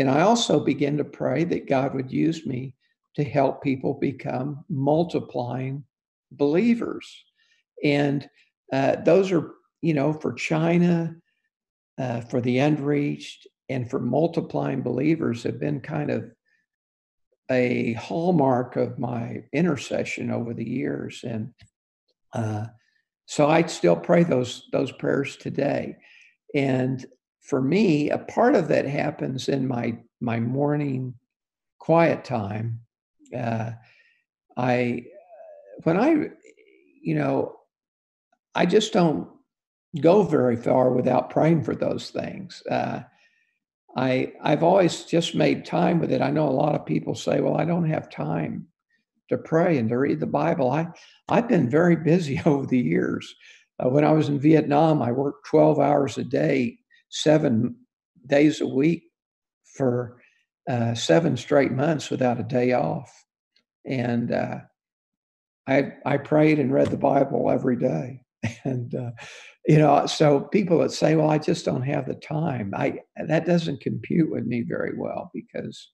And 0.00 0.10
I 0.10 0.22
also 0.22 0.58
began 0.58 0.96
to 0.96 1.04
pray 1.04 1.44
that 1.44 1.68
God 1.68 1.94
would 1.94 2.10
use 2.10 2.46
me 2.46 2.74
to 3.16 3.22
help 3.22 3.62
people 3.62 3.92
become 3.92 4.64
multiplying 4.70 5.84
believers. 6.32 7.22
And 7.84 8.26
uh, 8.72 8.96
those 8.96 9.30
are, 9.30 9.50
you 9.82 9.92
know, 9.92 10.14
for 10.14 10.32
China, 10.32 11.16
uh, 11.98 12.22
for 12.22 12.40
the 12.40 12.60
unreached, 12.60 13.46
and 13.68 13.90
for 13.90 14.00
multiplying 14.00 14.80
believers 14.80 15.42
have 15.42 15.60
been 15.60 15.80
kind 15.80 16.10
of 16.10 16.30
a 17.50 17.92
hallmark 17.92 18.76
of 18.76 18.98
my 18.98 19.44
intercession 19.52 20.30
over 20.30 20.54
the 20.54 20.66
years. 20.66 21.22
And 21.24 21.52
uh, 22.32 22.68
so 23.26 23.50
I 23.50 23.66
still 23.66 23.96
pray 23.96 24.22
those 24.22 24.66
those 24.72 24.92
prayers 24.92 25.36
today. 25.36 25.96
And 26.54 27.04
for 27.40 27.60
me, 27.60 28.10
a 28.10 28.18
part 28.18 28.54
of 28.54 28.68
that 28.68 28.86
happens 28.86 29.48
in 29.48 29.66
my 29.66 29.98
my 30.20 30.38
morning 30.38 31.14
quiet 31.78 32.24
time. 32.24 32.80
Uh, 33.36 33.72
I 34.56 35.04
when 35.82 35.96
I, 35.96 36.30
you 37.02 37.14
know, 37.14 37.56
I 38.54 38.66
just 38.66 38.92
don't 38.92 39.28
go 40.00 40.22
very 40.22 40.56
far 40.56 40.90
without 40.92 41.30
praying 41.30 41.64
for 41.64 41.74
those 41.74 42.10
things. 42.10 42.62
Uh, 42.70 43.00
I 43.96 44.32
I've 44.42 44.62
always 44.62 45.04
just 45.04 45.34
made 45.34 45.64
time 45.64 45.98
with 45.98 46.12
it. 46.12 46.22
I 46.22 46.30
know 46.30 46.48
a 46.48 46.50
lot 46.50 46.74
of 46.74 46.86
people 46.86 47.14
say, 47.14 47.40
"Well, 47.40 47.56
I 47.56 47.64
don't 47.64 47.88
have 47.88 48.10
time 48.10 48.66
to 49.30 49.38
pray 49.38 49.78
and 49.78 49.88
to 49.88 49.98
read 49.98 50.20
the 50.20 50.26
Bible." 50.26 50.70
I 50.70 50.88
I've 51.28 51.48
been 51.48 51.68
very 51.68 51.96
busy 51.96 52.40
over 52.46 52.66
the 52.66 52.78
years. 52.78 53.34
Uh, 53.78 53.88
when 53.88 54.04
I 54.04 54.12
was 54.12 54.28
in 54.28 54.38
Vietnam, 54.38 55.00
I 55.00 55.10
worked 55.10 55.46
12 55.46 55.80
hours 55.80 56.18
a 56.18 56.24
day, 56.24 56.79
seven 57.10 57.76
days 58.26 58.60
a 58.60 58.66
week 58.66 59.04
for 59.76 60.20
uh, 60.68 60.94
seven 60.94 61.36
straight 61.36 61.72
months 61.72 62.10
without 62.10 62.40
a 62.40 62.44
day 62.44 62.72
off, 62.72 63.12
and 63.84 64.32
uh, 64.32 64.58
I 65.66 65.92
I 66.06 66.16
prayed 66.16 66.58
and 66.58 66.72
read 66.72 66.88
the 66.88 66.96
Bible 66.96 67.50
every 67.50 67.76
day, 67.76 68.22
and 68.64 68.94
uh, 68.94 69.10
you 69.66 69.78
know 69.78 70.06
so 70.06 70.40
people 70.40 70.78
that 70.78 70.90
say 70.90 71.14
well 71.14 71.30
i 71.30 71.38
just 71.38 71.64
don't 71.64 71.82
have 71.82 72.06
the 72.06 72.14
time. 72.14 72.72
I 72.76 73.00
that 73.16 73.46
doesn't 73.46 73.80
compute 73.80 74.30
with 74.30 74.46
me 74.46 74.62
very 74.62 74.96
well 74.96 75.30
because 75.34 75.90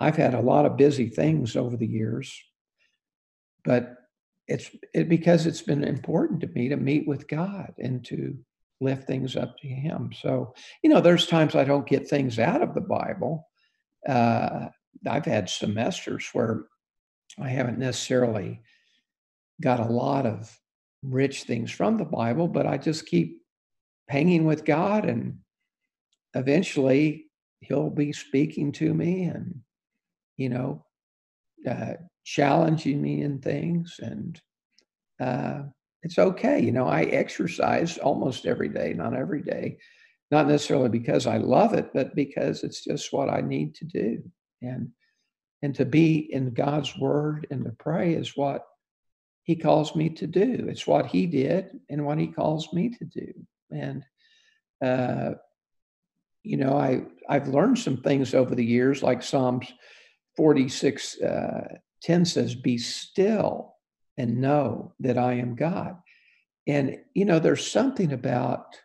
i've 0.00 0.16
had 0.16 0.34
a 0.34 0.40
lot 0.40 0.66
of 0.66 0.76
busy 0.76 1.08
things 1.08 1.56
over 1.56 1.76
the 1.76 1.86
years. 1.86 2.32
But 3.64 3.94
it's 4.48 4.70
it 4.94 5.08
because 5.08 5.46
it's 5.46 5.62
been 5.62 5.84
important 5.84 6.40
to 6.40 6.48
me 6.48 6.68
to 6.68 6.76
meet 6.76 7.06
with 7.06 7.28
god 7.28 7.72
and 7.78 8.04
to 8.06 8.36
lift 8.80 9.06
things 9.06 9.36
up 9.36 9.56
to 9.58 9.68
him 9.68 10.10
so 10.12 10.54
you 10.82 10.90
know 10.90 11.00
there's 11.00 11.26
times 11.26 11.54
i 11.54 11.64
don't 11.64 11.86
get 11.86 12.08
things 12.08 12.38
out 12.38 12.62
of 12.62 12.74
the 12.74 12.80
bible 12.80 13.46
uh, 14.08 14.68
i've 15.08 15.24
had 15.24 15.48
semesters 15.48 16.28
where 16.32 16.64
i 17.40 17.48
haven't 17.48 17.78
necessarily 17.78 18.60
got 19.60 19.80
a 19.80 19.84
lot 19.84 20.26
of 20.26 20.58
rich 21.02 21.44
things 21.44 21.70
from 21.70 21.96
the 21.96 22.04
Bible, 22.04 22.48
but 22.48 22.66
I 22.66 22.76
just 22.78 23.06
keep 23.06 23.40
hanging 24.08 24.44
with 24.44 24.64
God 24.64 25.04
and 25.04 25.38
eventually 26.34 27.26
he'll 27.60 27.90
be 27.90 28.12
speaking 28.12 28.72
to 28.72 28.92
me 28.94 29.24
and, 29.24 29.60
you 30.36 30.48
know, 30.48 30.84
uh, 31.68 31.94
challenging 32.24 33.00
me 33.00 33.22
in 33.22 33.38
things. 33.38 33.96
And 34.02 34.40
uh, 35.20 35.62
it's 36.02 36.18
okay. 36.18 36.60
You 36.60 36.72
know, 36.72 36.86
I 36.86 37.02
exercise 37.02 37.98
almost 37.98 38.46
every 38.46 38.68
day, 38.68 38.94
not 38.94 39.14
every 39.14 39.42
day, 39.42 39.78
not 40.30 40.48
necessarily 40.48 40.88
because 40.88 41.26
I 41.26 41.36
love 41.36 41.74
it, 41.74 41.90
but 41.92 42.14
because 42.14 42.62
it's 42.62 42.82
just 42.84 43.12
what 43.12 43.28
I 43.28 43.40
need 43.40 43.74
to 43.76 43.84
do. 43.84 44.22
And 44.62 44.90
and 45.62 45.74
to 45.74 45.84
be 45.84 46.32
in 46.32 46.54
God's 46.54 46.96
word 46.96 47.46
and 47.50 47.64
to 47.64 47.72
pray 47.72 48.14
is 48.14 48.34
what 48.34 48.66
he 49.42 49.56
calls 49.56 49.94
me 49.94 50.08
to 50.08 50.26
do. 50.26 50.66
It's 50.68 50.86
what 50.86 51.06
he 51.06 51.26
did 51.26 51.78
and 51.90 52.06
what 52.06 52.18
he 52.18 52.28
calls 52.28 52.72
me 52.72 52.88
to 52.90 53.04
do. 53.04 53.32
And 53.70 54.04
uh, 54.82 55.34
you 56.42 56.56
know, 56.56 56.78
I 56.78 57.02
I've 57.28 57.48
learned 57.48 57.78
some 57.78 57.98
things 57.98 58.34
over 58.34 58.54
the 58.54 58.64
years, 58.64 59.02
like 59.02 59.22
Psalms 59.22 59.70
46, 60.36 61.20
uh, 61.20 61.76
10 62.02 62.24
says, 62.24 62.54
"Be 62.54 62.78
still 62.78 63.74
and 64.16 64.40
know 64.40 64.92
that 65.00 65.18
I 65.18 65.34
am 65.34 65.54
God." 65.54 65.96
And 66.66 66.98
you 67.14 67.24
know, 67.24 67.38
there's 67.38 67.70
something 67.70 68.12
about 68.12 68.76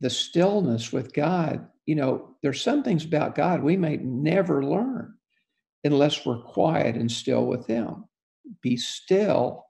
the 0.00 0.10
stillness 0.10 0.92
with 0.92 1.12
God, 1.14 1.66
you 1.86 1.94
know, 1.94 2.36
there's 2.42 2.60
some 2.60 2.82
things 2.82 3.04
about 3.04 3.34
God 3.34 3.62
we 3.62 3.76
may 3.76 3.96
never 3.96 4.64
learn 4.64 5.14
unless 5.82 6.24
we're 6.24 6.42
quiet 6.42 6.96
and 6.96 7.10
still 7.10 7.46
with 7.46 7.66
Him. 7.66 8.04
Be 8.62 8.76
still 8.76 9.64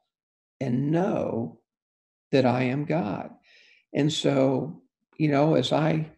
and 0.60 0.90
know 0.90 1.60
that 2.32 2.46
I 2.46 2.64
am 2.64 2.84
God. 2.84 3.30
And 3.92 4.12
so, 4.12 4.82
you 5.18 5.28
know, 5.28 5.54
as 5.54 5.72
I 5.72 6.10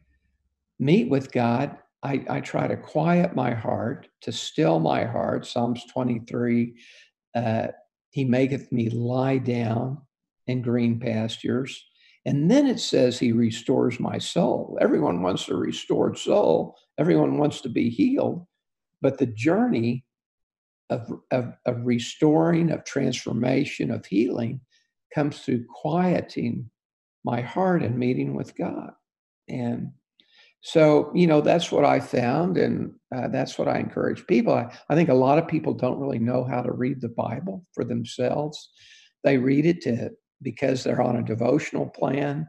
meet 0.78 1.10
with 1.10 1.32
God, 1.32 1.76
I, 2.02 2.24
I 2.28 2.40
try 2.40 2.68
to 2.68 2.76
quiet 2.76 3.34
my 3.34 3.52
heart, 3.52 4.08
to 4.22 4.32
still 4.32 4.78
my 4.80 5.04
heart. 5.04 5.46
Psalms 5.46 5.84
23 5.92 6.74
uh, 7.34 7.66
He 8.16 8.24
maketh 8.24 8.72
me 8.72 8.88
lie 8.88 9.36
down 9.36 10.00
in 10.46 10.62
green 10.62 10.98
pastures. 10.98 11.84
And 12.24 12.50
then 12.50 12.66
it 12.66 12.80
says 12.80 13.18
he 13.18 13.32
restores 13.32 14.00
my 14.00 14.16
soul. 14.16 14.78
Everyone 14.80 15.20
wants 15.20 15.50
a 15.50 15.54
restored 15.54 16.16
soul. 16.16 16.78
Everyone 16.96 17.36
wants 17.36 17.60
to 17.60 17.68
be 17.68 17.90
healed. 17.90 18.46
But 19.02 19.18
the 19.18 19.26
journey 19.26 20.06
of, 20.88 21.12
of, 21.30 21.52
of 21.66 21.84
restoring, 21.84 22.70
of 22.70 22.86
transformation, 22.86 23.90
of 23.90 24.06
healing 24.06 24.62
comes 25.14 25.40
through 25.40 25.66
quieting 25.66 26.70
my 27.22 27.42
heart 27.42 27.82
and 27.82 27.98
meeting 27.98 28.34
with 28.34 28.56
God. 28.56 28.92
And 29.46 29.90
so, 30.66 31.12
you 31.14 31.28
know, 31.28 31.40
that's 31.40 31.70
what 31.70 31.84
I 31.84 32.00
found. 32.00 32.56
And 32.58 32.92
uh, 33.14 33.28
that's 33.28 33.56
what 33.56 33.68
I 33.68 33.78
encourage 33.78 34.26
people. 34.26 34.52
I, 34.52 34.76
I 34.90 34.96
think 34.96 35.08
a 35.08 35.14
lot 35.14 35.38
of 35.38 35.46
people 35.46 35.72
don't 35.72 36.00
really 36.00 36.18
know 36.18 36.42
how 36.42 36.60
to 36.60 36.72
read 36.72 37.00
the 37.00 37.08
Bible 37.08 37.64
for 37.72 37.84
themselves. 37.84 38.68
They 39.22 39.38
read 39.38 39.64
it 39.64 39.80
to 39.82 40.10
because 40.42 40.82
they're 40.82 41.00
on 41.00 41.14
a 41.14 41.22
devotional 41.22 41.88
plan, 41.90 42.48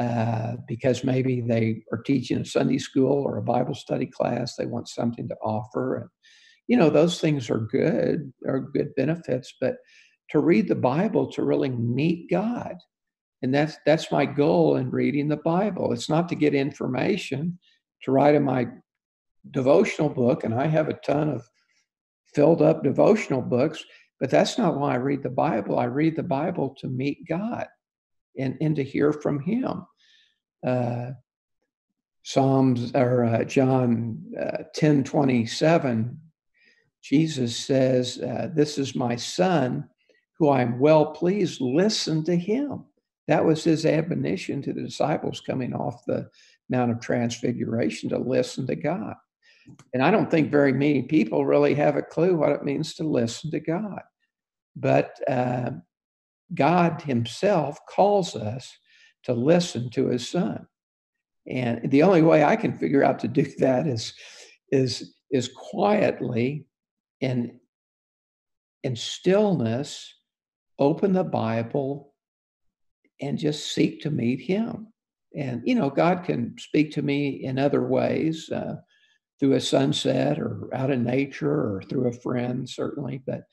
uh, 0.00 0.54
because 0.66 1.04
maybe 1.04 1.42
they 1.42 1.82
are 1.92 2.00
teaching 2.00 2.38
a 2.38 2.44
Sunday 2.46 2.78
school 2.78 3.22
or 3.22 3.36
a 3.36 3.42
Bible 3.42 3.74
study 3.74 4.06
class. 4.06 4.56
They 4.56 4.64
want 4.64 4.88
something 4.88 5.28
to 5.28 5.36
offer. 5.44 5.96
And, 5.96 6.08
you 6.68 6.78
know, 6.78 6.88
those 6.88 7.20
things 7.20 7.50
are 7.50 7.68
good, 7.70 8.32
are 8.48 8.60
good 8.60 8.94
benefits, 8.96 9.52
but 9.60 9.74
to 10.30 10.38
read 10.38 10.68
the 10.68 10.74
Bible 10.74 11.30
to 11.32 11.42
really 11.42 11.68
meet 11.68 12.30
God. 12.30 12.76
And 13.42 13.54
that's 13.54 13.76
that's 13.84 14.12
my 14.12 14.24
goal 14.24 14.76
in 14.76 14.90
reading 14.90 15.28
the 15.28 15.36
Bible. 15.36 15.92
It's 15.92 16.08
not 16.08 16.28
to 16.28 16.34
get 16.34 16.54
information, 16.54 17.58
to 18.04 18.12
write 18.12 18.34
in 18.34 18.44
my 18.44 18.68
devotional 19.50 20.08
book, 20.08 20.44
and 20.44 20.54
I 20.54 20.66
have 20.66 20.88
a 20.88 20.94
ton 20.94 21.28
of 21.28 21.48
filled 22.34 22.62
up 22.62 22.82
devotional 22.82 23.42
books 23.42 23.84
but 24.22 24.30
that's 24.30 24.56
not 24.56 24.78
why 24.78 24.92
I 24.92 24.98
read 24.98 25.24
the 25.24 25.30
Bible. 25.30 25.80
I 25.80 25.86
read 25.86 26.14
the 26.14 26.22
Bible 26.22 26.76
to 26.78 26.86
meet 26.86 27.26
God 27.28 27.66
and, 28.38 28.56
and 28.60 28.76
to 28.76 28.84
hear 28.84 29.12
from 29.12 29.40
Him. 29.40 29.84
Uh, 30.64 31.10
Psalms 32.22 32.94
or 32.94 33.24
uh, 33.24 33.42
John 33.42 34.22
uh, 34.40 34.58
10 34.76 35.02
27, 35.02 36.20
Jesus 37.02 37.56
says, 37.56 38.20
uh, 38.20 38.50
This 38.54 38.78
is 38.78 38.94
my 38.94 39.16
son 39.16 39.88
who 40.38 40.50
I 40.50 40.62
am 40.62 40.78
well 40.78 41.06
pleased. 41.06 41.60
Listen 41.60 42.22
to 42.22 42.36
him. 42.36 42.84
That 43.28 43.44
was 43.44 43.64
his 43.64 43.86
admonition 43.86 44.62
to 44.62 44.72
the 44.72 44.82
disciples 44.82 45.40
coming 45.40 45.74
off 45.74 46.04
the 46.06 46.28
Mount 46.68 46.90
of 46.90 47.00
Transfiguration 47.00 48.08
to 48.10 48.18
listen 48.18 48.66
to 48.66 48.74
God. 48.74 49.14
And 49.94 50.02
I 50.02 50.10
don't 50.10 50.30
think 50.30 50.50
very 50.50 50.72
many 50.72 51.02
people 51.02 51.46
really 51.46 51.74
have 51.74 51.96
a 51.96 52.02
clue 52.02 52.36
what 52.36 52.50
it 52.50 52.64
means 52.64 52.94
to 52.94 53.04
listen 53.04 53.50
to 53.52 53.60
God. 53.60 54.02
But 54.74 55.16
uh, 55.28 55.70
God 56.54 57.02
Himself 57.02 57.78
calls 57.88 58.34
us 58.34 58.76
to 59.24 59.34
listen 59.34 59.90
to 59.90 60.08
His 60.08 60.28
Son. 60.28 60.66
And 61.46 61.90
the 61.90 62.02
only 62.02 62.22
way 62.22 62.42
I 62.42 62.56
can 62.56 62.76
figure 62.76 63.04
out 63.04 63.20
to 63.20 63.28
do 63.28 63.42
that 63.58 63.86
is, 63.86 64.14
is, 64.70 65.14
is 65.30 65.48
quietly 65.48 66.66
and 67.20 67.52
in 68.82 68.96
stillness, 68.96 70.12
open 70.78 71.12
the 71.12 71.24
Bible 71.24 72.11
and 73.22 73.38
just 73.38 73.72
seek 73.72 74.02
to 74.02 74.10
meet 74.10 74.40
Him. 74.40 74.88
And, 75.34 75.62
you 75.64 75.74
know, 75.74 75.88
God 75.88 76.24
can 76.24 76.54
speak 76.58 76.92
to 76.92 77.02
me 77.02 77.44
in 77.44 77.58
other 77.58 77.82
ways 77.82 78.50
uh, 78.50 78.76
through 79.40 79.54
a 79.54 79.60
sunset 79.60 80.38
or 80.38 80.68
out 80.74 80.90
in 80.90 81.04
nature 81.04 81.50
or 81.50 81.82
through 81.88 82.08
a 82.08 82.12
friend, 82.12 82.68
certainly. 82.68 83.22
But 83.26 83.44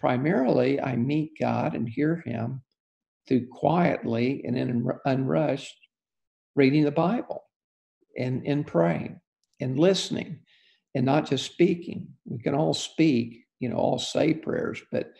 primarily 0.00 0.80
I 0.80 0.96
meet 0.96 1.38
God 1.38 1.74
and 1.74 1.88
hear 1.88 2.22
Him 2.26 2.62
through 3.28 3.46
quietly 3.48 4.42
and 4.44 4.58
in 4.58 4.88
unrushed 5.04 5.76
reading 6.56 6.84
the 6.84 6.90
Bible 6.90 7.44
and, 8.18 8.44
and 8.46 8.66
praying 8.66 9.20
and 9.60 9.78
listening 9.78 10.40
and 10.94 11.06
not 11.06 11.28
just 11.28 11.46
speaking. 11.46 12.08
We 12.24 12.42
can 12.42 12.54
all 12.54 12.74
speak, 12.74 13.44
you 13.60 13.68
know, 13.68 13.76
all 13.76 13.98
say 13.98 14.34
prayers, 14.34 14.82
but 14.90 15.12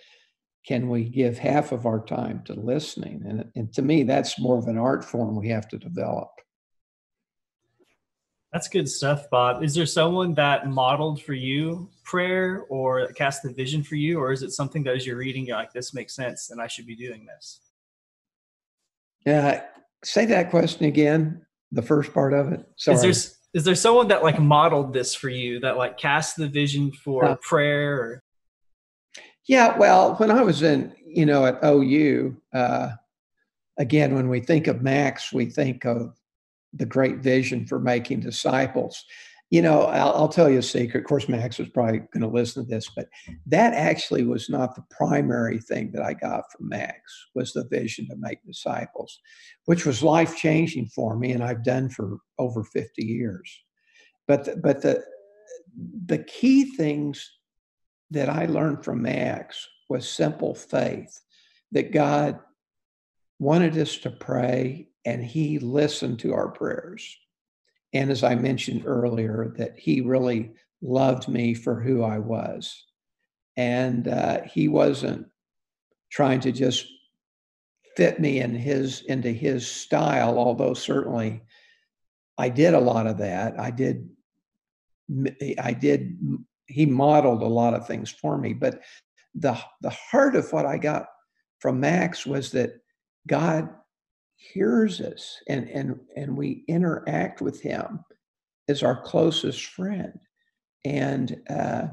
can 0.66 0.88
we 0.88 1.04
give 1.04 1.38
half 1.38 1.72
of 1.72 1.86
our 1.86 2.04
time 2.04 2.42
to 2.44 2.54
listening? 2.54 3.22
And, 3.26 3.50
and 3.56 3.72
to 3.74 3.82
me, 3.82 4.04
that's 4.04 4.38
more 4.38 4.58
of 4.58 4.68
an 4.68 4.78
art 4.78 5.04
form 5.04 5.36
we 5.36 5.48
have 5.48 5.68
to 5.68 5.78
develop. 5.78 6.28
That's 8.52 8.68
good 8.68 8.88
stuff, 8.88 9.30
Bob. 9.30 9.62
Is 9.62 9.74
there 9.74 9.86
someone 9.86 10.34
that 10.34 10.68
modeled 10.68 11.22
for 11.22 11.32
you 11.32 11.88
prayer 12.04 12.64
or 12.68 13.06
cast 13.08 13.42
the 13.42 13.52
vision 13.52 13.82
for 13.82 13.96
you, 13.96 14.20
or 14.20 14.30
is 14.30 14.42
it 14.42 14.50
something 14.50 14.82
that 14.84 14.94
as 14.94 15.06
you're 15.06 15.16
reading, 15.16 15.46
you're 15.46 15.56
like, 15.56 15.72
this 15.72 15.94
makes 15.94 16.14
sense 16.14 16.50
and 16.50 16.60
I 16.60 16.66
should 16.66 16.86
be 16.86 16.94
doing 16.94 17.24
this? 17.24 17.60
Yeah. 19.24 19.62
Say 20.04 20.26
that 20.26 20.50
question 20.50 20.84
again, 20.84 21.46
the 21.70 21.80
first 21.80 22.12
part 22.12 22.34
of 22.34 22.52
it. 22.52 22.64
Sorry. 22.76 22.96
Is 22.96 23.02
there, 23.02 23.38
is 23.54 23.64
there 23.64 23.74
someone 23.74 24.08
that 24.08 24.22
like 24.22 24.38
modeled 24.38 24.92
this 24.92 25.14
for 25.14 25.30
you 25.30 25.58
that 25.60 25.78
like 25.78 25.96
cast 25.96 26.36
the 26.36 26.48
vision 26.48 26.92
for 26.92 27.24
uh, 27.24 27.36
prayer? 27.36 28.00
Or? 28.00 28.22
Yeah. 29.46 29.76
Well, 29.76 30.14
when 30.16 30.30
I 30.30 30.42
was 30.42 30.62
in, 30.62 30.94
you 31.04 31.26
know, 31.26 31.46
at 31.46 31.58
OU, 31.64 32.36
uh, 32.54 32.90
again, 33.78 34.14
when 34.14 34.28
we 34.28 34.40
think 34.40 34.66
of 34.66 34.82
Max, 34.82 35.32
we 35.32 35.46
think 35.46 35.84
of 35.84 36.16
the 36.72 36.86
great 36.86 37.18
vision 37.18 37.66
for 37.66 37.78
making 37.78 38.20
disciples. 38.20 39.04
You 39.50 39.60
know, 39.60 39.82
I'll, 39.82 40.14
I'll, 40.14 40.28
tell 40.28 40.48
you 40.48 40.60
a 40.60 40.62
secret. 40.62 41.00
Of 41.00 41.06
course, 41.06 41.28
Max 41.28 41.58
was 41.58 41.68
probably 41.68 41.98
going 41.98 42.22
to 42.22 42.26
listen 42.26 42.64
to 42.64 42.70
this, 42.70 42.88
but 42.96 43.08
that 43.46 43.74
actually 43.74 44.24
was 44.24 44.48
not 44.48 44.74
the 44.74 44.84
primary 44.90 45.58
thing 45.58 45.90
that 45.92 46.02
I 46.02 46.14
got 46.14 46.50
from 46.50 46.70
Max. 46.70 46.98
Was 47.34 47.52
the 47.52 47.68
vision 47.68 48.08
to 48.08 48.16
make 48.16 48.42
disciples, 48.46 49.18
which 49.66 49.84
was 49.84 50.02
life 50.02 50.36
changing 50.38 50.86
for 50.86 51.18
me, 51.18 51.32
and 51.32 51.44
I've 51.44 51.64
done 51.64 51.90
for 51.90 52.16
over 52.38 52.64
fifty 52.64 53.04
years. 53.04 53.62
But 54.26 54.46
the, 54.46 54.56
but 54.56 54.80
the 54.80 55.04
the 56.06 56.24
key 56.24 56.74
things 56.74 57.30
that 58.12 58.28
I 58.28 58.46
learned 58.46 58.84
from 58.84 59.02
Max 59.02 59.68
was 59.88 60.08
simple 60.08 60.54
faith 60.54 61.20
that 61.72 61.92
God 61.92 62.38
wanted 63.38 63.76
us 63.76 63.96
to 63.98 64.10
pray 64.10 64.88
and 65.04 65.24
he 65.24 65.58
listened 65.58 66.20
to 66.20 66.32
our 66.34 66.48
prayers. 66.48 67.16
And 67.92 68.10
as 68.10 68.22
I 68.22 68.34
mentioned 68.34 68.84
earlier, 68.86 69.52
that 69.58 69.78
he 69.78 70.00
really 70.00 70.52
loved 70.80 71.28
me 71.28 71.54
for 71.54 71.80
who 71.80 72.02
I 72.02 72.18
was. 72.18 72.84
And 73.56 74.08
uh, 74.08 74.42
he 74.42 74.68
wasn't 74.68 75.26
trying 76.10 76.40
to 76.40 76.52
just 76.52 76.86
fit 77.96 78.20
me 78.20 78.40
in 78.40 78.54
his 78.54 79.02
into 79.02 79.30
his 79.30 79.66
style, 79.66 80.38
although 80.38 80.74
certainly 80.74 81.42
I 82.38 82.48
did 82.48 82.74
a 82.74 82.80
lot 82.80 83.06
of 83.06 83.18
that. 83.18 83.58
I 83.60 83.70
did 83.70 84.08
I 85.58 85.72
did 85.72 86.18
he 86.72 86.86
modeled 86.86 87.42
a 87.42 87.46
lot 87.46 87.74
of 87.74 87.86
things 87.86 88.10
for 88.10 88.38
me, 88.38 88.52
but 88.52 88.80
the 89.34 89.58
the 89.80 89.90
heart 89.90 90.36
of 90.36 90.50
what 90.52 90.66
I 90.66 90.78
got 90.78 91.06
from 91.60 91.80
Max 91.80 92.26
was 92.26 92.50
that 92.52 92.72
God 93.26 93.68
hears 94.36 95.00
us 95.00 95.38
and 95.48 95.68
and 95.68 96.00
and 96.16 96.36
we 96.36 96.64
interact 96.68 97.40
with 97.40 97.60
him 97.60 98.00
as 98.68 98.82
our 98.82 99.00
closest 99.02 99.64
friend. 99.66 100.18
And 100.84 101.40
uh, 101.48 101.88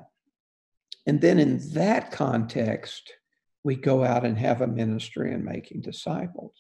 and 1.06 1.22
then 1.22 1.40
in 1.40 1.60
that 1.74 2.12
context 2.12 3.14
we 3.64 3.76
go 3.76 4.04
out 4.04 4.26
and 4.26 4.38
have 4.38 4.62
a 4.62 4.68
ministry 4.68 5.34
and 5.34 5.44
making 5.44 5.82
disciples. 5.82 6.54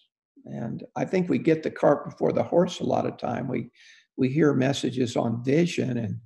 And 0.45 0.84
i 0.95 1.05
think 1.05 1.30
we 1.30 1.38
get 1.38 1.63
the 1.63 1.72
cart 1.72 2.05
before 2.09 2.32
the 2.32 2.43
horse 2.43 2.80
a 2.80 2.86
lot 2.86 3.05
of 3.05 3.17
time. 3.17 3.47
We 3.47 3.72
we 4.17 4.30
hear 4.30 4.53
messages 4.53 5.15
on 5.15 5.43
vision 5.43 5.97
and 5.97 6.20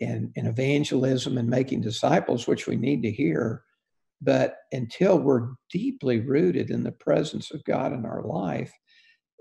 and, 0.00 0.32
and 0.36 0.46
evangelism 0.46 1.38
and 1.38 1.48
making 1.48 1.80
disciples 1.80 2.46
which 2.46 2.66
we 2.66 2.76
need 2.76 3.02
to 3.02 3.10
hear 3.10 3.62
but 4.22 4.56
until 4.72 5.18
we're 5.18 5.48
deeply 5.70 6.20
rooted 6.20 6.70
in 6.70 6.82
the 6.82 6.92
presence 6.92 7.50
of 7.50 7.64
god 7.64 7.92
in 7.92 8.04
our 8.04 8.22
life 8.22 8.72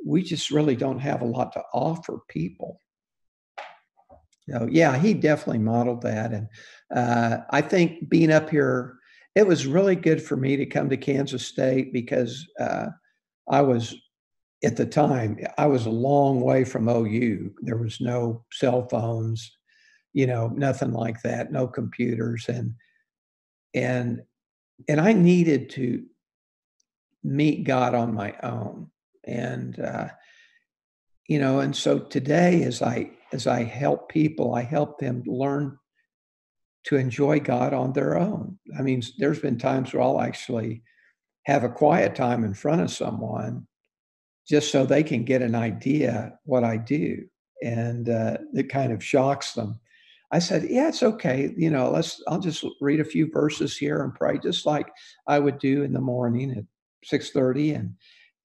we 0.05 0.23
just 0.23 0.51
really 0.51 0.75
don't 0.75 0.99
have 0.99 1.21
a 1.21 1.25
lot 1.25 1.53
to 1.53 1.63
offer 1.73 2.19
people. 2.27 2.81
So 4.49 4.67
yeah, 4.69 4.97
he 4.97 5.13
definitely 5.13 5.59
modeled 5.59 6.01
that, 6.01 6.33
and 6.33 6.47
uh, 6.95 7.43
I 7.51 7.61
think 7.61 8.09
being 8.09 8.31
up 8.31 8.49
here, 8.49 8.97
it 9.35 9.45
was 9.45 9.67
really 9.67 9.95
good 9.95 10.21
for 10.21 10.35
me 10.35 10.55
to 10.57 10.65
come 10.65 10.89
to 10.89 10.97
Kansas 10.97 11.45
State 11.45 11.93
because 11.93 12.47
uh, 12.59 12.87
I 13.47 13.61
was 13.61 13.95
at 14.63 14.75
the 14.75 14.87
time, 14.87 15.37
I 15.57 15.67
was 15.67 15.85
a 15.85 15.91
long 15.91 16.41
way 16.41 16.63
from 16.63 16.89
OU. 16.89 17.53
There 17.61 17.77
was 17.77 18.01
no 18.01 18.43
cell 18.51 18.87
phones, 18.89 19.55
you 20.13 20.27
know, 20.27 20.47
nothing 20.47 20.91
like 20.91 21.21
that, 21.21 21.51
no 21.51 21.67
computers, 21.67 22.45
and 22.47 22.73
and 23.73 24.23
and 24.87 24.99
I 24.99 25.13
needed 25.13 25.69
to 25.71 26.05
meet 27.23 27.63
God 27.63 27.93
on 27.93 28.13
my 28.13 28.35
own, 28.43 28.89
and 29.23 29.79
uh, 29.79 30.09
you 31.27 31.39
know, 31.39 31.59
and 31.59 31.75
so 31.75 31.99
today, 31.99 32.63
as 32.63 32.81
I 32.81 33.11
as 33.31 33.47
I 33.47 33.63
help 33.63 34.09
people, 34.09 34.55
I 34.55 34.61
help 34.61 34.99
them 34.99 35.23
learn 35.25 35.77
to 36.85 36.95
enjoy 36.95 37.39
God 37.39 37.73
on 37.73 37.93
their 37.93 38.17
own. 38.17 38.57
I 38.77 38.81
mean, 38.81 39.03
there's 39.17 39.39
been 39.39 39.57
times 39.57 39.93
where 39.93 40.01
I'll 40.01 40.21
actually 40.21 40.81
have 41.43 41.63
a 41.63 41.69
quiet 41.69 42.15
time 42.15 42.43
in 42.43 42.53
front 42.53 42.81
of 42.81 42.91
someone 42.91 43.67
just 44.47 44.71
so 44.71 44.85
they 44.85 45.03
can 45.03 45.23
get 45.23 45.41
an 45.41 45.55
idea 45.55 46.39
what 46.45 46.63
I 46.63 46.77
do. 46.77 47.25
And 47.63 48.09
uh, 48.09 48.37
it 48.53 48.69
kind 48.69 48.91
of 48.91 49.03
shocks 49.03 49.53
them. 49.53 49.79
I 50.31 50.39
said, 50.39 50.67
"Yeah, 50.69 50.89
it's 50.89 51.03
okay. 51.03 51.53
You 51.57 51.71
know, 51.71 51.89
let's. 51.91 52.21
I'll 52.27 52.39
just 52.39 52.65
read 52.81 52.99
a 52.99 53.05
few 53.05 53.31
verses 53.31 53.77
here 53.77 54.03
and 54.03 54.13
pray, 54.13 54.37
just 54.39 54.65
like 54.65 54.89
I 55.27 55.39
would 55.39 55.59
do 55.59 55.83
in 55.83 55.93
the 55.93 56.01
morning 56.01 56.51
at 56.51 56.65
six 57.05 57.31
thirty. 57.31 57.71
And 57.73 57.95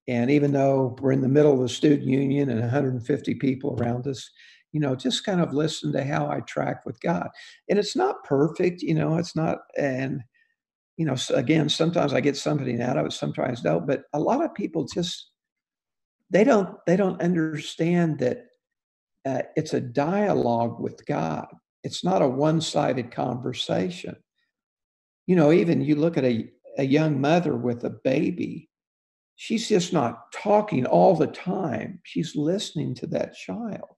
and 0.07 0.31
even 0.31 0.53
though 0.53 0.95
we're 1.01 1.13
in 1.13 1.21
the 1.21 1.29
middle 1.29 1.53
of 1.53 1.61
the 1.61 1.69
student 1.69 2.07
union 2.09 2.49
and 2.49 2.61
150 2.61 3.35
people 3.35 3.77
around 3.79 4.07
us, 4.07 4.29
you 4.73 4.79
know, 4.79 4.95
just 4.95 5.25
kind 5.25 5.41
of 5.41 5.53
listen 5.53 5.91
to 5.93 6.03
how 6.03 6.29
I 6.29 6.41
track 6.41 6.85
with 6.85 6.99
God. 7.01 7.29
And 7.69 7.79
it's 7.79 7.95
not 7.95 8.23
perfect, 8.25 8.81
you 8.83 8.95
know. 8.95 9.17
It's 9.17 9.35
not. 9.35 9.59
And 9.77 10.21
you 10.97 11.05
know, 11.05 11.15
again, 11.33 11.69
sometimes 11.69 12.13
I 12.13 12.21
get 12.21 12.37
something 12.37 12.81
out 12.81 12.97
of 12.97 13.05
it, 13.07 13.13
sometimes 13.13 13.61
don't, 13.61 13.87
But 13.87 14.03
a 14.13 14.19
lot 14.19 14.43
of 14.43 14.53
people 14.53 14.85
just 14.85 15.31
they 16.31 16.43
don't 16.43 16.77
they 16.87 16.97
don't 16.97 17.21
understand 17.21 18.19
that 18.19 18.45
uh, 19.25 19.43
it's 19.55 19.73
a 19.73 19.81
dialogue 19.81 20.79
with 20.79 21.05
God. 21.05 21.47
It's 21.85 22.03
not 22.03 22.23
a 22.23 22.27
one-sided 22.27 23.11
conversation. 23.11 24.15
You 25.27 25.35
know, 25.35 25.51
even 25.51 25.81
you 25.81 25.95
look 25.95 26.17
at 26.17 26.25
a, 26.25 26.49
a 26.79 26.83
young 26.83 27.21
mother 27.21 27.55
with 27.55 27.83
a 27.83 27.91
baby, 27.91 28.69
she's 29.35 29.69
just 29.69 29.93
not 29.93 30.31
talking 30.33 30.87
all 30.87 31.15
the 31.15 31.27
time. 31.27 31.99
She's 32.01 32.35
listening 32.35 32.95
to 32.95 33.07
that 33.07 33.35
child 33.35 33.95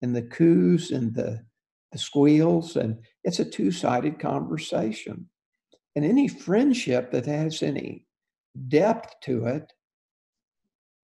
and 0.00 0.16
the 0.16 0.22
coos 0.22 0.90
and 0.90 1.14
the, 1.14 1.44
the 1.92 1.98
squeals, 1.98 2.76
and 2.76 2.98
it's 3.24 3.40
a 3.40 3.44
two-sided 3.44 4.18
conversation. 4.18 5.28
And 5.94 6.06
any 6.06 6.28
friendship 6.28 7.10
that 7.12 7.26
has 7.26 7.62
any 7.62 8.06
depth 8.68 9.16
to 9.24 9.44
it 9.46 9.70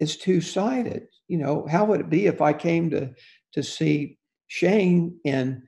is 0.01 0.16
two-sided. 0.16 1.07
You 1.29 1.37
know, 1.37 1.66
how 1.68 1.85
would 1.85 2.01
it 2.01 2.09
be 2.09 2.27
if 2.27 2.41
I 2.41 2.55
came 2.55 2.89
to 2.91 3.11
to 3.53 3.62
see 3.62 4.18
Shane 4.47 5.18
and 5.27 5.62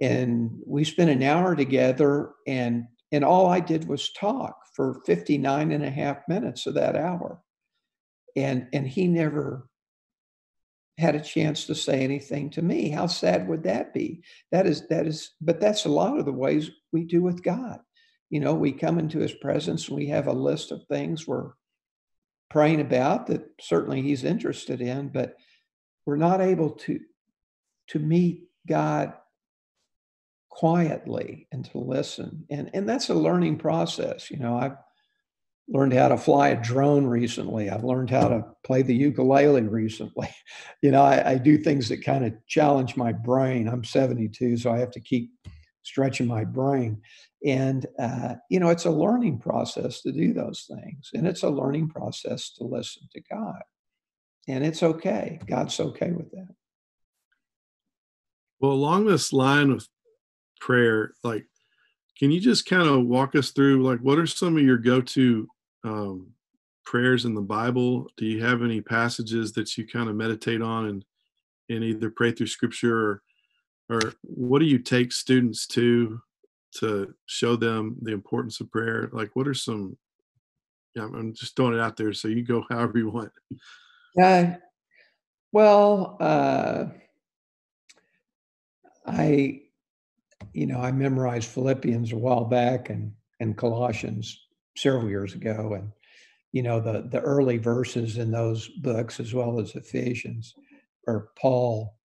and 0.00 0.50
we 0.66 0.84
spent 0.84 1.10
an 1.10 1.22
hour 1.22 1.56
together 1.56 2.30
and 2.46 2.84
and 3.10 3.24
all 3.24 3.46
I 3.46 3.60
did 3.60 3.88
was 3.88 4.12
talk 4.12 4.56
for 4.74 5.00
59 5.06 5.72
and 5.72 5.84
a 5.84 5.90
half 5.90 6.18
minutes 6.28 6.66
of 6.66 6.74
that 6.74 6.94
hour. 6.94 7.40
And 8.36 8.68
and 8.72 8.86
he 8.86 9.08
never 9.08 9.68
had 10.98 11.14
a 11.14 11.20
chance 11.20 11.64
to 11.66 11.74
say 11.74 12.00
anything 12.00 12.50
to 12.50 12.62
me. 12.62 12.90
How 12.90 13.06
sad 13.06 13.48
would 13.48 13.62
that 13.62 13.94
be? 13.94 14.22
That 14.52 14.66
is 14.66 14.86
that 14.88 15.06
is 15.06 15.32
but 15.40 15.60
that's 15.60 15.84
a 15.84 15.90
lot 15.90 16.18
of 16.18 16.26
the 16.26 16.32
ways 16.32 16.70
we 16.92 17.04
do 17.04 17.22
with 17.22 17.42
God. 17.42 17.80
You 18.30 18.40
know, 18.40 18.54
we 18.54 18.72
come 18.72 18.98
into 18.98 19.20
his 19.20 19.32
presence 19.32 19.88
and 19.88 19.96
we 19.96 20.08
have 20.08 20.26
a 20.26 20.32
list 20.32 20.70
of 20.70 20.84
things 20.84 21.26
we're 21.26 21.52
praying 22.50 22.80
about 22.80 23.26
that 23.28 23.48
certainly 23.60 24.02
he's 24.02 24.24
interested 24.24 24.80
in, 24.80 25.08
but 25.08 25.36
we're 26.04 26.16
not 26.16 26.40
able 26.40 26.70
to 26.70 27.00
to 27.88 27.98
meet 27.98 28.48
God 28.66 29.14
quietly 30.58 31.46
and 31.52 31.64
to 31.64 31.78
listen. 31.78 32.44
And 32.50 32.68
and 32.74 32.88
that's 32.88 33.10
a 33.10 33.14
learning 33.14 33.58
process. 33.58 34.28
You 34.28 34.38
know, 34.38 34.58
I've 34.58 34.76
learned 35.68 35.92
how 35.92 36.08
to 36.08 36.16
fly 36.16 36.48
a 36.48 36.60
drone 36.60 37.06
recently. 37.06 37.70
I've 37.70 37.84
learned 37.84 38.10
how 38.10 38.26
to 38.26 38.44
play 38.64 38.82
the 38.82 38.94
ukulele 38.94 39.62
recently. 39.62 40.28
You 40.80 40.92
know, 40.92 41.02
I, 41.02 41.32
I 41.32 41.38
do 41.38 41.58
things 41.58 41.88
that 41.88 42.04
kind 42.04 42.24
of 42.24 42.32
challenge 42.46 42.96
my 42.96 43.10
brain. 43.10 43.66
I'm 43.66 43.82
72, 43.82 44.58
so 44.58 44.70
I 44.72 44.78
have 44.78 44.92
to 44.92 45.00
keep 45.00 45.32
stretching 45.82 46.28
my 46.28 46.44
brain. 46.44 47.02
And, 47.44 47.84
uh, 47.98 48.36
you 48.48 48.60
know, 48.60 48.68
it's 48.68 48.84
a 48.84 48.90
learning 48.90 49.40
process 49.40 50.02
to 50.02 50.12
do 50.12 50.32
those 50.32 50.70
things. 50.72 51.10
And 51.14 51.26
it's 51.26 51.42
a 51.42 51.50
learning 51.50 51.88
process 51.88 52.52
to 52.58 52.64
listen 52.64 53.08
to 53.12 53.20
God. 53.28 53.60
And 54.46 54.64
it's 54.64 54.84
okay. 54.84 55.40
God's 55.48 55.80
okay 55.80 56.12
with 56.12 56.30
that. 56.30 56.54
Well, 58.60 58.70
along 58.70 59.06
this 59.06 59.32
line 59.32 59.72
of 59.72 59.88
prayer, 60.60 61.14
like, 61.22 61.46
can 62.18 62.30
you 62.30 62.40
just 62.40 62.66
kind 62.66 62.88
of 62.88 63.06
walk 63.06 63.34
us 63.36 63.50
through, 63.50 63.82
like, 63.82 64.00
what 64.00 64.18
are 64.18 64.26
some 64.26 64.56
of 64.56 64.62
your 64.62 64.78
go 64.78 65.00
to 65.00 65.48
um, 65.84 66.28
prayers 66.84 67.24
in 67.24 67.34
the 67.34 67.40
Bible? 67.40 68.08
Do 68.16 68.26
you 68.26 68.42
have 68.44 68.62
any 68.62 68.80
passages 68.80 69.52
that 69.52 69.76
you 69.76 69.86
kind 69.86 70.08
of 70.08 70.16
meditate 70.16 70.62
on 70.62 70.86
and, 70.86 71.04
and 71.68 71.84
either 71.84 72.10
pray 72.10 72.32
through 72.32 72.48
scripture 72.48 72.98
or, 72.98 73.22
or 73.90 74.00
what 74.22 74.58
do 74.58 74.64
you 74.64 74.78
take 74.78 75.12
students 75.12 75.66
to 75.68 76.20
to 76.70 77.14
show 77.26 77.56
them 77.56 77.96
the 78.02 78.12
importance 78.12 78.60
of 78.60 78.70
prayer? 78.70 79.08
Like, 79.12 79.34
what 79.34 79.48
are 79.48 79.54
some? 79.54 79.96
I'm 80.96 81.32
just 81.34 81.54
throwing 81.54 81.74
it 81.74 81.80
out 81.80 81.96
there, 81.96 82.12
so 82.12 82.28
you 82.28 82.42
go 82.42 82.64
however 82.70 82.98
you 82.98 83.10
want. 83.10 83.32
Yeah. 84.16 84.56
Well, 85.52 86.16
uh, 86.20 86.86
I, 89.06 89.62
you 90.52 90.66
know, 90.66 90.80
I 90.80 90.92
memorized 90.92 91.48
Philippians 91.48 92.12
a 92.12 92.16
while 92.16 92.44
back 92.44 92.90
and 92.90 93.12
and 93.40 93.56
Colossians 93.56 94.46
several 94.76 95.08
years 95.08 95.34
ago, 95.34 95.74
and 95.74 95.92
you 96.52 96.62
know 96.62 96.80
the 96.80 97.08
the 97.10 97.20
early 97.20 97.58
verses 97.58 98.18
in 98.18 98.30
those 98.30 98.68
books 98.68 99.20
as 99.20 99.34
well 99.34 99.60
as 99.60 99.74
Ephesians, 99.74 100.54
are 101.06 101.28
Paul 101.40 101.98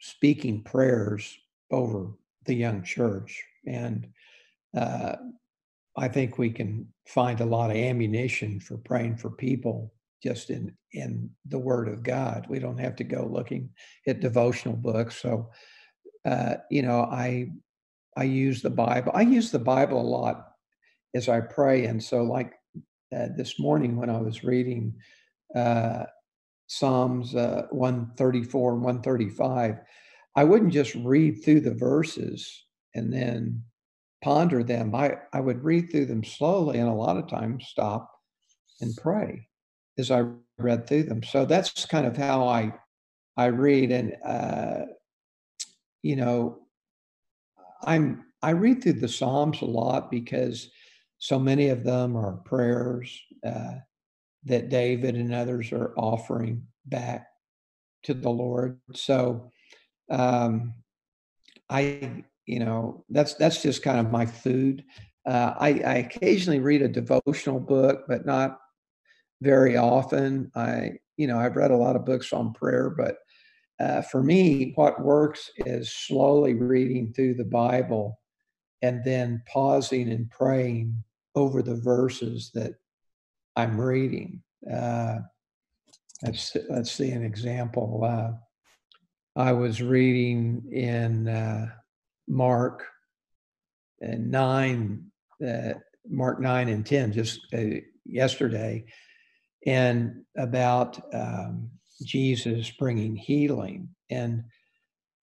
speaking 0.00 0.62
prayers 0.62 1.38
over 1.70 2.10
the 2.44 2.54
young 2.54 2.82
church. 2.82 3.42
And 3.66 4.08
uh, 4.76 5.14
I 5.96 6.08
think 6.08 6.38
we 6.38 6.50
can 6.50 6.88
find 7.06 7.40
a 7.40 7.46
lot 7.46 7.70
of 7.70 7.76
ammunition 7.76 8.58
for 8.60 8.78
praying 8.78 9.16
for 9.16 9.30
people 9.30 9.94
just 10.22 10.50
in 10.50 10.76
in 10.92 11.30
the 11.46 11.58
Word 11.58 11.88
of 11.88 12.02
God. 12.02 12.46
We 12.48 12.58
don't 12.58 12.78
have 12.78 12.96
to 12.96 13.04
go 13.04 13.26
looking 13.30 13.70
at 14.06 14.20
devotional 14.20 14.76
books. 14.76 15.20
So, 15.20 15.50
uh, 16.24 16.56
you 16.70 16.82
know, 16.82 17.02
I 17.02 17.50
I 18.16 18.24
use 18.24 18.62
the 18.62 18.70
Bible. 18.70 19.12
I 19.14 19.22
use 19.22 19.50
the 19.50 19.58
Bible 19.58 20.00
a 20.00 20.02
lot 20.02 20.52
as 21.14 21.28
I 21.28 21.40
pray, 21.40 21.86
and 21.86 22.02
so 22.02 22.22
like 22.22 22.54
uh, 23.14 23.28
this 23.36 23.58
morning 23.58 23.96
when 23.96 24.10
I 24.10 24.20
was 24.20 24.44
reading 24.44 24.94
uh, 25.54 26.04
Psalms 26.66 27.34
uh, 27.34 27.66
134 27.70 28.72
and 28.72 28.82
135, 28.82 29.76
I 30.36 30.44
wouldn't 30.44 30.72
just 30.72 30.94
read 30.94 31.42
through 31.44 31.60
the 31.60 31.74
verses 31.74 32.64
and 32.94 33.12
then 33.12 33.62
ponder 34.22 34.62
them. 34.62 34.94
I, 34.94 35.16
I 35.32 35.40
would 35.40 35.62
read 35.64 35.90
through 35.90 36.06
them 36.06 36.24
slowly 36.24 36.78
and 36.78 36.88
a 36.88 36.94
lot 36.94 37.16
of 37.16 37.28
times 37.28 37.66
stop 37.68 38.10
and 38.80 38.96
pray 38.96 39.48
as 39.98 40.10
I 40.10 40.24
read 40.58 40.86
through 40.86 41.04
them. 41.04 41.22
So 41.22 41.44
that's 41.44 41.84
kind 41.86 42.06
of 42.06 42.16
how 42.16 42.46
I 42.46 42.72
I 43.36 43.46
read 43.46 43.90
and 43.92 44.14
uh, 44.24 44.86
you 46.02 46.16
know 46.16 46.58
I'm 47.84 48.24
I 48.42 48.50
read 48.50 48.82
through 48.82 48.94
the 48.94 49.08
Psalms 49.08 49.62
a 49.62 49.66
lot 49.66 50.10
because 50.10 50.70
so 51.18 51.38
many 51.38 51.68
of 51.68 51.84
them 51.84 52.16
are 52.16 52.32
prayers 52.44 53.20
uh, 53.46 53.74
that 54.44 54.68
David 54.68 55.14
and 55.14 55.32
others 55.32 55.72
are 55.72 55.94
offering 55.96 56.66
back 56.86 57.28
to 58.04 58.14
the 58.14 58.30
Lord. 58.30 58.80
So 58.94 59.50
um, 60.10 60.74
I, 61.70 62.24
you 62.46 62.58
know, 62.58 63.04
that's 63.08 63.34
that's 63.34 63.62
just 63.62 63.82
kind 63.82 64.00
of 64.00 64.10
my 64.10 64.26
food. 64.26 64.84
Uh, 65.24 65.54
I, 65.56 65.68
I 65.68 65.94
occasionally 65.98 66.58
read 66.58 66.82
a 66.82 66.88
devotional 66.88 67.60
book, 67.60 68.04
but 68.08 68.26
not 68.26 68.58
very 69.40 69.76
often. 69.76 70.50
I, 70.56 70.92
you 71.16 71.28
know, 71.28 71.38
I've 71.38 71.56
read 71.56 71.70
a 71.70 71.76
lot 71.76 71.94
of 71.94 72.04
books 72.04 72.32
on 72.32 72.52
prayer, 72.52 72.90
but 72.90 73.18
uh, 73.82 74.02
for 74.02 74.22
me, 74.22 74.72
what 74.76 75.02
works 75.02 75.50
is 75.56 75.92
slowly 75.92 76.54
reading 76.54 77.12
through 77.12 77.34
the 77.34 77.44
Bible 77.44 78.20
and 78.80 79.02
then 79.04 79.42
pausing 79.52 80.10
and 80.10 80.30
praying 80.30 81.02
over 81.34 81.62
the 81.62 81.74
verses 81.74 82.50
that 82.54 82.74
I'm 83.56 83.80
reading. 83.80 84.42
Uh, 84.70 85.18
let's 86.22 86.56
let's 86.70 86.92
see 86.92 87.10
an 87.10 87.24
example. 87.24 88.04
Uh, 88.04 88.32
I 89.34 89.52
was 89.52 89.82
reading 89.82 90.62
in 90.70 91.28
uh, 91.28 91.70
Mark 92.28 92.84
and 94.00 94.30
nine, 94.30 95.10
uh, 95.46 95.74
Mark 96.08 96.40
nine 96.40 96.68
and 96.68 96.86
ten 96.86 97.12
just 97.12 97.40
uh, 97.52 97.80
yesterday, 98.04 98.84
and 99.66 100.22
about 100.36 101.00
um, 101.12 101.70
Jesus 102.04 102.70
bringing 102.70 103.16
healing. 103.16 103.88
And 104.10 104.44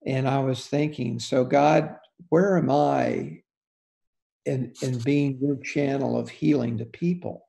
and 0.06 0.28
I 0.28 0.40
was 0.40 0.66
thinking, 0.66 1.20
so 1.20 1.44
God, 1.44 1.96
where 2.30 2.58
am 2.58 2.70
I 2.72 3.42
in 4.46 4.74
in 4.82 5.00
being 5.00 5.40
your 5.42 5.58
channel 5.58 6.18
of 6.18 6.30
healing 6.30 6.78
to 6.78 6.86
people? 6.86 7.46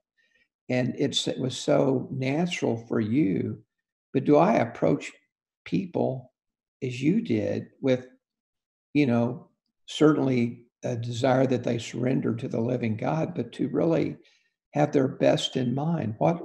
And 0.68 0.94
it's 0.98 1.26
it 1.28 1.38
was 1.38 1.56
so 1.56 2.08
natural 2.10 2.84
for 2.88 3.00
you, 3.00 3.62
but 4.12 4.24
do 4.24 4.36
I 4.36 4.54
approach 4.54 5.12
people 5.64 6.32
as 6.82 7.02
you 7.02 7.20
did 7.20 7.68
with, 7.80 8.06
you 8.94 9.06
know, 9.06 9.48
certainly 9.86 10.64
a 10.82 10.96
desire 10.96 11.46
that 11.46 11.64
they 11.64 11.78
surrender 11.78 12.34
to 12.34 12.48
the 12.48 12.60
living 12.60 12.96
God, 12.96 13.34
but 13.34 13.52
to 13.52 13.68
really 13.68 14.16
have 14.72 14.92
their 14.92 15.08
best 15.08 15.56
in 15.56 15.74
mind. 15.74 16.14
What 16.18 16.40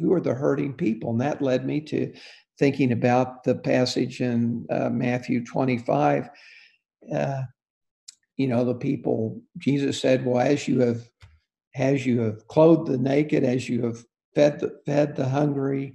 who 0.00 0.12
are 0.12 0.20
the 0.20 0.34
hurting 0.34 0.74
people? 0.74 1.10
And 1.10 1.20
that 1.20 1.42
led 1.42 1.66
me 1.66 1.80
to 1.82 2.12
thinking 2.58 2.92
about 2.92 3.44
the 3.44 3.54
passage 3.54 4.20
in 4.20 4.66
uh, 4.70 4.90
Matthew 4.90 5.44
25. 5.44 6.28
Uh, 7.14 7.42
you 8.36 8.48
know, 8.48 8.64
the 8.64 8.74
people, 8.74 9.40
Jesus 9.58 10.00
said, 10.00 10.24
Well, 10.24 10.40
as 10.40 10.66
you 10.66 10.80
have 10.80 11.08
as 11.76 12.04
you 12.04 12.20
have 12.20 12.46
clothed 12.48 12.90
the 12.90 12.98
naked, 12.98 13.44
as 13.44 13.68
you 13.68 13.84
have 13.84 14.04
fed 14.34 14.60
the 14.60 14.80
fed 14.86 15.14
the 15.16 15.28
hungry, 15.28 15.94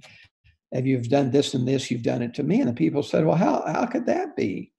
if 0.72 0.84
you've 0.84 1.08
done 1.08 1.30
this 1.30 1.54
and 1.54 1.66
this, 1.66 1.90
you've 1.90 2.02
done 2.02 2.22
it 2.22 2.34
to 2.34 2.42
me. 2.42 2.60
And 2.60 2.68
the 2.68 2.74
people 2.74 3.02
said, 3.02 3.24
Well, 3.24 3.36
how, 3.36 3.62
how 3.66 3.86
could 3.86 4.06
that 4.06 4.36
be? 4.36 4.72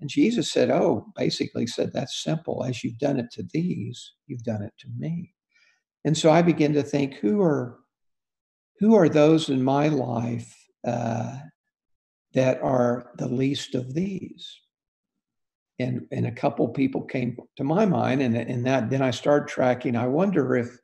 And 0.00 0.10
Jesus 0.10 0.50
said, 0.50 0.70
Oh, 0.70 1.12
basically 1.16 1.66
said, 1.66 1.92
That's 1.92 2.22
simple. 2.22 2.64
As 2.64 2.82
you've 2.82 2.98
done 2.98 3.18
it 3.18 3.30
to 3.32 3.44
these, 3.52 4.12
you've 4.26 4.44
done 4.44 4.62
it 4.62 4.72
to 4.80 4.88
me. 4.98 5.32
And 6.04 6.16
so 6.16 6.30
I 6.30 6.42
begin 6.42 6.72
to 6.74 6.82
think, 6.82 7.14
who 7.14 7.42
are 7.42 7.78
who 8.80 8.94
are 8.94 9.08
those 9.08 9.48
in 9.48 9.62
my 9.62 9.88
life 9.88 10.54
uh, 10.86 11.38
that 12.34 12.60
are 12.62 13.12
the 13.16 13.28
least 13.28 13.74
of 13.74 13.94
these? 13.94 14.60
And 15.78 16.06
and 16.10 16.26
a 16.26 16.32
couple 16.32 16.68
people 16.68 17.02
came 17.02 17.36
to 17.56 17.64
my 17.64 17.84
mind, 17.84 18.22
and, 18.22 18.36
and 18.36 18.66
that 18.66 18.88
then 18.88 19.02
I 19.02 19.10
started 19.10 19.48
tracking. 19.48 19.94
I 19.94 20.06
wonder 20.06 20.56
if 20.56 20.78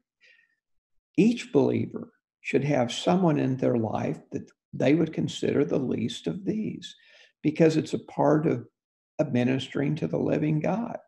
each 1.16 1.53
believer 1.53 2.12
should 2.43 2.64
have 2.64 2.93
someone 2.93 3.38
in 3.38 3.57
their 3.57 3.76
life 3.76 4.18
that 4.32 4.51
they 4.72 4.95
would 4.95 5.12
consider 5.12 5.64
the 5.64 5.78
least 5.78 6.26
of 6.26 6.45
these 6.45 6.95
because 7.43 7.76
it's 7.76 7.95
a 7.95 7.99
part 7.99 8.47
of, 8.47 8.66
of 9.18 9.32
ministering 9.32 9.95
to 9.97 10.07
the 10.07 10.18
living 10.18 10.61
God. 10.61 10.99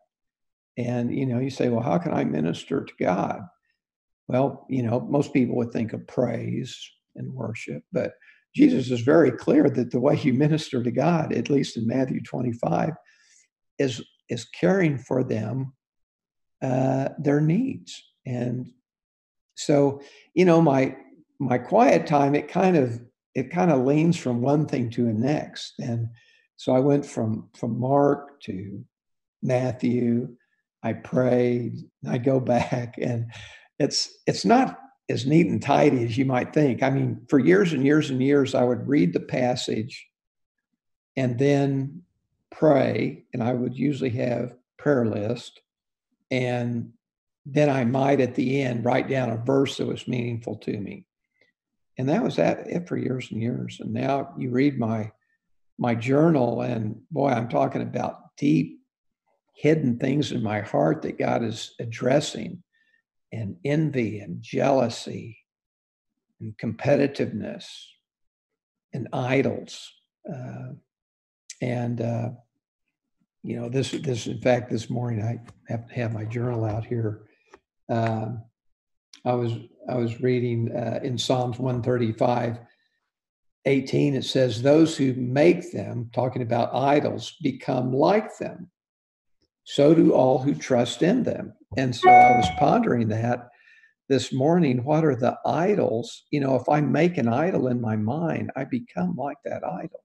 And, 0.77 1.13
you 1.13 1.25
know, 1.25 1.39
you 1.39 1.49
say, 1.49 1.69
well, 1.69 1.83
how 1.83 1.97
can 1.97 2.13
I 2.13 2.23
minister 2.23 2.83
to 2.83 2.93
God? 2.99 3.41
Well, 4.27 4.65
you 4.69 4.83
know, 4.83 4.99
most 5.01 5.33
people 5.33 5.55
would 5.57 5.71
think 5.71 5.93
of 5.93 6.07
praise 6.07 6.77
and 7.15 7.33
worship, 7.33 7.83
but 7.91 8.13
Jesus 8.55 8.89
is 8.89 9.01
very 9.01 9.31
clear 9.31 9.69
that 9.69 9.91
the 9.91 9.99
way 9.99 10.17
you 10.17 10.33
minister 10.33 10.81
to 10.81 10.91
God, 10.91 11.33
at 11.33 11.49
least 11.49 11.77
in 11.77 11.85
Matthew 11.85 12.21
25, 12.21 12.91
is 13.77 14.01
is 14.29 14.45
caring 14.45 14.97
for 14.97 15.23
them 15.23 15.73
uh, 16.61 17.09
their 17.19 17.41
needs. 17.41 18.01
And 18.25 18.71
so, 19.55 20.01
you 20.33 20.45
know, 20.45 20.61
my 20.61 20.95
my 21.39 21.57
quiet 21.57 22.07
time, 22.07 22.33
it 22.33 22.47
kind 22.47 22.77
of 22.77 23.01
it 23.35 23.51
kind 23.51 23.71
of 23.71 23.85
leans 23.85 24.17
from 24.17 24.41
one 24.41 24.65
thing 24.65 24.89
to 24.91 25.05
the 25.05 25.13
next. 25.13 25.73
And 25.79 26.07
so 26.55 26.73
I 26.73 26.79
went 26.79 27.05
from 27.05 27.49
from 27.55 27.79
Mark 27.79 28.41
to 28.43 28.83
Matthew. 29.43 30.35
I 30.81 30.93
prayed. 30.93 31.75
I 32.07 32.17
go 32.19 32.39
back, 32.55 32.95
and 33.01 33.31
it's 33.79 34.13
it's 34.25 34.45
not 34.45 34.79
as 35.09 35.25
neat 35.25 35.47
and 35.47 35.61
tidy 35.61 36.03
as 36.03 36.17
you 36.17 36.25
might 36.25 36.53
think. 36.53 36.81
I 36.81 36.89
mean, 36.89 37.21
for 37.29 37.37
years 37.37 37.73
and 37.73 37.85
years 37.85 38.09
and 38.09 38.21
years, 38.21 38.55
I 38.55 38.63
would 38.63 38.87
read 38.87 39.13
the 39.13 39.19
passage 39.19 40.07
and 41.15 41.37
then 41.37 42.01
pray, 42.51 43.25
and 43.33 43.43
I 43.43 43.53
would 43.53 43.75
usually 43.75 44.09
have 44.11 44.55
prayer 44.77 45.05
list, 45.05 45.61
and 46.31 46.91
then 47.45 47.69
I 47.69 47.85
might 47.85 48.21
at 48.21 48.35
the 48.35 48.61
end 48.61 48.83
write 48.83 49.07
down 49.07 49.29
a 49.29 49.37
verse 49.37 49.77
that 49.77 49.85
was 49.85 50.07
meaningful 50.07 50.55
to 50.57 50.77
me 50.77 51.05
and 51.97 52.09
that 52.09 52.23
was 52.23 52.35
that 52.35 52.67
it 52.67 52.87
for 52.87 52.97
years 52.97 53.31
and 53.31 53.41
years. 53.41 53.79
And 53.79 53.93
now 53.93 54.33
you 54.37 54.49
read 54.49 54.79
my 54.79 55.11
my 55.77 55.93
journal, 55.93 56.61
and 56.61 57.01
boy, 57.11 57.29
I'm 57.29 57.49
talking 57.49 57.81
about 57.81 58.35
deep 58.37 58.79
hidden 59.55 59.97
things 59.97 60.31
in 60.31 60.41
my 60.41 60.61
heart 60.61 61.01
that 61.01 61.17
God 61.17 61.43
is 61.43 61.75
addressing, 61.79 62.63
and 63.31 63.57
envy 63.65 64.19
and 64.19 64.41
jealousy 64.41 65.37
and 66.39 66.57
competitiveness 66.57 67.65
and 68.93 69.07
idols. 69.13 69.91
Uh, 70.31 70.73
and 71.61 72.01
uh, 72.01 72.29
you 73.43 73.59
know, 73.59 73.69
this 73.69 73.91
this 73.91 74.27
in 74.27 74.41
fact 74.41 74.69
this 74.69 74.89
morning 74.89 75.21
I 75.21 75.39
have 75.71 75.87
to 75.87 75.93
have 75.95 76.13
my 76.13 76.25
journal 76.25 76.65
out 76.65 76.85
here. 76.85 77.23
Um, 77.89 78.43
I 79.23 79.33
was 79.33 79.53
I 79.87 79.95
was 79.95 80.21
reading 80.21 80.71
uh, 80.75 80.99
in 81.03 81.17
Psalms 81.17 81.59
135, 81.59 82.59
18, 83.65 84.15
it 84.15 84.23
says, 84.23 84.61
Those 84.61 84.95
who 84.95 85.13
make 85.13 85.71
them, 85.71 86.09
talking 86.13 86.41
about 86.41 86.73
idols, 86.73 87.35
become 87.41 87.93
like 87.93 88.37
them. 88.37 88.69
So 89.63 89.93
do 89.95 90.13
all 90.13 90.39
who 90.39 90.53
trust 90.53 91.01
in 91.01 91.23
them. 91.23 91.53
And 91.77 91.95
so 91.95 92.09
I 92.09 92.37
was 92.37 92.49
pondering 92.57 93.09
that 93.09 93.49
this 94.09 94.31
morning. 94.31 94.83
What 94.83 95.03
are 95.03 95.15
the 95.15 95.37
idols? 95.45 96.23
You 96.31 96.39
know, 96.39 96.55
if 96.55 96.69
I 96.69 96.81
make 96.81 97.17
an 97.17 97.27
idol 97.27 97.67
in 97.67 97.81
my 97.81 97.95
mind, 97.95 98.51
I 98.55 98.63
become 98.65 99.15
like 99.15 99.37
that 99.45 99.63
idol. 99.63 100.03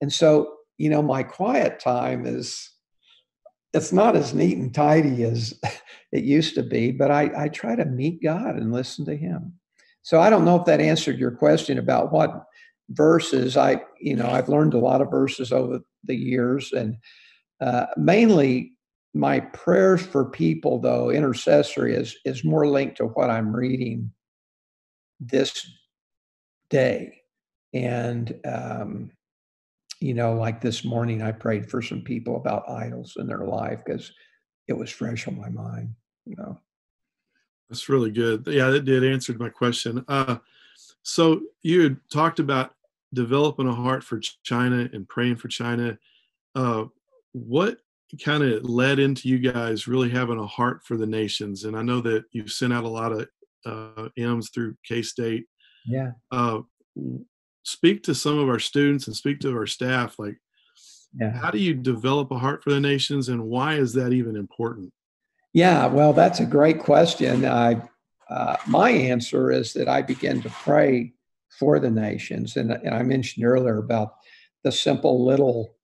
And 0.00 0.12
so, 0.12 0.54
you 0.78 0.90
know, 0.90 1.02
my 1.02 1.22
quiet 1.22 1.80
time 1.80 2.26
is 2.26 2.70
it's 3.72 3.92
not 3.92 4.16
as 4.16 4.32
neat 4.32 4.56
and 4.56 4.74
tidy 4.74 5.24
as 5.24 5.58
it 6.12 6.24
used 6.24 6.54
to 6.54 6.62
be, 6.62 6.92
but 6.92 7.10
I, 7.10 7.30
I 7.36 7.48
try 7.48 7.76
to 7.76 7.84
meet 7.84 8.22
God 8.22 8.56
and 8.56 8.72
listen 8.72 9.04
to 9.06 9.16
Him. 9.16 9.54
So 10.02 10.20
I 10.20 10.30
don't 10.30 10.44
know 10.44 10.56
if 10.56 10.66
that 10.66 10.80
answered 10.80 11.18
your 11.18 11.32
question 11.32 11.78
about 11.78 12.12
what 12.12 12.44
verses 12.90 13.56
I, 13.56 13.82
you 14.00 14.14
know, 14.14 14.28
I've 14.28 14.48
learned 14.48 14.74
a 14.74 14.78
lot 14.78 15.00
of 15.00 15.10
verses 15.10 15.52
over 15.52 15.80
the 16.04 16.14
years, 16.14 16.72
and 16.72 16.96
uh, 17.60 17.86
mainly 17.96 18.75
my 19.16 19.40
prayers 19.40 20.04
for 20.04 20.24
people, 20.24 20.78
though 20.78 21.10
intercessory, 21.10 21.94
is 21.94 22.16
is 22.24 22.44
more 22.44 22.66
linked 22.66 22.98
to 22.98 23.06
what 23.06 23.30
I'm 23.30 23.54
reading 23.54 24.12
this 25.18 25.66
day, 26.68 27.22
and 27.72 28.38
um, 28.44 29.10
you 30.00 30.12
know, 30.12 30.34
like 30.34 30.60
this 30.60 30.84
morning, 30.84 31.22
I 31.22 31.32
prayed 31.32 31.70
for 31.70 31.80
some 31.80 32.02
people 32.02 32.36
about 32.36 32.68
idols 32.68 33.14
in 33.18 33.26
their 33.26 33.46
life 33.46 33.80
because 33.84 34.12
it 34.68 34.74
was 34.74 34.90
fresh 34.90 35.26
on 35.26 35.38
my 35.38 35.48
mind. 35.48 35.94
You 36.26 36.36
know, 36.36 36.60
that's 37.70 37.88
really 37.88 38.10
good. 38.10 38.46
Yeah, 38.46 38.68
that 38.68 38.84
did 38.84 39.02
answer 39.02 39.34
my 39.38 39.48
question. 39.48 40.04
Uh, 40.08 40.36
so 41.02 41.40
you 41.62 41.82
had 41.82 41.96
talked 42.12 42.38
about 42.38 42.74
developing 43.14 43.66
a 43.66 43.74
heart 43.74 44.04
for 44.04 44.20
China 44.42 44.88
and 44.92 45.08
praying 45.08 45.36
for 45.36 45.48
China. 45.48 45.98
Uh, 46.54 46.84
what 47.32 47.78
kind 48.24 48.42
of 48.42 48.64
led 48.64 48.98
into 48.98 49.28
you 49.28 49.38
guys 49.38 49.88
really 49.88 50.10
having 50.10 50.38
a 50.38 50.46
heart 50.46 50.80
for 50.84 50.96
the 50.96 51.06
nations? 51.06 51.64
And 51.64 51.76
I 51.76 51.82
know 51.82 52.00
that 52.02 52.24
you've 52.32 52.52
sent 52.52 52.72
out 52.72 52.84
a 52.84 52.88
lot 52.88 53.12
of 53.12 53.28
uh, 53.64 54.08
M's 54.16 54.50
through 54.50 54.76
K 54.86 55.02
State. 55.02 55.46
Yeah. 55.86 56.12
Uh, 56.30 56.60
speak 57.66 58.04
to 58.04 58.14
some 58.14 58.38
of 58.38 58.48
our 58.48 58.60
students 58.60 59.08
and 59.08 59.16
speak 59.16 59.40
to 59.40 59.54
our 59.54 59.66
staff 59.66 60.18
like 60.18 60.36
yeah. 61.20 61.32
how 61.32 61.50
do 61.50 61.58
you 61.58 61.74
develop 61.74 62.30
a 62.30 62.38
heart 62.38 62.62
for 62.62 62.70
the 62.70 62.80
nations 62.80 63.28
and 63.28 63.42
why 63.42 63.74
is 63.74 63.92
that 63.92 64.12
even 64.12 64.36
important 64.36 64.92
yeah 65.52 65.86
well 65.86 66.12
that's 66.12 66.38
a 66.38 66.46
great 66.46 66.78
question 66.78 67.44
i 67.44 67.80
uh, 68.30 68.56
my 68.68 68.90
answer 68.90 69.50
is 69.50 69.72
that 69.72 69.88
i 69.88 70.00
begin 70.00 70.40
to 70.40 70.48
pray 70.50 71.12
for 71.58 71.80
the 71.80 71.90
nations 71.90 72.56
and, 72.56 72.70
and 72.70 72.94
i 72.94 73.02
mentioned 73.02 73.44
earlier 73.44 73.78
about 73.78 74.14
the 74.62 74.70
simple 74.70 75.24
little 75.24 75.75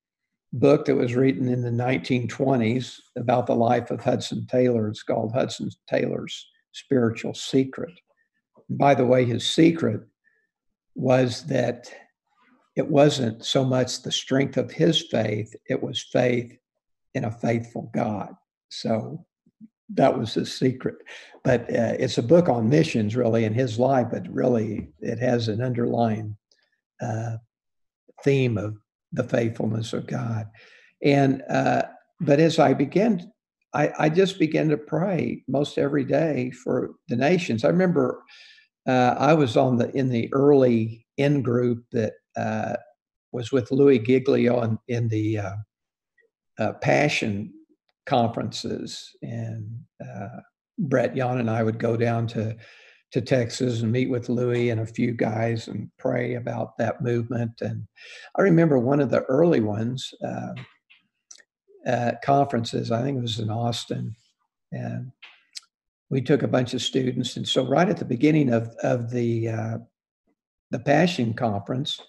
book 0.52 0.84
that 0.84 0.96
was 0.96 1.14
written 1.14 1.48
in 1.48 1.62
the 1.62 1.70
1920s 1.70 2.98
about 3.16 3.46
the 3.46 3.54
life 3.54 3.90
of 3.90 4.02
hudson 4.02 4.46
taylor 4.46 4.88
it's 4.88 5.02
called 5.02 5.32
hudson 5.32 5.70
taylor's 5.88 6.46
spiritual 6.72 7.32
secret 7.32 7.92
by 8.68 8.94
the 8.94 9.06
way 9.06 9.24
his 9.24 9.48
secret 9.48 10.02
was 10.94 11.44
that 11.46 11.90
it 12.76 12.88
wasn't 12.88 13.44
so 13.44 13.64
much 13.64 14.02
the 14.02 14.12
strength 14.12 14.56
of 14.56 14.70
his 14.70 15.02
faith, 15.10 15.54
it 15.68 15.82
was 15.82 16.02
faith 16.02 16.56
in 17.14 17.24
a 17.24 17.30
faithful 17.30 17.90
God. 17.94 18.34
So 18.70 19.26
that 19.90 20.18
was 20.18 20.34
his 20.34 20.56
secret. 20.56 20.96
But 21.44 21.62
uh, 21.62 21.96
it's 21.98 22.18
a 22.18 22.22
book 22.22 22.48
on 22.48 22.70
missions, 22.70 23.14
really, 23.14 23.44
in 23.44 23.52
his 23.52 23.78
life, 23.78 24.06
but 24.10 24.26
really 24.32 24.88
it 25.00 25.18
has 25.18 25.48
an 25.48 25.60
underlying 25.60 26.36
uh, 27.00 27.36
theme 28.24 28.56
of 28.56 28.78
the 29.12 29.24
faithfulness 29.24 29.92
of 29.92 30.06
God. 30.06 30.46
And, 31.02 31.42
uh, 31.50 31.82
but 32.20 32.40
as 32.40 32.58
I 32.58 32.74
began, 32.74 33.32
I, 33.74 33.90
I 33.98 34.08
just 34.08 34.38
began 34.38 34.68
to 34.68 34.76
pray 34.76 35.42
most 35.48 35.78
every 35.78 36.04
day 36.04 36.50
for 36.50 36.90
the 37.08 37.16
nations. 37.16 37.64
I 37.64 37.68
remember 37.68 38.22
uh, 38.86 39.14
I 39.18 39.34
was 39.34 39.56
on 39.56 39.76
the 39.76 39.90
in 39.96 40.08
the 40.08 40.32
early 40.32 41.06
in 41.16 41.42
group 41.42 41.84
that 41.92 42.14
uh, 42.36 42.76
was 43.32 43.52
with 43.52 43.70
Louis 43.70 43.98
Giglio 43.98 44.62
in, 44.62 44.78
in 44.88 45.08
the 45.08 45.38
uh, 45.38 45.56
uh 46.58 46.72
Passion 46.74 47.52
conferences, 48.06 49.10
and 49.22 49.68
uh, 50.04 50.40
Brett 50.78 51.16
Yon 51.16 51.38
and 51.38 51.48
I 51.48 51.62
would 51.62 51.78
go 51.78 51.96
down 51.96 52.26
to 52.28 52.56
to 53.12 53.20
Texas 53.20 53.82
and 53.82 53.92
meet 53.92 54.10
with 54.10 54.28
Louis 54.28 54.70
and 54.70 54.80
a 54.80 54.86
few 54.86 55.12
guys 55.12 55.68
and 55.68 55.90
pray 55.98 56.34
about 56.34 56.76
that 56.78 57.02
movement. 57.02 57.60
And 57.60 57.86
I 58.36 58.42
remember 58.42 58.78
one 58.78 59.00
of 59.00 59.10
the 59.10 59.22
early 59.22 59.60
ones 59.60 60.12
uh, 60.26 60.54
at 61.84 62.22
conferences. 62.22 62.90
I 62.90 63.02
think 63.02 63.18
it 63.18 63.22
was 63.22 63.38
in 63.38 63.50
Austin, 63.50 64.16
and 64.72 65.12
we 66.10 66.22
took 66.22 66.42
a 66.42 66.48
bunch 66.48 66.72
of 66.74 66.82
students. 66.82 67.36
And 67.36 67.46
so, 67.46 67.66
right 67.66 67.88
at 67.88 67.98
the 67.98 68.04
beginning 68.04 68.52
of 68.52 68.68
of 68.82 69.10
the 69.10 69.48
uh, 69.48 69.78
the 70.70 70.78
Passion 70.78 71.34
Conference, 71.34 72.00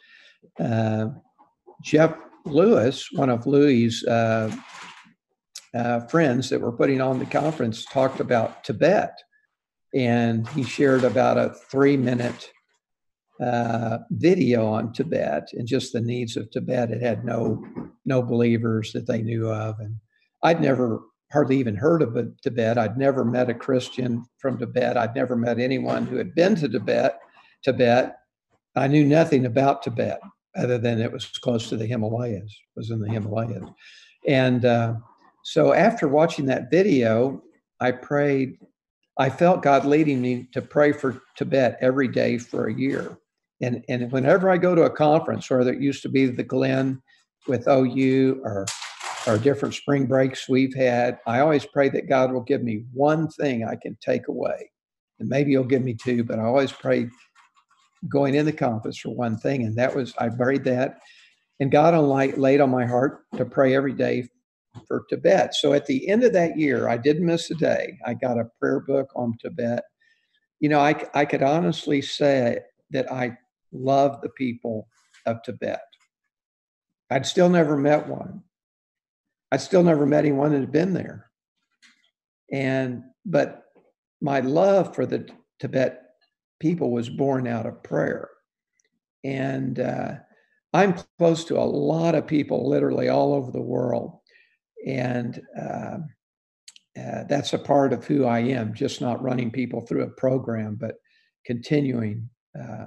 uh, 0.60 1.08
Jeff 1.82 2.16
Lewis, 2.46 3.10
one 3.12 3.30
of 3.30 3.46
Louis's 3.46 4.06
uh, 4.06 4.56
uh, 5.74 6.00
friends 6.02 6.50
that 6.50 6.62
were 6.62 6.72
putting 6.72 7.02
on 7.02 7.20
the 7.20 7.26
conference, 7.26 7.84
talked 7.86 8.20
about 8.20 8.64
Tibet, 8.64 9.12
and 9.94 10.48
he 10.50 10.64
shared 10.64 11.04
about 11.04 11.38
a 11.38 11.54
three 11.70 11.98
minute 11.98 12.52
uh, 13.42 14.00
video 14.12 14.66
on 14.68 14.94
Tibet 14.94 15.50
and 15.54 15.68
just 15.68 15.94
the 15.94 16.02
needs 16.02 16.38
of 16.38 16.50
Tibet. 16.52 16.92
It 16.92 17.02
had 17.02 17.26
no 17.26 17.64
no 18.06 18.22
believers 18.22 18.92
that 18.94 19.08
they 19.08 19.22
knew 19.22 19.50
of, 19.50 19.80
and 19.80 19.96
I'd 20.44 20.62
never 20.62 21.02
hardly 21.32 21.58
even 21.58 21.76
heard 21.76 22.02
of 22.02 22.16
Tibet. 22.42 22.78
I'd 22.78 22.98
never 22.98 23.26
met 23.26 23.50
a 23.50 23.54
Christian 23.54 24.24
from 24.38 24.58
Tibet. 24.58 24.98
I'd 24.98 25.16
never 25.16 25.36
met 25.36 25.60
anyone 25.60 26.06
who 26.06 26.18
had 26.18 26.36
been 26.36 26.56
to 26.56 26.70
Tibet. 26.70 27.20
Tibet. 27.64 28.18
I 28.76 28.88
knew 28.88 29.06
nothing 29.06 29.46
about 29.46 29.84
Tibet 29.84 30.20
other 30.56 30.78
than 30.78 31.00
it 31.00 31.12
was 31.12 31.26
close 31.28 31.70
to 31.70 31.78
the 31.78 31.86
Himalayas. 31.86 32.56
Was 32.76 32.92
in 32.92 33.00
the 33.00 33.10
Himalayas, 33.10 33.70
and 34.28 34.66
uh, 34.66 34.96
so 35.44 35.74
after 35.74 36.08
watching 36.08 36.46
that 36.48 36.72
video, 36.72 37.42
I 37.80 37.92
prayed. 37.92 38.58
I 39.18 39.30
felt 39.30 39.62
God 39.62 39.86
leading 39.86 40.22
me 40.22 40.48
to 40.54 40.62
pray 40.62 40.92
for 40.92 41.22
Tibet 41.36 41.78
every 41.82 42.08
day 42.08 42.38
for 42.38 42.68
a 42.68 42.74
year. 42.74 43.18
And, 43.62 43.84
and 43.88 44.12
whenever 44.12 44.50
I 44.50 44.58
go 44.58 44.76
to 44.76 44.84
a 44.84 44.90
conference, 44.90 45.50
whether 45.50 45.72
it 45.72 45.82
used 45.82 46.02
to 46.04 46.10
be 46.10 46.26
the 46.26 46.44
Glen 46.44 47.02
with 47.48 47.68
OU 47.68 48.42
or 48.44 48.66
or 49.26 49.38
different 49.38 49.74
spring 49.74 50.06
breaks 50.06 50.50
we've 50.50 50.76
had, 50.76 51.18
I 51.26 51.40
always 51.40 51.66
pray 51.66 51.90
that 51.90 52.10
God 52.10 52.32
will 52.32 52.42
give 52.42 52.62
me 52.62 52.84
one 52.92 53.30
thing 53.30 53.64
I 53.64 53.76
can 53.76 53.98
take 54.02 54.28
away. 54.28 54.70
And 55.20 55.30
maybe 55.30 55.52
he'll 55.52 55.64
give 55.64 55.84
me 55.84 55.94
two, 55.94 56.24
but 56.24 56.40
I 56.40 56.44
always 56.44 56.72
pray 56.72 57.10
going 58.10 58.36
in 58.36 58.46
the 58.46 58.52
conference 58.52 58.98
for 58.98 59.16
one 59.16 59.38
thing. 59.38 59.64
And 59.64 59.78
that 59.78 59.96
was, 59.96 60.14
I 60.18 60.30
prayed 60.30 60.66
that. 60.66 61.00
And 61.60 61.72
God 61.72 61.94
on 61.94 62.08
light 62.08 62.38
laid 62.38 62.60
on 62.60 62.70
my 62.70 62.86
heart 62.86 63.24
to 63.38 63.46
pray 63.46 63.76
every 63.76 63.94
day 63.94 64.28
for 64.88 65.06
Tibet. 65.10 65.54
So 65.56 65.74
at 65.74 65.86
the 65.86 66.08
end 66.08 66.24
of 66.24 66.34
that 66.34 66.58
year, 66.58 66.88
I 66.90 66.98
didn't 66.98 67.26
miss 67.26 67.52
a 67.52 67.56
day. 67.56 67.98
I 68.06 68.14
got 68.14 68.40
a 68.40 68.50
prayer 68.60 68.80
book 68.80 69.10
on 69.16 69.38
Tibet. 69.40 69.84
You 70.60 70.70
know, 70.70 70.80
I, 70.80 71.06
I 71.14 71.26
could 71.26 71.44
honestly 71.44 72.02
say 72.02 72.60
that 72.92 73.12
I 73.12 73.38
love 73.72 74.22
the 74.22 74.30
people 74.30 74.88
of 75.26 75.42
Tibet. 75.44 75.82
I'd 77.10 77.26
still 77.26 77.50
never 77.50 77.78
met 77.78 78.08
one. 78.08 78.44
I'd 79.52 79.62
still 79.62 79.84
never 79.84 80.06
met 80.06 80.26
anyone 80.26 80.52
that 80.52 80.62
had 80.62 80.72
been 80.72 80.94
there. 80.94 81.30
And 82.52 83.04
but 83.26 83.66
my 84.22 84.40
love 84.40 84.96
for 84.96 85.06
the 85.06 85.30
Tibet 85.60 86.02
people 86.60 86.92
was 86.92 87.10
born 87.10 87.48
out 87.48 87.66
of 87.66 87.84
prayer. 87.84 88.30
And 89.24 89.80
uh, 89.80 90.16
I'm 90.74 90.96
close 91.20 91.46
to 91.46 91.60
a 91.60 91.62
lot 91.62 92.16
of 92.16 92.26
people, 92.26 92.68
literally 92.68 93.10
all 93.10 93.34
over 93.34 93.52
the 93.52 93.62
world, 93.62 94.20
and 94.86 95.42
uh, 95.60 95.98
uh, 97.00 97.24
that's 97.28 97.54
a 97.54 97.60
part 97.60 97.94
of 97.94 98.06
who 98.06 98.26
I 98.26 98.40
am. 98.40 98.74
Just 98.74 99.02
not 99.02 99.22
running 99.22 99.52
people 99.52 99.82
through 99.82 100.04
a 100.04 100.12
program, 100.12 100.78
but 100.80 100.96
continuing 101.46 102.30
uh, 102.60 102.86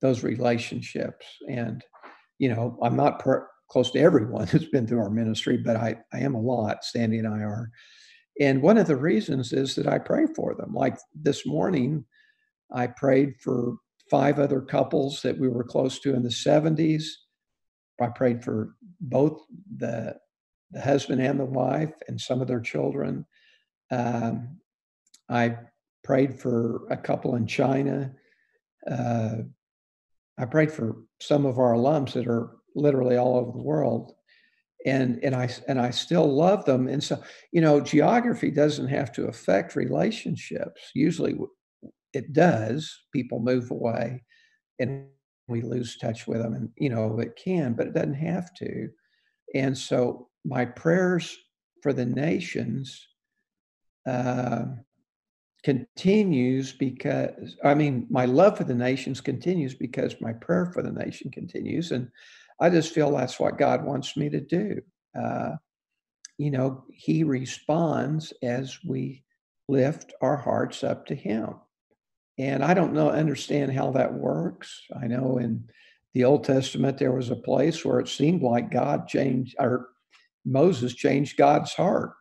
those 0.00 0.22
relationships. 0.22 1.26
And 1.48 1.82
you 2.38 2.48
know, 2.48 2.78
I'm 2.82 2.96
not 2.96 3.18
per- 3.18 3.48
close 3.70 3.90
to 3.92 4.00
everyone 4.00 4.46
who's 4.48 4.68
been 4.68 4.86
through 4.86 5.00
our 5.00 5.10
ministry, 5.10 5.56
but 5.56 5.76
I, 5.76 5.96
I 6.12 6.18
am 6.20 6.34
a 6.34 6.40
lot, 6.40 6.84
Sandy 6.84 7.18
and 7.18 7.28
I 7.28 7.40
are. 7.40 7.70
And 8.40 8.62
one 8.62 8.78
of 8.78 8.86
the 8.86 8.96
reasons 8.96 9.52
is 9.52 9.74
that 9.74 9.88
I 9.88 9.98
pray 9.98 10.26
for 10.36 10.54
them. 10.54 10.72
Like 10.72 10.96
this 11.14 11.44
morning, 11.44 12.04
I 12.72 12.86
prayed 12.86 13.34
for 13.40 13.74
five 14.10 14.38
other 14.38 14.60
couples 14.60 15.20
that 15.22 15.38
we 15.38 15.48
were 15.48 15.64
close 15.64 15.98
to 16.00 16.14
in 16.14 16.22
the 16.22 16.28
70s. 16.28 17.04
I 18.00 18.06
prayed 18.08 18.44
for 18.44 18.74
both 19.00 19.40
the, 19.76 20.16
the 20.70 20.80
husband 20.80 21.20
and 21.20 21.40
the 21.40 21.44
wife 21.44 21.92
and 22.08 22.20
some 22.20 22.40
of 22.40 22.48
their 22.48 22.60
children. 22.60 23.24
Um, 23.90 24.58
I 25.28 25.56
prayed 26.04 26.38
for 26.38 26.86
a 26.90 26.96
couple 26.96 27.36
in 27.36 27.46
China. 27.46 28.12
Uh, 28.90 29.36
I 30.38 30.44
prayed 30.44 30.70
for 30.70 30.96
some 31.20 31.46
of 31.46 31.58
our 31.58 31.72
alums 31.72 32.12
that 32.12 32.26
are 32.26 32.56
literally 32.74 33.16
all 33.16 33.36
over 33.36 33.52
the 33.52 33.62
world. 33.62 34.12
And 34.86 35.18
and 35.24 35.34
i 35.34 35.50
and 35.66 35.80
i 35.80 35.90
still 35.90 36.32
love 36.32 36.64
them. 36.64 36.86
And 36.86 37.02
so 37.02 37.20
you 37.50 37.60
know 37.60 37.80
geography 37.80 38.52
doesn't 38.52 38.86
have 38.86 39.10
to 39.14 39.26
affect 39.26 39.74
relationships. 39.74 40.92
Usually 40.94 41.36
it 42.12 42.32
does. 42.32 42.96
People 43.12 43.40
move 43.40 43.72
away 43.72 44.22
and 44.78 45.06
we 45.48 45.62
lose 45.62 45.96
touch 45.96 46.26
with 46.26 46.40
them 46.40 46.54
and 46.54 46.68
you 46.76 46.90
know 46.90 47.18
it 47.18 47.34
can 47.42 47.72
but 47.72 47.86
it 47.86 47.94
doesn't 47.94 48.14
have 48.14 48.52
to 48.54 48.88
and 49.54 49.76
so 49.76 50.28
my 50.44 50.64
prayers 50.64 51.36
for 51.82 51.92
the 51.92 52.06
nations 52.06 53.06
uh, 54.06 54.64
continues 55.64 56.72
because 56.72 57.56
i 57.64 57.74
mean 57.74 58.06
my 58.10 58.24
love 58.24 58.56
for 58.56 58.64
the 58.64 58.74
nations 58.74 59.20
continues 59.20 59.74
because 59.74 60.20
my 60.20 60.32
prayer 60.32 60.66
for 60.66 60.82
the 60.82 60.92
nation 60.92 61.30
continues 61.30 61.90
and 61.92 62.08
I 62.60 62.70
just 62.70 62.92
feel 62.92 63.12
that's 63.12 63.38
what 63.38 63.58
God 63.58 63.84
wants 63.84 64.16
me 64.16 64.28
to 64.30 64.40
do. 64.40 64.80
Uh, 65.18 65.52
you 66.38 66.50
know, 66.50 66.84
He 66.92 67.24
responds 67.24 68.32
as 68.42 68.78
we 68.84 69.24
lift 69.68 70.12
our 70.20 70.36
hearts 70.36 70.82
up 70.82 71.06
to 71.06 71.14
Him. 71.14 71.54
And 72.38 72.64
I 72.64 72.74
don't 72.74 72.92
know, 72.92 73.10
understand 73.10 73.72
how 73.72 73.92
that 73.92 74.14
works. 74.14 74.82
I 75.00 75.06
know 75.06 75.38
in 75.38 75.68
the 76.14 76.24
Old 76.24 76.44
Testament 76.44 76.98
there 76.98 77.12
was 77.12 77.30
a 77.30 77.36
place 77.36 77.84
where 77.84 78.00
it 78.00 78.08
seemed 78.08 78.42
like 78.42 78.70
God 78.70 79.08
changed, 79.08 79.56
or 79.58 79.88
Moses 80.44 80.94
changed 80.94 81.36
God's 81.36 81.72
heart 81.72 82.12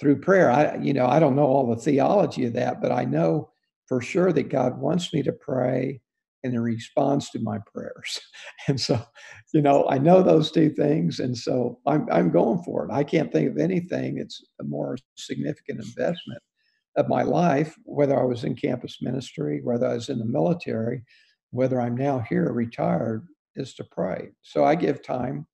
through 0.00 0.20
prayer. 0.20 0.50
I, 0.50 0.76
you 0.76 0.92
know, 0.92 1.06
I 1.06 1.20
don't 1.20 1.36
know 1.36 1.46
all 1.46 1.68
the 1.68 1.80
theology 1.80 2.44
of 2.44 2.54
that, 2.54 2.80
but 2.80 2.92
I 2.92 3.04
know 3.04 3.50
for 3.86 4.00
sure 4.00 4.32
that 4.32 4.48
God 4.48 4.78
wants 4.78 5.12
me 5.12 5.22
to 5.22 5.32
pray 5.32 6.00
and 6.44 6.54
in 6.54 6.60
response 6.60 7.30
to 7.30 7.38
my 7.38 7.58
prayers. 7.72 8.20
And 8.68 8.80
so, 8.80 9.00
you 9.52 9.60
know, 9.60 9.88
I 9.88 9.98
know 9.98 10.22
those 10.22 10.52
two 10.52 10.70
things. 10.70 11.18
And 11.18 11.36
so 11.36 11.80
I'm, 11.84 12.06
I'm 12.12 12.30
going 12.30 12.62
for 12.62 12.84
it. 12.84 12.92
I 12.92 13.02
can't 13.02 13.32
think 13.32 13.50
of 13.50 13.58
anything 13.58 14.16
that's 14.16 14.40
a 14.60 14.64
more 14.64 14.96
significant 15.16 15.80
investment 15.80 16.40
of 16.96 17.08
my 17.08 17.22
life, 17.22 17.74
whether 17.84 18.18
I 18.18 18.24
was 18.24 18.44
in 18.44 18.54
campus 18.54 18.98
ministry, 19.02 19.60
whether 19.64 19.86
I 19.88 19.94
was 19.94 20.08
in 20.08 20.20
the 20.20 20.24
military, 20.24 21.02
whether 21.52 21.80
I'm 21.80 21.96
now 21.96 22.18
here 22.18 22.48
or 22.48 22.52
retired, 22.52 23.28
is 23.54 23.74
to 23.74 23.84
pray. 23.84 24.30
So 24.42 24.64
I 24.64 24.74
give 24.74 25.02
time. 25.02 25.46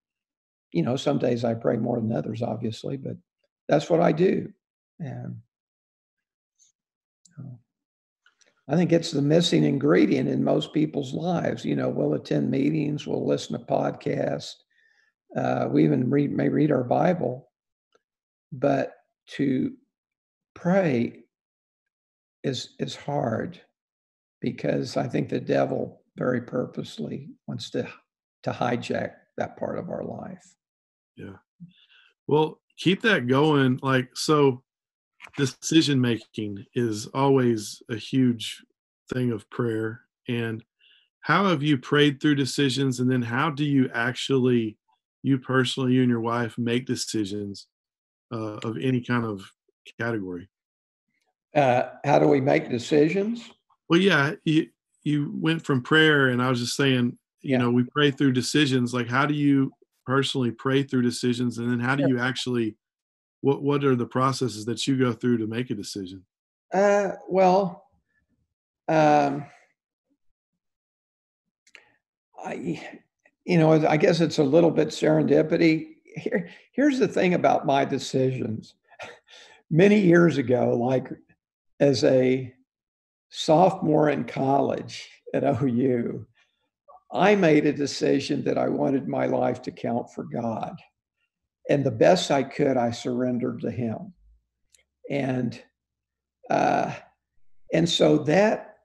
You 0.72 0.82
know, 0.82 0.96
some 0.96 1.18
days 1.18 1.44
I 1.44 1.54
pray 1.54 1.76
more 1.76 1.96
than 1.96 2.12
others, 2.12 2.42
obviously, 2.42 2.96
but 2.96 3.16
that's 3.68 3.90
what 3.90 4.00
I 4.00 4.12
do. 4.12 4.52
And 5.00 5.36
I 8.68 8.76
think 8.76 8.92
it's 8.92 9.10
the 9.10 9.22
missing 9.22 9.64
ingredient 9.64 10.28
in 10.28 10.44
most 10.44 10.74
people's 10.74 11.14
lives. 11.14 11.64
You 11.64 11.74
know, 11.74 11.88
we'll 11.88 12.14
attend 12.14 12.50
meetings, 12.50 13.06
we'll 13.06 13.26
listen 13.26 13.58
to 13.58 13.64
podcasts, 13.64 14.54
uh, 15.36 15.68
we 15.70 15.84
even 15.84 16.10
read, 16.10 16.32
may 16.32 16.48
read 16.48 16.70
our 16.70 16.84
Bible, 16.84 17.50
but 18.52 18.92
to 19.28 19.72
pray 20.54 21.24
is 22.42 22.74
is 22.78 22.94
hard 22.94 23.60
because 24.40 24.96
I 24.96 25.08
think 25.08 25.28
the 25.28 25.40
devil 25.40 26.02
very 26.16 26.40
purposely 26.40 27.30
wants 27.46 27.70
to 27.70 27.88
to 28.44 28.50
hijack 28.50 29.12
that 29.36 29.56
part 29.56 29.78
of 29.78 29.90
our 29.90 30.04
life. 30.04 30.54
Yeah. 31.16 31.36
Well, 32.26 32.60
keep 32.76 33.02
that 33.02 33.26
going. 33.26 33.80
Like 33.82 34.10
so 34.14 34.62
decision 35.36 36.00
making 36.00 36.64
is 36.74 37.06
always 37.08 37.82
a 37.90 37.96
huge 37.96 38.62
thing 39.12 39.32
of 39.32 39.48
prayer 39.50 40.02
and 40.28 40.62
how 41.20 41.46
have 41.46 41.62
you 41.62 41.76
prayed 41.78 42.20
through 42.20 42.34
decisions 42.34 43.00
and 43.00 43.10
then 43.10 43.22
how 43.22 43.50
do 43.50 43.64
you 43.64 43.90
actually 43.94 44.76
you 45.22 45.38
personally 45.38 45.92
you 45.92 46.02
and 46.02 46.10
your 46.10 46.20
wife 46.20 46.56
make 46.58 46.86
decisions 46.86 47.66
uh, 48.32 48.58
of 48.64 48.76
any 48.80 49.00
kind 49.00 49.24
of 49.24 49.50
category 49.98 50.48
uh, 51.54 51.90
how 52.04 52.18
do 52.18 52.28
we 52.28 52.40
make 52.40 52.70
decisions 52.70 53.50
well 53.88 54.00
yeah 54.00 54.34
you, 54.44 54.68
you 55.04 55.32
went 55.34 55.64
from 55.64 55.82
prayer, 55.82 56.28
and 56.28 56.42
I 56.42 56.50
was 56.50 56.60
just 56.60 56.76
saying, 56.76 57.16
you 57.40 57.52
Yeah. 57.52 57.58
know, 57.58 57.70
we 57.70 57.84
pray 57.84 58.10
through 58.10 58.32
decisions. 58.32 58.92
Like, 58.92 59.08
how 59.08 59.24
do 59.26 59.34
you 59.34 59.72
personally 60.04 60.50
pray 60.50 60.82
through 60.82 61.02
decisions, 61.02 61.58
and 61.58 61.70
then 61.70 61.80
how 61.80 61.94
do 61.96 62.06
you 62.08 62.18
actually? 62.18 62.76
What 63.40 63.62
What 63.62 63.84
are 63.84 63.94
the 63.94 64.06
processes 64.06 64.64
that 64.64 64.86
you 64.86 64.98
go 64.98 65.12
through 65.12 65.38
to 65.38 65.46
make 65.46 65.70
a 65.70 65.74
decision? 65.74 66.24
Uh, 66.74 67.12
well, 67.28 67.86
um, 68.88 69.46
I, 72.44 72.82
you 73.44 73.58
know, 73.58 73.72
I 73.86 73.96
guess 73.96 74.20
it's 74.20 74.38
a 74.38 74.44
little 74.44 74.70
bit 74.70 74.88
serendipity. 74.88 75.94
Here, 76.04 76.50
here's 76.72 76.98
the 76.98 77.08
thing 77.08 77.34
about 77.34 77.64
my 77.66 77.84
decisions. 77.84 78.74
Many 79.70 80.00
years 80.00 80.36
ago, 80.38 80.76
like 80.76 81.08
as 81.80 82.02
a 82.04 82.52
sophomore 83.30 84.10
in 84.10 84.24
college 84.24 85.08
at 85.34 85.44
OU, 85.44 86.26
I 87.12 87.34
made 87.34 87.66
a 87.66 87.72
decision 87.72 88.44
that 88.44 88.58
I 88.58 88.68
wanted 88.68 89.08
my 89.08 89.26
life 89.26 89.62
to 89.62 89.70
count 89.70 90.10
for 90.12 90.24
God. 90.24 90.76
And 91.70 91.84
the 91.84 91.90
best 91.90 92.30
I 92.30 92.42
could, 92.42 92.76
I 92.76 92.90
surrendered 92.90 93.60
to 93.60 93.70
Him. 93.70 94.12
And 95.10 95.60
uh, 96.50 96.94
and 97.72 97.88
so 97.88 98.18
that 98.18 98.76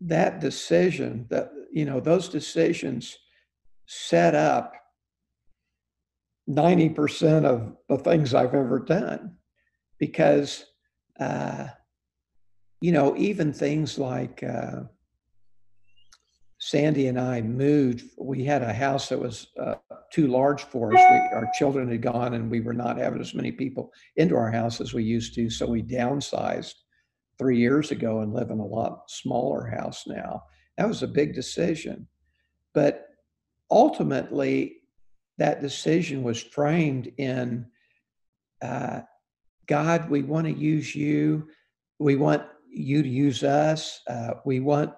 that 0.00 0.40
decision 0.40 1.26
that 1.30 1.50
you 1.72 1.84
know 1.84 2.00
those 2.00 2.28
decisions 2.28 3.16
set 3.86 4.34
up 4.34 4.72
90% 6.48 7.44
of 7.44 7.76
the 7.88 7.98
things 7.98 8.34
I've 8.34 8.54
ever 8.54 8.78
done 8.78 9.36
because 9.98 10.64
uh, 11.18 11.68
you 12.84 12.92
know 12.92 13.16
even 13.16 13.50
things 13.50 13.98
like 13.98 14.42
uh, 14.42 14.80
Sandy 16.58 17.06
and 17.06 17.18
I 17.18 17.40
moved 17.40 18.04
we 18.18 18.44
had 18.44 18.60
a 18.60 18.74
house 18.74 19.08
that 19.08 19.18
was 19.18 19.46
uh, 19.58 19.76
too 20.12 20.26
large 20.26 20.64
for 20.64 20.94
us 20.94 21.00
we, 21.10 21.16
our 21.34 21.48
children 21.58 21.90
had 21.90 22.02
gone 22.02 22.34
and 22.34 22.50
we 22.50 22.60
were 22.60 22.74
not 22.74 22.98
having 22.98 23.22
as 23.22 23.32
many 23.32 23.52
people 23.52 23.90
into 24.16 24.36
our 24.36 24.50
house 24.50 24.82
as 24.82 24.92
we 24.92 25.02
used 25.02 25.34
to 25.36 25.48
so 25.48 25.66
we 25.66 25.82
downsized 25.82 26.74
three 27.38 27.58
years 27.58 27.90
ago 27.90 28.20
and 28.20 28.34
live 28.34 28.50
in 28.50 28.58
a 28.58 28.66
lot 28.66 29.10
smaller 29.10 29.64
house 29.64 30.04
now. 30.06 30.42
That 30.76 30.86
was 30.86 31.02
a 31.02 31.08
big 31.08 31.34
decision. 31.34 32.06
But 32.74 33.06
ultimately, 33.70 34.76
that 35.38 35.62
decision 35.62 36.22
was 36.22 36.42
framed 36.42 37.10
in 37.16 37.64
uh, 38.60 39.00
God, 39.66 40.10
we 40.10 40.20
want 40.20 40.46
to 40.48 40.52
use 40.52 40.94
you. 40.94 41.48
We 41.98 42.16
want 42.16 42.42
you 42.76 43.02
to 43.02 43.08
use 43.08 43.42
us. 43.42 44.00
Uh, 44.08 44.34
we 44.44 44.60
want 44.60 44.92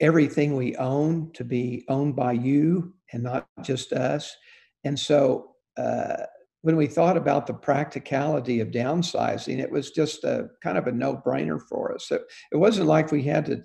everything 0.00 0.54
we 0.54 0.76
own 0.76 1.30
to 1.32 1.44
be 1.44 1.84
owned 1.88 2.14
by 2.14 2.32
you 2.32 2.94
and 3.12 3.22
not 3.22 3.48
just 3.62 3.92
us. 3.92 4.36
And 4.84 4.98
so, 4.98 5.52
uh, 5.76 6.24
when 6.62 6.76
we 6.76 6.86
thought 6.86 7.16
about 7.16 7.46
the 7.46 7.54
practicality 7.54 8.60
of 8.60 8.68
downsizing, 8.68 9.58
it 9.58 9.70
was 9.70 9.92
just 9.92 10.24
a 10.24 10.48
kind 10.62 10.76
of 10.76 10.88
a 10.88 10.92
no-brainer 10.92 11.60
for 11.68 11.94
us. 11.94 12.10
It, 12.10 12.22
it 12.52 12.56
wasn't 12.56 12.88
like 12.88 13.12
we 13.12 13.22
had 13.22 13.46
to 13.46 13.62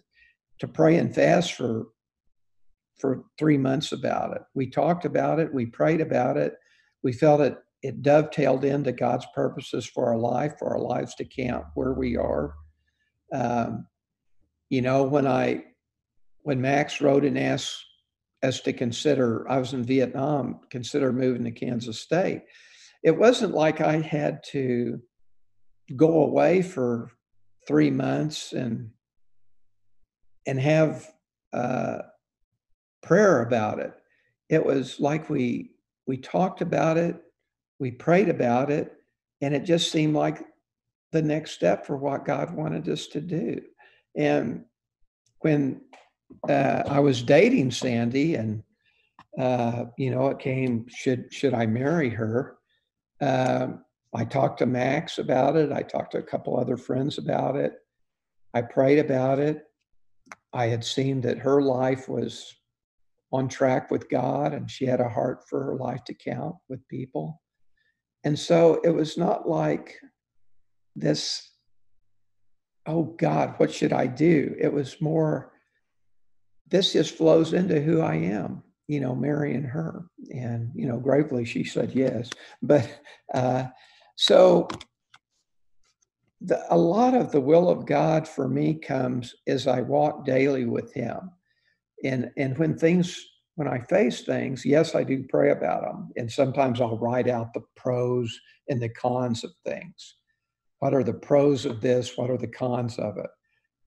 to 0.59 0.68
pray 0.68 0.97
and 0.97 1.14
fast 1.14 1.53
for 1.53 1.88
for 2.99 3.24
three 3.38 3.57
months 3.57 3.91
about 3.91 4.36
it. 4.36 4.43
We 4.53 4.70
talked 4.70 5.05
about 5.05 5.39
it, 5.39 5.53
we 5.53 5.66
prayed 5.66 6.01
about 6.01 6.38
it, 6.38 6.53
we 7.03 7.11
felt 7.14 7.41
it 7.41 7.57
it 7.82 8.01
dovetailed 8.01 8.64
into 8.64 8.93
God's 8.93 9.26
purposes 9.36 9.86
for 9.86 10.07
our 10.07 10.18
life, 10.18 10.53
for 10.57 10.70
our 10.70 10.80
lives 10.80 11.16
to 11.16 11.26
count 11.26 11.66
where 11.74 11.93
we 11.93 12.16
are. 12.16 12.53
Um, 13.34 13.88
you 14.69 14.81
know, 14.81 15.03
when 15.03 15.27
I 15.27 15.65
when 16.43 16.61
Max 16.61 17.01
wrote 17.01 17.25
and 17.25 17.39
asked 17.39 17.86
us 18.43 18.59
to 18.61 18.73
consider, 18.73 19.49
I 19.49 19.57
was 19.57 19.73
in 19.73 19.84
Vietnam, 19.84 20.59
consider 20.69 21.13
moving 21.13 21.45
to 21.45 21.51
Kansas 21.51 21.99
State 21.99 22.43
it 23.03 23.17
wasn't 23.17 23.53
like 23.53 23.81
I 23.81 23.97
had 23.97 24.43
to 24.51 25.01
go 25.95 26.23
away 26.23 26.61
for 26.61 27.11
three 27.67 27.91
months 27.91 28.53
and 28.53 28.91
and 30.45 30.59
have 30.59 31.07
uh, 31.53 31.99
prayer 33.01 33.41
about 33.41 33.79
it. 33.79 33.93
It 34.49 34.65
was 34.65 34.99
like 34.99 35.29
we 35.29 35.71
we 36.07 36.17
talked 36.17 36.61
about 36.61 36.97
it, 36.97 37.21
we 37.79 37.91
prayed 37.91 38.29
about 38.29 38.71
it, 38.71 38.93
and 39.41 39.53
it 39.53 39.65
just 39.65 39.91
seemed 39.91 40.15
like 40.15 40.45
the 41.14 41.22
next 41.22 41.51
step 41.51 41.86
for 41.86 41.95
what 41.95 42.26
God 42.26 42.53
wanted 42.53 42.89
us 42.89 43.07
to 43.07 43.22
do. 43.22 43.61
And 44.18 44.66
when 45.39 45.82
uh, 46.49 46.84
I 46.88 46.99
was 46.99 47.22
dating 47.22 47.72
Sandy, 47.72 48.36
and 48.36 48.64
uh, 49.39 49.86
you 49.97 50.11
know, 50.11 50.28
it 50.30 50.39
came 50.39 50.86
should 50.89 51.32
should 51.32 51.53
I 51.53 51.68
marry 51.68 52.09
her? 52.09 52.57
Um, 53.22 53.86
I 54.14 54.26
talked 54.26 54.59
to 54.59 54.66
Max 54.66 55.20
about 55.20 55.55
it. 55.55 55.72
I 55.72 55.84
talked 55.84 56.11
to 56.11 56.18
a 56.18 56.24
couple 56.24 56.59
other 56.59 56.78
friends 56.78 57.18
about 57.18 57.55
it. 57.55 57.74
I 58.53 58.61
prayed 58.61 58.99
about 58.99 59.39
it. 59.39 59.64
I 60.51 60.68
had 60.68 60.84
seen 60.84 61.22
that 61.22 61.39
her 61.39 61.61
life 61.61 62.09
was 62.09 62.53
on 63.32 63.47
track 63.47 63.89
with 63.89 64.09
God 64.09 64.53
and 64.53 64.70
she 64.70 64.86
had 64.86 64.99
a 64.99 65.09
heart 65.09 65.47
for 65.49 65.64
her 65.64 65.76
life 65.76 66.03
to 66.05 66.14
count 66.14 66.55
with 66.70 66.88
people. 66.88 67.41
And 68.24 68.38
so 68.38 68.80
it 68.84 68.91
was 68.91 69.18
not 69.18 69.49
like 69.49 69.95
this, 70.96 71.50
oh 72.86 73.04
God, 73.04 73.56
what 73.58 73.74
should 73.74 73.94
I 73.94 74.08
do? 74.08 74.56
It 74.60 74.72
was 74.72 75.02
more, 75.02 75.52
this 76.68 76.94
just 76.94 77.16
flows 77.16 77.54
into 77.54 77.82
who 77.82 78.02
I 78.02 78.16
am 78.16 78.64
you 78.88 79.00
know, 79.00 79.16
marrying 79.16 79.64
her. 79.64 80.06
And, 80.34 80.72
you 80.76 80.88
know, 80.88 80.98
gratefully 80.98 81.46
she 81.46 81.64
said 81.64 81.91
yes. 81.94 82.30
But 82.62 82.89
uh, 83.34 83.66
so 84.16 84.68
the, 86.41 86.64
a 86.70 86.78
lot 86.78 87.14
of 87.14 87.32
the 87.32 87.41
will 87.41 87.70
of 87.70 87.86
God 87.86 88.28
for 88.28 88.48
me 88.48 88.76
comes 88.76 89.34
as 89.48 89.68
I 89.68 89.82
walk 89.82 90.26
daily 90.26 90.66
with 90.66 90.94
Him. 90.94 91.32
And, 92.04 92.32
and 92.38 92.58
when 92.58 92.78
things, 92.78 93.26
when 93.56 93.68
I 93.68 93.80
face 93.80 94.22
things, 94.22 94.66
yes, 94.66 94.96
I 94.96 95.04
do 95.04 95.26
pray 95.30 95.52
about 95.52 95.84
them. 95.84 96.10
And 96.18 96.30
sometimes 96.30 96.82
I'll 96.82 96.98
write 96.98 97.30
out 97.30 97.54
the 97.54 97.64
pros 97.78 98.38
and 98.68 98.82
the 98.82 98.89
cons 98.89 99.44
of 99.44 99.52
things. 99.66 100.18
What 100.84 100.93
are 100.93 101.03
the 101.05 101.13
pros 101.13 101.65
of 101.65 101.79
this? 101.79 102.17
What 102.17 102.29
are 102.29 102.38
the 102.38 102.45
cons 102.45 102.99
of 102.99 103.17
it? 103.17 103.29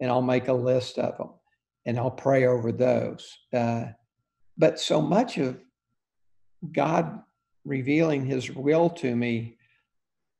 And 0.00 0.10
I'll 0.10 0.22
make 0.22 0.48
a 0.48 0.54
list 0.54 0.96
of 0.96 1.18
them 1.18 1.28
and 1.84 1.98
I'll 1.98 2.10
pray 2.10 2.46
over 2.46 2.72
those. 2.72 3.36
Uh, 3.52 3.88
but 4.56 4.80
so 4.80 5.02
much 5.02 5.36
of 5.36 5.58
God 6.72 7.20
revealing 7.66 8.24
his 8.24 8.50
will 8.50 8.88
to 8.88 9.14
me 9.14 9.58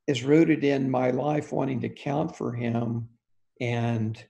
is 0.06 0.24
rooted 0.24 0.64
in 0.64 0.90
my 0.90 1.10
life 1.10 1.52
wanting 1.52 1.82
to 1.82 1.90
count 1.90 2.34
for 2.34 2.54
him 2.54 3.06
and 3.60 4.24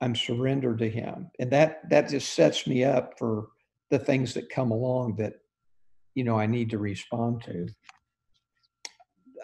I'm 0.00 0.16
surrendered 0.16 0.78
to 0.78 0.88
him. 0.88 1.30
And 1.38 1.50
that 1.50 1.90
that 1.90 2.08
just 2.08 2.32
sets 2.32 2.66
me 2.66 2.84
up 2.84 3.18
for 3.18 3.48
the 3.90 3.98
things 3.98 4.32
that 4.32 4.48
come 4.48 4.70
along 4.70 5.16
that 5.16 5.34
you 6.14 6.24
know 6.24 6.38
I 6.38 6.46
need 6.46 6.70
to 6.70 6.78
respond 6.78 7.42
to. 7.42 7.68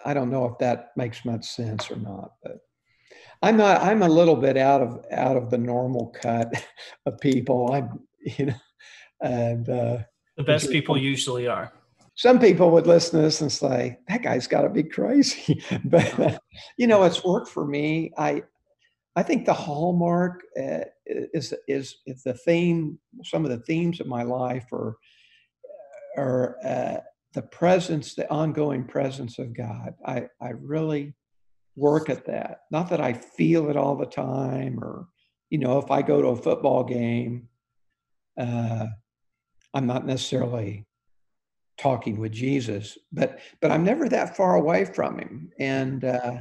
I 0.05 0.13
don't 0.13 0.29
know 0.29 0.45
if 0.45 0.57
that 0.59 0.91
makes 0.95 1.25
much 1.25 1.45
sense 1.45 1.89
or 1.89 1.95
not, 1.97 2.33
but 2.43 2.59
I'm 3.41 3.57
not 3.57 3.81
I'm 3.81 4.01
a 4.01 4.09
little 4.09 4.35
bit 4.35 4.57
out 4.57 4.81
of 4.81 5.05
out 5.11 5.37
of 5.37 5.49
the 5.49 5.57
normal 5.57 6.13
cut 6.21 6.65
of 7.05 7.19
people. 7.19 7.71
I'm 7.73 7.99
you 8.37 8.47
know 8.47 8.55
and 9.23 9.67
uh, 9.69 9.99
the 10.37 10.43
best 10.43 10.69
people 10.69 10.97
usually 10.97 11.47
are. 11.47 11.71
Some 12.15 12.39
people 12.39 12.69
would 12.71 12.85
listen 12.85 13.19
to 13.19 13.25
this 13.25 13.41
and 13.41 13.51
say, 13.51 13.97
"That 14.07 14.21
guy's 14.21 14.45
got 14.45 14.61
to 14.61 14.69
be 14.69 14.83
crazy," 14.83 15.63
but 15.85 16.39
you 16.77 16.85
know, 16.85 17.03
it's 17.03 17.23
worked 17.23 17.49
for 17.49 17.65
me. 17.65 18.11
I 18.17 18.43
I 19.15 19.23
think 19.23 19.45
the 19.45 19.53
hallmark 19.53 20.43
uh, 20.59 20.85
is, 21.05 21.53
is 21.67 21.95
is 22.05 22.23
the 22.23 22.33
theme. 22.33 22.99
Some 23.23 23.45
of 23.45 23.51
the 23.51 23.59
themes 23.59 23.99
of 23.99 24.07
my 24.07 24.23
life 24.23 24.71
are 24.71 24.97
are 26.17 26.57
uh, 26.63 26.97
the 27.33 27.41
presence, 27.41 28.15
the 28.15 28.29
ongoing 28.31 28.85
presence 28.85 29.39
of 29.39 29.55
God. 29.55 29.95
I 30.05 30.27
I 30.41 30.49
really 30.49 31.13
work 31.75 32.09
at 32.09 32.25
that. 32.25 32.61
Not 32.71 32.89
that 32.89 33.01
I 33.01 33.13
feel 33.13 33.69
it 33.69 33.77
all 33.77 33.95
the 33.95 34.05
time, 34.05 34.79
or 34.83 35.07
you 35.49 35.57
know, 35.57 35.79
if 35.79 35.91
I 35.91 36.01
go 36.01 36.21
to 36.21 36.29
a 36.29 36.35
football 36.35 36.83
game, 36.83 37.49
uh, 38.37 38.87
I'm 39.73 39.87
not 39.87 40.05
necessarily 40.05 40.85
talking 41.77 42.19
with 42.19 42.31
Jesus, 42.31 42.97
but 43.11 43.39
but 43.61 43.71
I'm 43.71 43.83
never 43.83 44.07
that 44.09 44.37
far 44.37 44.55
away 44.55 44.85
from 44.85 45.19
him. 45.19 45.51
And 45.59 46.05
uh, 46.05 46.37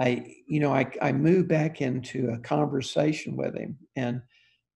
I, 0.00 0.34
you 0.46 0.60
know, 0.60 0.74
I 0.74 0.90
I 1.00 1.12
move 1.12 1.48
back 1.48 1.80
into 1.80 2.30
a 2.30 2.38
conversation 2.38 3.36
with 3.36 3.56
him, 3.56 3.78
and 3.94 4.22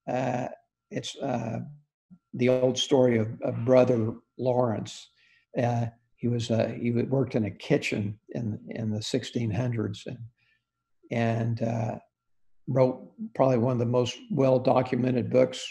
uh, 0.08 0.48
it's 0.90 1.16
uh, 1.16 1.60
the 2.34 2.48
old 2.48 2.78
story 2.78 3.18
of, 3.18 3.40
of 3.42 3.64
brother 3.64 4.14
Lawrence. 4.38 5.08
Uh, 5.60 5.86
he 6.16 6.28
was 6.28 6.50
uh, 6.50 6.74
he 6.80 6.90
worked 6.90 7.34
in 7.34 7.44
a 7.44 7.50
kitchen 7.50 8.18
in 8.30 8.58
in 8.70 8.90
the 8.90 8.98
1600s, 8.98 10.06
and 10.06 10.18
and 11.10 11.62
uh, 11.62 11.98
wrote 12.66 13.10
probably 13.34 13.58
one 13.58 13.72
of 13.72 13.78
the 13.78 13.86
most 13.86 14.18
well 14.30 14.58
documented 14.58 15.30
books 15.30 15.66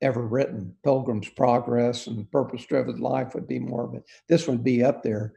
ever 0.00 0.26
written. 0.26 0.74
Pilgrim's 0.84 1.28
Progress 1.30 2.06
and 2.06 2.30
Purpose 2.30 2.66
Driven 2.66 2.98
Life 2.98 3.34
would 3.34 3.46
be 3.46 3.58
more 3.58 3.84
of 3.84 3.94
it. 3.94 4.04
This 4.28 4.46
would 4.48 4.64
be 4.64 4.84
up 4.84 5.02
there. 5.02 5.34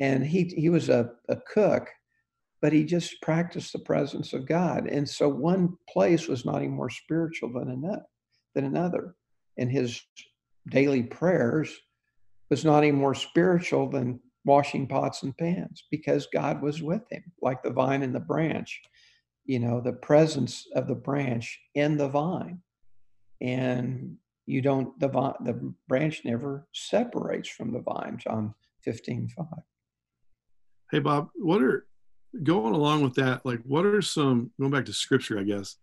And 0.00 0.24
he 0.24 0.44
he 0.44 0.70
was 0.70 0.88
a, 0.88 1.10
a 1.28 1.36
cook, 1.36 1.88
but 2.62 2.72
he 2.72 2.84
just 2.84 3.20
practiced 3.20 3.72
the 3.72 3.80
presence 3.80 4.32
of 4.32 4.46
God. 4.46 4.86
And 4.86 5.08
so 5.08 5.28
one 5.28 5.76
place 5.88 6.28
was 6.28 6.44
not 6.44 6.56
any 6.56 6.68
more 6.68 6.90
spiritual 6.90 7.52
than 7.52 7.70
another 7.70 8.04
than 8.54 8.64
another. 8.64 9.14
And 9.56 9.70
his 9.70 10.00
daily 10.68 11.02
prayers 11.02 11.76
was 12.50 12.64
not 12.64 12.78
any 12.78 12.92
more 12.92 13.14
spiritual 13.14 13.88
than 13.88 14.20
washing 14.44 14.86
pots 14.86 15.22
and 15.22 15.36
pans 15.36 15.84
because 15.90 16.26
God 16.32 16.62
was 16.62 16.82
with 16.82 17.02
him, 17.10 17.24
like 17.42 17.62
the 17.62 17.70
vine 17.70 18.02
and 18.02 18.14
the 18.14 18.20
branch, 18.20 18.80
you 19.44 19.58
know, 19.58 19.80
the 19.80 19.92
presence 19.92 20.66
of 20.74 20.86
the 20.86 20.94
branch 20.94 21.60
in 21.74 21.96
the 21.96 22.08
vine. 22.08 22.60
And 23.40 24.16
you 24.46 24.62
don't, 24.62 24.98
the, 24.98 25.08
vine, 25.08 25.34
the 25.44 25.74
branch 25.88 26.22
never 26.24 26.66
separates 26.72 27.48
from 27.48 27.72
the 27.72 27.80
vine, 27.80 28.18
John 28.18 28.54
15, 28.84 29.28
5. 29.36 29.46
Hey, 30.90 31.00
Bob, 31.00 31.28
what 31.34 31.62
are, 31.62 31.86
going 32.42 32.74
along 32.74 33.02
with 33.02 33.14
that, 33.14 33.44
like, 33.44 33.60
what 33.64 33.86
are 33.86 34.02
some, 34.02 34.50
going 34.60 34.70
back 34.70 34.84
to 34.86 34.92
scripture, 34.92 35.38
I 35.38 35.44
guess, 35.44 35.76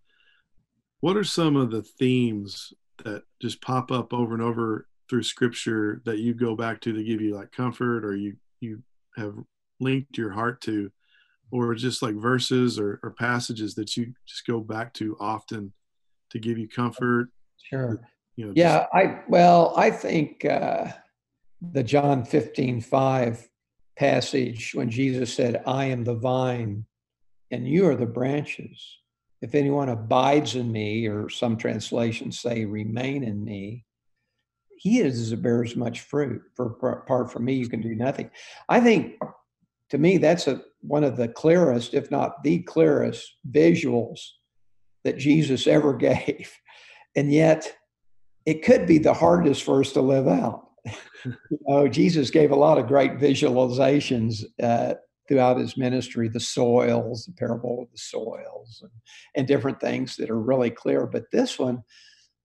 what 0.99 1.17
are 1.17 1.23
some 1.23 1.55
of 1.55 1.71
the 1.71 1.81
themes 1.81 2.73
that 3.03 3.23
just 3.41 3.61
pop 3.61 3.91
up 3.91 4.13
over 4.13 4.33
and 4.33 4.43
over 4.43 4.87
through 5.09 5.23
scripture 5.23 6.01
that 6.05 6.19
you 6.19 6.33
go 6.33 6.55
back 6.55 6.81
to 6.81 6.93
to 6.93 7.03
give 7.03 7.21
you 7.21 7.35
like 7.35 7.51
comfort 7.51 8.03
or 8.03 8.15
you 8.15 8.35
you 8.59 8.81
have 9.17 9.35
linked 9.79 10.17
your 10.17 10.31
heart 10.31 10.61
to 10.61 10.91
or 11.51 11.75
just 11.75 12.01
like 12.01 12.15
verses 12.15 12.79
or, 12.79 12.99
or 13.03 13.11
passages 13.11 13.75
that 13.75 13.95
you 13.95 14.13
just 14.25 14.45
go 14.47 14.59
back 14.59 14.93
to 14.93 15.15
often 15.19 15.71
to 16.31 16.39
give 16.39 16.57
you 16.57 16.67
comfort? 16.67 17.29
Sure. 17.61 18.01
You 18.35 18.47
know 18.47 18.53
yeah 18.55 18.79
just... 18.79 18.89
i 18.93 19.21
well 19.29 19.73
i 19.77 19.89
think 19.89 20.43
uh 20.43 20.91
the 21.71 21.83
john 21.83 22.25
15 22.25 22.81
5 22.81 23.49
passage 23.97 24.75
when 24.75 24.89
jesus 24.89 25.33
said 25.33 25.63
i 25.65 25.85
am 25.85 26.03
the 26.03 26.15
vine 26.15 26.85
and 27.51 27.67
you 27.67 27.87
are 27.87 27.95
the 27.95 28.05
branches. 28.05 28.97
If 29.41 29.55
anyone 29.55 29.89
abides 29.89 30.55
in 30.55 30.71
me 30.71 31.07
or 31.07 31.29
some 31.29 31.57
translations 31.57 32.39
say 32.39 32.65
remain 32.65 33.23
in 33.23 33.43
me 33.43 33.85
he 34.77 34.99
is 34.99 35.29
that 35.29 35.41
bears 35.41 35.75
much 35.75 36.01
fruit. 36.01 36.41
For 36.55 36.75
apart 36.91 37.31
from 37.31 37.45
me, 37.45 37.53
you 37.53 37.69
can 37.69 37.81
do 37.81 37.95
nothing. 37.95 38.29
I 38.69 38.79
think, 38.79 39.15
to 39.89 39.97
me, 39.97 40.17
that's 40.17 40.47
a 40.47 40.61
one 40.81 41.03
of 41.03 41.17
the 41.17 41.27
clearest, 41.27 41.93
if 41.93 42.11
not 42.11 42.43
the 42.43 42.59
clearest, 42.59 43.37
visuals 43.49 44.19
that 45.03 45.17
Jesus 45.17 45.67
ever 45.67 45.93
gave, 45.97 46.51
and 47.15 47.31
yet 47.31 47.75
it 48.45 48.63
could 48.63 48.85
be 48.85 48.97
the 48.97 49.13
hardest 49.13 49.63
for 49.63 49.79
us 49.79 49.91
to 49.93 50.01
live 50.01 50.27
out. 50.27 50.69
you 51.25 51.57
know, 51.67 51.87
Jesus 51.87 52.29
gave 52.29 52.51
a 52.51 52.55
lot 52.55 52.77
of 52.77 52.87
great 52.87 53.17
visualizations 53.17 54.43
uh, 54.61 54.93
throughout 55.27 55.57
his 55.57 55.77
ministry, 55.77 56.29
the 56.29 56.39
soils, 56.39 57.25
the 57.25 57.33
parable 57.33 57.81
of 57.81 57.91
the 57.91 57.97
soils, 57.97 58.81
and, 58.83 58.91
and 59.35 59.47
different 59.47 59.81
things 59.81 60.15
that 60.17 60.29
are 60.29 60.39
really 60.39 60.69
clear. 60.69 61.07
But 61.07 61.31
this 61.31 61.57
one 61.57 61.83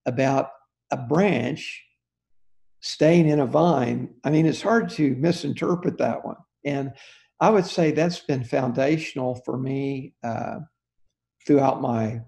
about 0.07 0.49
a 0.91 0.97
branch 0.97 1.83
staying 2.81 3.29
in 3.29 3.41
a 3.41 3.47
vine, 3.47 4.15
I 4.25 4.31
mean, 4.31 4.47
it's 4.47 4.63
hard 4.63 4.91
to 4.91 5.15
misinterpret 5.17 5.99
that 5.99 6.25
one. 6.25 6.37
And 6.65 6.93
I 7.41 7.51
would 7.51 7.67
say 7.67 7.91
that's 7.91 8.21
been 8.21 8.45
foundational 8.45 9.37
for 9.45 9.57
me 9.59 10.15
uh, 10.23 10.61
throughout 11.47 11.81
my 11.81 12.21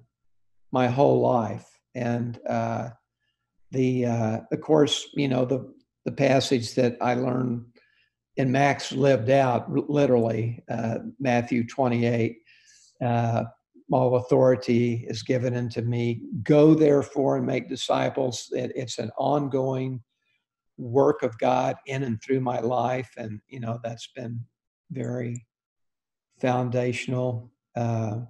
my 0.71 0.87
whole 0.87 1.21
life. 1.21 1.69
And 1.95 2.39
uh, 2.49 2.91
the 3.71 4.07
uh, 4.07 4.41
of 4.51 4.61
course, 4.61 5.09
you 5.15 5.29
know, 5.29 5.45
the 5.45 5.73
the 6.05 6.13
passage 6.13 6.75
that 6.75 6.97
I 7.01 7.15
learned 7.15 7.67
and 8.39 8.51
Max 8.51 8.93
lived 8.93 9.31
out 9.31 9.71
literally 9.71 10.63
uh, 10.71 10.99
Matthew 11.21 11.67
28. 11.67 12.39
Uh, 13.05 13.45
all 13.91 14.17
authority 14.17 15.05
is 15.07 15.23
given 15.23 15.55
unto 15.55 15.83
me. 15.83 16.23
Go 16.43 16.75
therefore 16.75 17.37
and 17.37 17.47
make 17.47 17.69
disciples. 17.69 18.49
It, 18.53 18.73
it's 18.75 18.99
an 18.99 19.11
ongoing 19.19 20.03
work 20.79 21.23
of 21.23 21.39
God 21.39 21.77
in 21.87 22.03
and 22.03 22.21
through 22.23 22.41
my 22.41 22.61
life. 22.61 23.11
And, 23.17 23.41
you 23.49 23.61
know, 23.61 23.79
that's 23.83 24.09
been 24.15 24.41
very 24.91 25.47
foundational. 26.41 27.51
Uh, 27.77 28.21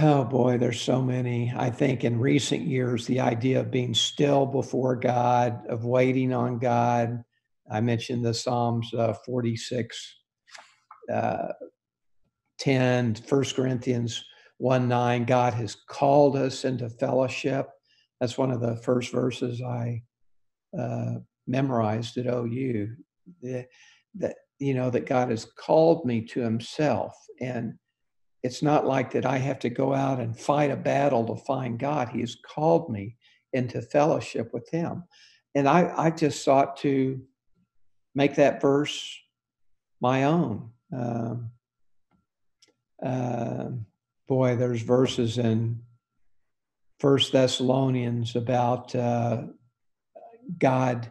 oh 0.00 0.24
boy, 0.24 0.58
there's 0.58 0.80
so 0.80 1.02
many. 1.02 1.52
I 1.56 1.70
think 1.70 2.04
in 2.04 2.18
recent 2.18 2.62
years, 2.62 3.06
the 3.06 3.20
idea 3.20 3.60
of 3.60 3.70
being 3.70 3.94
still 3.94 4.46
before 4.46 4.96
God, 4.96 5.66
of 5.66 5.84
waiting 5.84 6.32
on 6.32 6.58
God. 6.58 7.22
I 7.70 7.80
mentioned 7.80 8.24
the 8.24 8.34
Psalms 8.34 8.92
uh, 8.94 9.14
46, 9.24 10.16
uh, 11.12 11.48
10, 12.58 13.16
1 13.28 13.44
Corinthians 13.54 14.24
1 14.58 14.88
9. 14.88 15.24
God 15.24 15.54
has 15.54 15.74
called 15.74 16.36
us 16.36 16.64
into 16.64 16.88
fellowship. 16.88 17.68
That's 18.22 18.38
one 18.38 18.52
of 18.52 18.60
the 18.60 18.76
first 18.76 19.10
verses 19.10 19.60
I 19.60 20.04
uh, 20.78 21.14
memorized 21.48 22.16
at 22.18 22.26
OU. 22.26 22.94
That 23.42 24.36
you 24.60 24.74
know 24.74 24.90
that 24.90 25.06
God 25.06 25.30
has 25.30 25.44
called 25.44 26.06
me 26.06 26.20
to 26.26 26.40
Himself, 26.40 27.16
and 27.40 27.74
it's 28.44 28.62
not 28.62 28.86
like 28.86 29.10
that 29.10 29.26
I 29.26 29.38
have 29.38 29.58
to 29.58 29.70
go 29.70 29.92
out 29.92 30.20
and 30.20 30.38
fight 30.38 30.70
a 30.70 30.76
battle 30.76 31.26
to 31.26 31.44
find 31.44 31.80
God. 31.80 32.10
He 32.10 32.20
has 32.20 32.36
called 32.46 32.92
me 32.92 33.16
into 33.54 33.82
fellowship 33.82 34.54
with 34.54 34.70
Him, 34.70 35.02
and 35.56 35.68
I 35.68 35.92
I 35.96 36.10
just 36.10 36.44
sought 36.44 36.76
to 36.76 37.20
make 38.14 38.36
that 38.36 38.60
verse 38.60 39.18
my 40.00 40.22
own. 40.22 40.70
Uh, 43.04 43.70
boy, 44.28 44.54
there's 44.54 44.82
verses 44.82 45.38
in 45.38 45.82
First 47.02 47.32
Thessalonians 47.32 48.36
about 48.36 48.94
uh, 48.94 49.42
God 50.56 51.10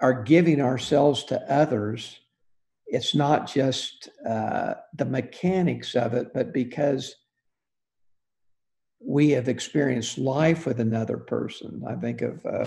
are 0.00 0.22
giving 0.22 0.62
ourselves 0.62 1.24
to 1.24 1.38
others, 1.52 2.18
it's 2.86 3.14
not 3.14 3.46
just 3.46 4.08
uh, 4.26 4.76
the 4.96 5.04
mechanics 5.04 5.94
of 5.94 6.14
it, 6.14 6.32
but 6.32 6.54
because 6.54 7.14
we 9.04 9.32
have 9.32 9.50
experienced 9.50 10.16
life 10.16 10.64
with 10.64 10.80
another 10.80 11.18
person. 11.18 11.82
I 11.86 11.96
think 11.96 12.22
of 12.22 12.46
uh, 12.46 12.64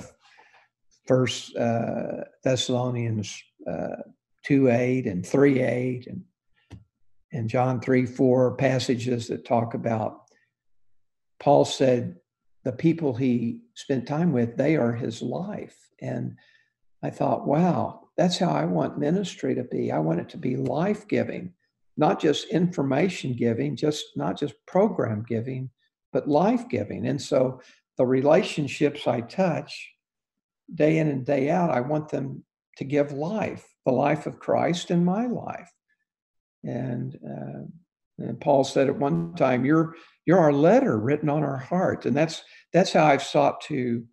First 1.07 1.57
uh, 1.57 2.25
Thessalonians 2.43 3.41
uh, 3.67 4.03
two 4.45 4.69
eight 4.69 5.07
and 5.07 5.25
three 5.25 5.61
eight, 5.61 6.05
and 6.05 6.21
and 7.31 7.49
John 7.49 7.81
three 7.81 8.05
four 8.05 8.55
passages 8.55 9.29
that 9.29 9.45
talk 9.45 9.73
about. 9.73 10.22
Paul 11.43 11.65
said, 11.65 12.15
the 12.63 12.71
people 12.71 13.13
he 13.13 13.59
spent 13.73 14.07
time 14.07 14.31
with, 14.31 14.55
they 14.55 14.77
are 14.77 14.93
his 14.93 15.21
life. 15.21 15.75
And 15.99 16.37
I 17.03 17.09
thought, 17.09 17.45
wow, 17.45 18.07
that's 18.15 18.37
how 18.37 18.51
I 18.51 18.63
want 18.63 18.97
ministry 18.97 19.53
to 19.55 19.65
be. 19.65 19.91
I 19.91 19.99
want 19.99 20.21
it 20.21 20.29
to 20.29 20.37
be 20.37 20.55
life 20.55 21.05
giving, 21.05 21.51
not 21.97 22.21
just 22.21 22.47
information 22.47 23.33
giving, 23.33 23.75
just 23.75 24.05
not 24.15 24.39
just 24.39 24.53
program 24.65 25.25
giving, 25.27 25.69
but 26.13 26.29
life 26.29 26.69
giving. 26.69 27.05
And 27.07 27.21
so 27.21 27.59
the 27.97 28.05
relationships 28.05 29.05
I 29.05 29.19
touch 29.19 29.91
day 30.73 30.99
in 30.99 31.09
and 31.09 31.25
day 31.25 31.49
out, 31.49 31.71
I 31.71 31.81
want 31.81 32.07
them 32.07 32.45
to 32.77 32.85
give 32.85 33.11
life, 33.11 33.67
the 33.85 33.91
life 33.91 34.27
of 34.27 34.39
Christ 34.39 34.91
in 34.91 35.03
my 35.03 35.25
life. 35.25 35.73
And, 36.63 37.19
uh, 37.29 38.23
and 38.23 38.39
Paul 38.39 38.63
said 38.63 38.87
at 38.87 38.97
one 38.97 39.35
time, 39.35 39.65
"You're 39.65 39.95
you're 40.25 40.39
our 40.39 40.53
letter 40.53 40.97
written 40.97 41.29
on 41.29 41.43
our 41.43 41.57
heart," 41.57 42.05
and 42.05 42.15
that's 42.15 42.43
that's 42.71 42.93
how 42.93 43.05
I've 43.05 43.23
sought 43.23 43.61
to 43.61 44.03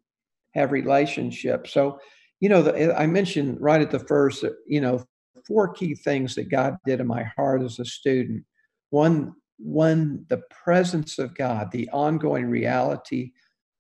have 0.55 0.73
relationships. 0.73 1.73
So, 1.73 1.99
you 2.41 2.49
know, 2.49 2.63
the, 2.63 2.99
I 2.99 3.07
mentioned 3.07 3.59
right 3.61 3.81
at 3.81 3.91
the 3.91 3.99
first, 3.99 4.43
that, 4.43 4.55
you 4.67 4.81
know, 4.81 5.05
four 5.47 5.73
key 5.73 5.95
things 5.95 6.35
that 6.35 6.51
God 6.51 6.77
did 6.87 7.01
in 7.01 7.07
my 7.07 7.25
heart 7.37 7.63
as 7.63 7.79
a 7.79 7.85
student. 7.85 8.45
One, 8.91 9.35
one, 9.59 10.25
the 10.29 10.43
presence 10.65 11.19
of 11.19 11.37
God, 11.37 11.71
the 11.71 11.89
ongoing 11.91 12.47
reality 12.47 13.33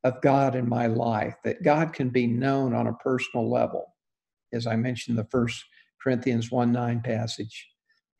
of 0.05 0.21
God 0.23 0.55
in 0.55 0.69
my 0.69 0.87
life, 0.87 1.35
that 1.45 1.63
God 1.63 1.93
can 1.93 2.11
be 2.11 2.27
known 2.27 2.75
on 2.75 2.87
a 2.87 2.95
personal 2.95 3.51
level. 3.51 3.95
As 4.53 4.67
I 4.67 4.77
mentioned, 4.77 5.19
the 5.19 5.29
first 5.31 5.65
Corinthians 6.03 6.51
1 6.51 6.73
9 6.73 7.01
passage. 7.03 7.69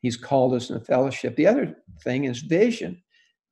He's 0.01 0.17
called 0.17 0.53
us 0.53 0.69
in 0.69 0.77
a 0.77 0.81
fellowship. 0.81 1.35
The 1.35 1.47
other 1.47 1.75
thing 2.03 2.25
is 2.25 2.41
vision, 2.41 3.01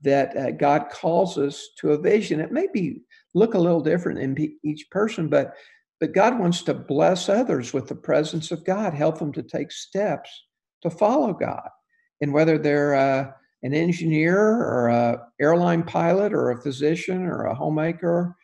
that 0.02 0.36
uh, 0.38 0.52
God 0.52 0.90
calls 0.90 1.38
us 1.38 1.70
to 1.80 1.92
a 1.92 1.98
vision. 1.98 2.40
It 2.40 2.52
may 2.52 2.68
be 2.74 3.02
look 3.34 3.54
a 3.54 3.60
little 3.60 3.82
different 3.82 4.20
in 4.20 4.58
each 4.64 4.90
person, 4.90 5.28
but 5.28 5.54
but 6.00 6.14
God 6.14 6.40
wants 6.40 6.62
to 6.64 6.74
bless 6.74 7.28
others 7.28 7.74
with 7.74 7.88
the 7.90 7.96
presence 7.96 8.52
of 8.52 8.64
God, 8.64 8.94
help 8.94 9.20
them 9.20 9.34
to 9.34 9.44
take 9.44 9.70
steps 9.70 10.30
to 10.82 10.90
follow 10.90 11.34
God. 11.34 11.68
And 12.22 12.32
whether 12.32 12.58
they're 12.58 12.96
uh, 12.96 13.32
an 13.64 13.74
engineer 13.74 14.40
or 14.40 14.88
a 14.88 15.28
airline 15.42 15.84
pilot 15.84 16.34
or 16.34 16.52
a 16.52 16.62
physician 16.62 17.26
or 17.26 17.46
a 17.46 17.56
homemaker. 17.56 18.36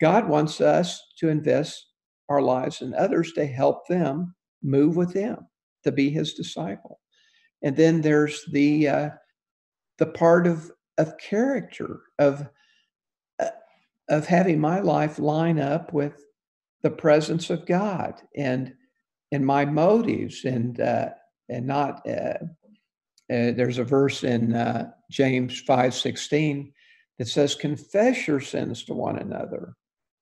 God 0.00 0.28
wants 0.28 0.60
us 0.60 1.00
to 1.18 1.28
invest 1.28 1.86
our 2.28 2.40
lives 2.40 2.80
in 2.80 2.94
others 2.94 3.32
to 3.32 3.46
help 3.46 3.86
them 3.88 4.34
move 4.62 4.96
with 4.96 5.12
Him, 5.12 5.36
to 5.84 5.92
be 5.92 6.10
His 6.10 6.34
disciple. 6.34 7.00
And 7.62 7.76
then 7.76 8.00
there's 8.00 8.44
the 8.50 8.88
uh, 8.88 9.10
the 9.98 10.06
part 10.06 10.46
of 10.46 10.70
of 10.98 11.18
character 11.18 12.00
of 12.18 12.46
uh, 13.40 13.48
of 14.08 14.26
having 14.26 14.60
my 14.60 14.80
life 14.80 15.18
line 15.18 15.58
up 15.58 15.92
with 15.92 16.24
the 16.82 16.90
presence 16.90 17.50
of 17.50 17.66
God 17.66 18.20
and 18.36 18.74
and 19.32 19.44
my 19.44 19.64
motives 19.64 20.44
and 20.44 20.80
uh, 20.80 21.10
and 21.48 21.66
not 21.66 22.06
uh, 22.08 22.38
uh, 23.32 23.52
there's 23.52 23.78
a 23.78 23.84
verse 23.84 24.22
in 24.22 24.54
uh, 24.54 24.90
James 25.10 25.62
5:16 25.66 26.72
that 27.18 27.28
says 27.28 27.54
confess 27.54 28.26
your 28.26 28.40
sins 28.40 28.84
to 28.84 28.94
one 28.94 29.18
another 29.18 29.74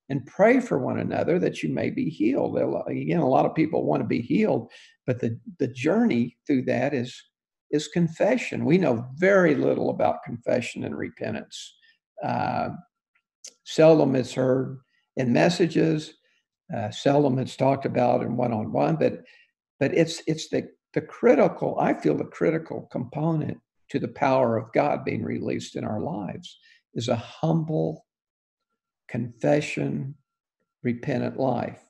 and 0.08 0.26
pray 0.26 0.60
for 0.60 0.78
one 0.78 0.98
another 0.98 1.38
that 1.38 1.62
you 1.62 1.70
may 1.70 1.90
be 1.90 2.08
healed. 2.08 2.56
Again, 2.86 3.20
a 3.20 3.28
lot 3.28 3.46
of 3.46 3.54
people 3.54 3.84
want 3.84 4.02
to 4.02 4.08
be 4.08 4.20
healed, 4.20 4.70
but 5.06 5.20
the 5.20 5.38
the 5.58 5.68
journey 5.68 6.36
through 6.46 6.62
that 6.62 6.94
is 6.94 7.20
is 7.72 7.88
confession. 7.88 8.64
We 8.64 8.78
know 8.78 9.06
very 9.16 9.54
little 9.54 9.90
about 9.90 10.22
confession 10.24 10.84
and 10.84 10.96
repentance. 10.96 11.74
Uh, 12.22 12.70
seldom 13.64 14.14
it's 14.14 14.34
heard 14.34 14.78
in 15.16 15.32
messages. 15.32 16.14
Uh, 16.74 16.90
seldom 16.90 17.38
it's 17.38 17.56
talked 17.56 17.84
about 17.84 18.22
in 18.22 18.36
one-on-one, 18.36 18.96
but 18.96 19.24
but 19.80 19.92
it's 19.94 20.22
it's 20.26 20.48
the 20.48 20.68
the 20.94 21.00
critical, 21.00 21.78
I 21.80 21.94
feel 21.94 22.16
the 22.16 22.24
critical 22.24 22.88
component 22.92 23.58
to 23.90 23.98
the 23.98 24.08
power 24.08 24.56
of 24.56 24.72
God 24.72 25.04
being 25.04 25.22
released 25.22 25.76
in 25.76 25.84
our 25.84 26.00
lives 26.00 26.58
is 26.94 27.08
a 27.08 27.16
humble 27.16 28.04
confession, 29.08 30.14
repentant 30.82 31.38
life. 31.38 31.80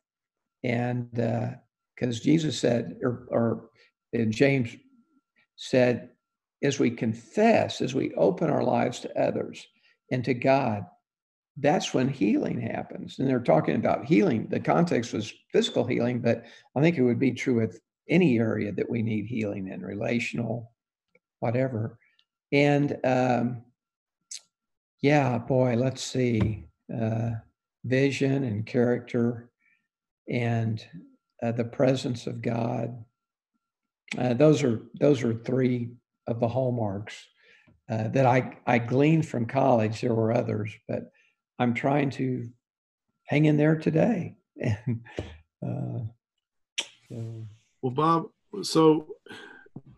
And 0.64 1.10
because 1.12 2.20
uh, 2.20 2.22
Jesus 2.22 2.58
said, 2.58 2.96
or, 3.02 3.26
or 3.30 3.70
James 4.30 4.76
said, 5.56 6.10
as 6.62 6.78
we 6.78 6.90
confess, 6.90 7.80
as 7.80 7.94
we 7.94 8.14
open 8.14 8.50
our 8.50 8.62
lives 8.62 9.00
to 9.00 9.20
others 9.20 9.66
and 10.10 10.24
to 10.24 10.34
God, 10.34 10.86
that's 11.58 11.92
when 11.92 12.08
healing 12.08 12.60
happens. 12.60 13.18
And 13.18 13.28
they're 13.28 13.40
talking 13.40 13.76
about 13.76 14.06
healing. 14.06 14.46
The 14.48 14.60
context 14.60 15.12
was 15.12 15.34
physical 15.50 15.84
healing, 15.84 16.20
but 16.20 16.44
I 16.74 16.80
think 16.80 16.96
it 16.96 17.02
would 17.02 17.18
be 17.18 17.32
true 17.32 17.60
with 17.60 17.80
any 18.08 18.38
area 18.38 18.72
that 18.72 18.88
we 18.88 19.02
need 19.02 19.26
healing 19.26 19.68
in, 19.68 19.82
relational, 19.82 20.72
whatever. 21.40 21.98
And 22.52 22.96
um, 23.04 23.62
yeah, 25.00 25.38
boy, 25.38 25.74
let's 25.74 26.02
see, 26.02 26.66
uh, 26.94 27.30
vision 27.84 28.44
and 28.44 28.64
character 28.64 29.50
and 30.28 30.84
uh, 31.42 31.52
the 31.52 31.64
presence 31.64 32.26
of 32.26 32.40
God. 32.40 33.04
Uh, 34.16 34.34
those 34.34 34.62
are 34.62 34.82
those 35.00 35.22
are 35.22 35.34
three 35.34 35.90
of 36.26 36.40
the 36.40 36.48
hallmarks 36.48 37.14
uh, 37.90 38.08
that 38.08 38.26
I 38.26 38.58
I 38.66 38.78
gleaned 38.78 39.26
from 39.26 39.46
college. 39.46 40.00
There 40.00 40.14
were 40.14 40.32
others, 40.32 40.72
but 40.88 41.10
I'm 41.58 41.74
trying 41.74 42.10
to 42.10 42.48
hang 43.24 43.46
in 43.46 43.56
there 43.56 43.76
today. 43.76 44.36
And 45.62 46.08
uh. 47.10 47.44
Well, 47.82 47.92
Bob, 47.92 48.26
so 48.62 49.16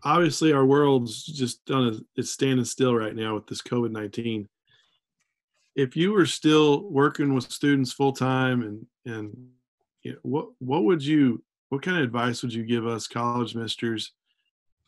obviously 0.03 0.53
our 0.53 0.65
world's 0.65 1.23
just 1.23 1.65
done 1.65 1.87
a, 1.87 2.19
it's 2.19 2.31
standing 2.31 2.65
still 2.65 2.95
right 2.95 3.15
now 3.15 3.35
with 3.35 3.47
this 3.47 3.61
COVID 3.61 3.91
nineteen. 3.91 4.47
If 5.75 5.95
you 5.95 6.13
were 6.13 6.25
still 6.25 6.89
working 6.89 7.33
with 7.33 7.51
students 7.51 7.91
full 7.93 8.13
time, 8.13 8.61
and 8.61 8.85
and 9.05 9.49
you 10.03 10.13
know, 10.13 10.19
what 10.23 10.47
what 10.59 10.83
would 10.85 11.03
you 11.03 11.43
what 11.69 11.81
kind 11.81 11.97
of 11.97 12.03
advice 12.03 12.41
would 12.41 12.53
you 12.53 12.63
give 12.63 12.85
us 12.85 13.07
college 13.07 13.55
ministers 13.55 14.11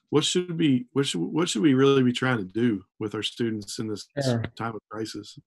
What 0.09 0.23
should 0.23 0.57
be 0.57 0.87
what 0.93 1.05
should 1.05 1.21
what 1.21 1.49
should 1.49 1.61
we 1.61 1.73
really 1.73 2.03
be 2.03 2.13
trying 2.13 2.37
to 2.37 2.45
do 2.45 2.83
with 2.99 3.13
our 3.15 3.23
students 3.23 3.79
in 3.79 3.87
this 3.87 4.07
sure. 4.23 4.43
time 4.57 4.75
of 4.75 4.81
crisis? 4.89 5.37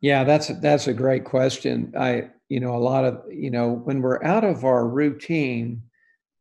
Yeah, 0.00 0.24
that's 0.24 0.48
that's 0.60 0.88
a 0.88 0.94
great 0.94 1.24
question. 1.24 1.92
I 1.98 2.30
you 2.48 2.60
know 2.60 2.74
a 2.74 2.82
lot 2.82 3.04
of 3.04 3.22
you 3.30 3.50
know 3.50 3.70
when 3.72 4.02
we're 4.02 4.22
out 4.24 4.44
of 4.44 4.64
our 4.64 4.88
routine 4.88 5.82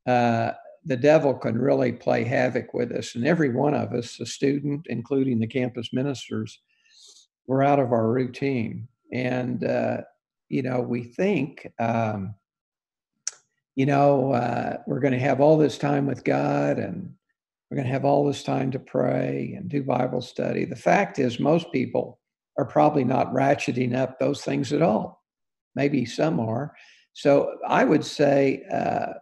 uh, 0.08 0.52
the 0.86 0.98
devil 0.98 1.34
can 1.34 1.58
really 1.58 1.92
play 1.92 2.24
havoc 2.24 2.74
with 2.74 2.92
us. 2.92 3.16
And 3.16 3.26
every 3.26 3.50
one 3.50 3.74
of 3.74 3.94
us, 3.94 4.20
a 4.20 4.26
student, 4.26 4.88
including 4.90 5.40
the 5.40 5.48
campus 5.48 5.90
ministers, 5.94 6.60
we're 7.48 7.64
out 7.64 7.80
of 7.80 7.92
our 7.92 8.12
routine. 8.12 8.88
And, 9.14 9.64
uh, 9.64 9.98
you 10.50 10.64
know, 10.64 10.82
we 10.82 11.04
think, 11.04 11.68
um, 11.80 12.34
you 13.76 13.86
know, 13.86 14.34
uh, 14.34 14.78
we're 14.88 15.00
going 15.00 15.14
to 15.14 15.20
have 15.20 15.42
all 15.42 15.58
this 15.58 15.78
time 15.78 16.06
with 16.06 16.24
God 16.24 16.78
and 16.78 17.14
we're 17.70 17.76
going 17.76 17.88
to 17.88 17.94
have 17.94 18.06
all 18.06 18.26
this 18.26 18.44
time 18.44 18.72
to 18.72 18.80
pray 18.80 19.54
and 19.58 19.70
do 19.70 19.82
Bible 19.82 20.22
study. 20.22 20.66
The 20.66 20.76
fact 20.76 21.20
is, 21.20 21.40
most 21.40 21.72
people 21.72 22.20
are 22.58 22.66
probably 22.66 23.06
not 23.06 23.34
ratcheting 23.34 23.96
up 23.96 24.20
those 24.20 24.42
things 24.42 24.74
at 24.74 24.82
all. 24.82 25.24
Maybe 25.74 26.06
some 26.06 26.40
are. 26.42 26.76
So 27.14 27.58
I 27.66 27.86
would 27.86 28.06
say, 28.06 28.64
uh, 28.72 29.14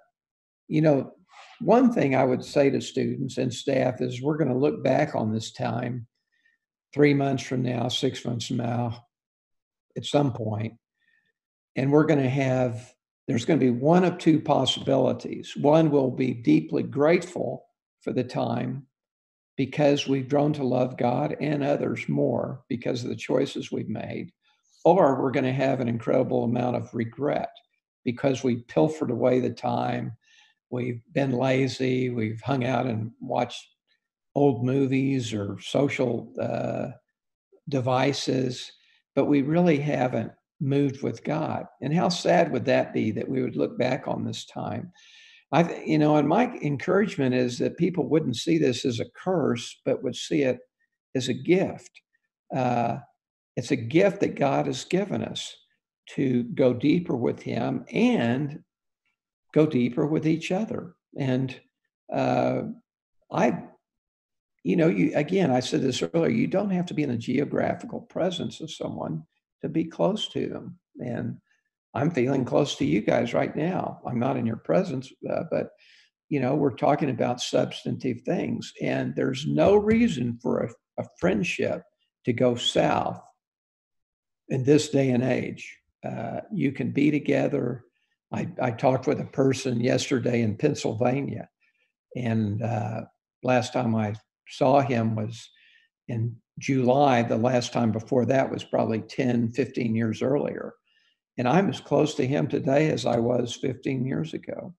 you 0.68 0.82
know, 0.82 1.14
one 1.62 1.94
thing 1.94 2.16
I 2.16 2.24
would 2.24 2.44
say 2.44 2.72
to 2.72 2.82
students 2.82 3.38
and 3.38 3.54
staff 3.54 4.02
is 4.02 4.22
we're 4.22 4.38
going 4.38 4.50
to 4.50 4.58
look 4.58 4.84
back 4.84 5.14
on 5.14 5.32
this 5.32 5.52
time 5.52 6.08
three 6.94 7.14
months 7.14 7.44
from 7.44 7.62
now, 7.62 7.88
six 7.88 8.26
months 8.26 8.48
from 8.48 8.58
now, 8.58 9.06
at 9.96 10.06
some 10.06 10.34
point, 10.34 10.74
and 11.76 11.92
we're 11.92 12.06
going 12.06 12.22
to 12.22 12.30
have 12.30 12.92
there's 13.30 13.46
going 13.46 13.60
to 13.60 13.66
be 13.66 13.72
one 13.72 14.04
of 14.04 14.18
two 14.18 14.42
possibilities. 14.42 15.56
One 15.56 15.92
will 15.92 16.12
be 16.12 16.34
deeply 16.34 16.84
grateful 16.84 17.66
for 18.02 18.12
the 18.12 18.24
time 18.24 18.88
because 19.56 20.08
we've 20.08 20.30
grown 20.30 20.54
to 20.54 20.64
love 20.64 20.98
God 20.98 21.36
and 21.40 21.64
others 21.64 22.10
more 22.10 22.64
because 22.70 23.04
of 23.04 23.10
the 23.10 23.16
choices 23.16 23.72
we've 23.72 23.90
made. 23.90 24.32
Or 24.84 25.22
we're 25.22 25.32
going 25.32 25.46
to 25.46 25.54
have 25.54 25.80
an 25.80 25.90
incredible 25.90 26.44
amount 26.44 26.76
of 26.78 26.94
regret 26.94 27.52
because 28.04 28.44
we 28.44 28.64
pilfered 28.64 29.12
away 29.12 29.40
the 29.40 29.50
time 29.50 30.18
We've 30.70 31.02
been 31.14 31.32
lazy. 31.32 32.10
We've 32.10 32.42
hung 32.42 32.64
out 32.64 32.86
and 32.86 33.12
watched 33.20 33.66
old 34.36 34.64
movies 34.64 35.34
or 35.34 35.58
social 35.62 36.32
uh, 36.40 36.92
devices, 37.68 38.72
but 39.16 39.26
we 39.26 39.42
really 39.42 39.80
haven't 39.80 40.32
moved 40.60 41.02
with 41.02 41.24
God. 41.24 41.66
And 41.82 41.94
how 41.94 42.10
sad 42.10 42.52
would 42.52 42.66
that 42.66 42.94
be 42.94 43.12
that 43.12 43.28
we 43.28 43.42
would 43.42 43.56
look 43.56 43.78
back 43.78 44.08
on 44.08 44.24
this 44.24 44.46
time? 44.46 44.92
I, 45.52 45.82
you 45.84 45.98
know, 45.98 46.18
and 46.18 46.28
my 46.28 46.46
encouragement 46.62 47.34
is 47.34 47.58
that 47.58 47.78
people 47.78 48.08
wouldn't 48.08 48.36
see 48.36 48.58
this 48.58 48.86
as 48.86 49.00
a 49.00 49.10
curse, 49.16 49.80
but 49.84 50.04
would 50.04 50.16
see 50.16 50.44
it 50.44 50.60
as 51.16 51.28
a 51.28 51.34
gift. 51.34 51.90
Uh, 52.56 52.98
it's 53.56 53.72
a 53.72 53.76
gift 53.76 54.20
that 54.22 54.36
God 54.36 54.68
has 54.68 54.84
given 54.86 55.24
us 55.24 55.56
to 56.12 56.44
go 56.44 56.74
deeper 56.74 57.16
with 57.16 57.42
Him 57.42 57.86
and 57.92 58.64
go 59.54 59.66
deeper 59.66 60.06
with 60.06 60.28
each 60.28 60.52
other. 60.52 60.96
And 61.18 61.60
uh, 62.14 62.64
I, 63.32 63.64
you 64.64 64.76
know, 64.76 64.88
you 64.88 65.14
again, 65.16 65.52
I 65.52 65.62
said 65.62 65.82
this 65.82 66.04
earlier. 66.04 66.30
You 66.30 66.48
don't 66.48 66.70
have 66.70 66.86
to 66.88 66.94
be 66.94 67.04
in 67.04 67.10
the 67.10 67.18
geographical 67.18 68.02
presence 68.02 68.62
of 68.62 68.72
someone 68.72 69.24
to 69.62 69.70
be 69.70 69.86
close 69.86 70.28
to 70.30 70.48
them. 70.48 70.80
And 71.00 71.38
I'm 71.94 72.12
feeling 72.12 72.46
close 72.46 72.76
to 72.76 72.86
you 72.86 73.02
guys 73.02 73.34
right 73.34 73.56
now. 73.56 74.02
I'm 74.08 74.20
not 74.20 74.38
in 74.38 74.46
your 74.46 74.58
presence, 74.58 75.12
uh, 75.30 75.44
but 75.50 75.70
you 76.30 76.40
know, 76.40 76.56
we're 76.56 76.76
talking 76.76 77.10
about 77.10 77.42
substantive 77.42 78.22
things, 78.22 78.72
and 78.82 79.16
there's 79.16 79.48
no 79.48 79.76
reason 79.76 80.38
for 80.42 80.60
a, 80.60 81.02
a 81.02 81.06
friendship 81.20 81.82
to 82.26 82.34
go 82.34 82.54
south 82.56 83.20
in 84.50 84.64
this 84.64 84.90
day 84.90 85.10
and 85.10 85.24
age. 85.24 85.76
Uh, 86.08 86.42
you 86.54 86.72
can 86.72 86.92
be 86.92 87.10
together 87.10 87.84
I, 88.32 88.48
I 88.62 88.72
talked 88.72 89.08
with 89.08 89.20
a 89.20 89.26
person 89.26 89.80
yesterday 89.80 90.42
in 90.42 90.56
Pennsylvania, 90.56 91.50
and 92.16 92.62
uh, 92.62 93.02
last 93.44 93.74
time 93.74 93.96
I 93.96 94.16
saw 94.48 94.82
him 94.82 95.16
was 95.16 95.50
in 96.08 96.36
July. 96.60 97.24
The 97.24 97.38
last 97.38 97.74
time 97.74 97.92
before 97.92 98.26
that 98.26 98.52
was 98.52 98.64
probably 98.64 99.02
10, 99.02 99.52
15 99.54 99.96
years 99.96 100.22
earlier. 100.22 100.74
And 101.38 101.48
I'm 101.48 101.70
as 101.70 101.80
close 101.80 102.16
to 102.16 102.28
him 102.28 102.48
today 102.48 102.90
as 102.90 103.06
I 103.06 103.18
was 103.18 103.56
15 103.56 104.06
years 104.06 104.34
ago. 104.34 104.76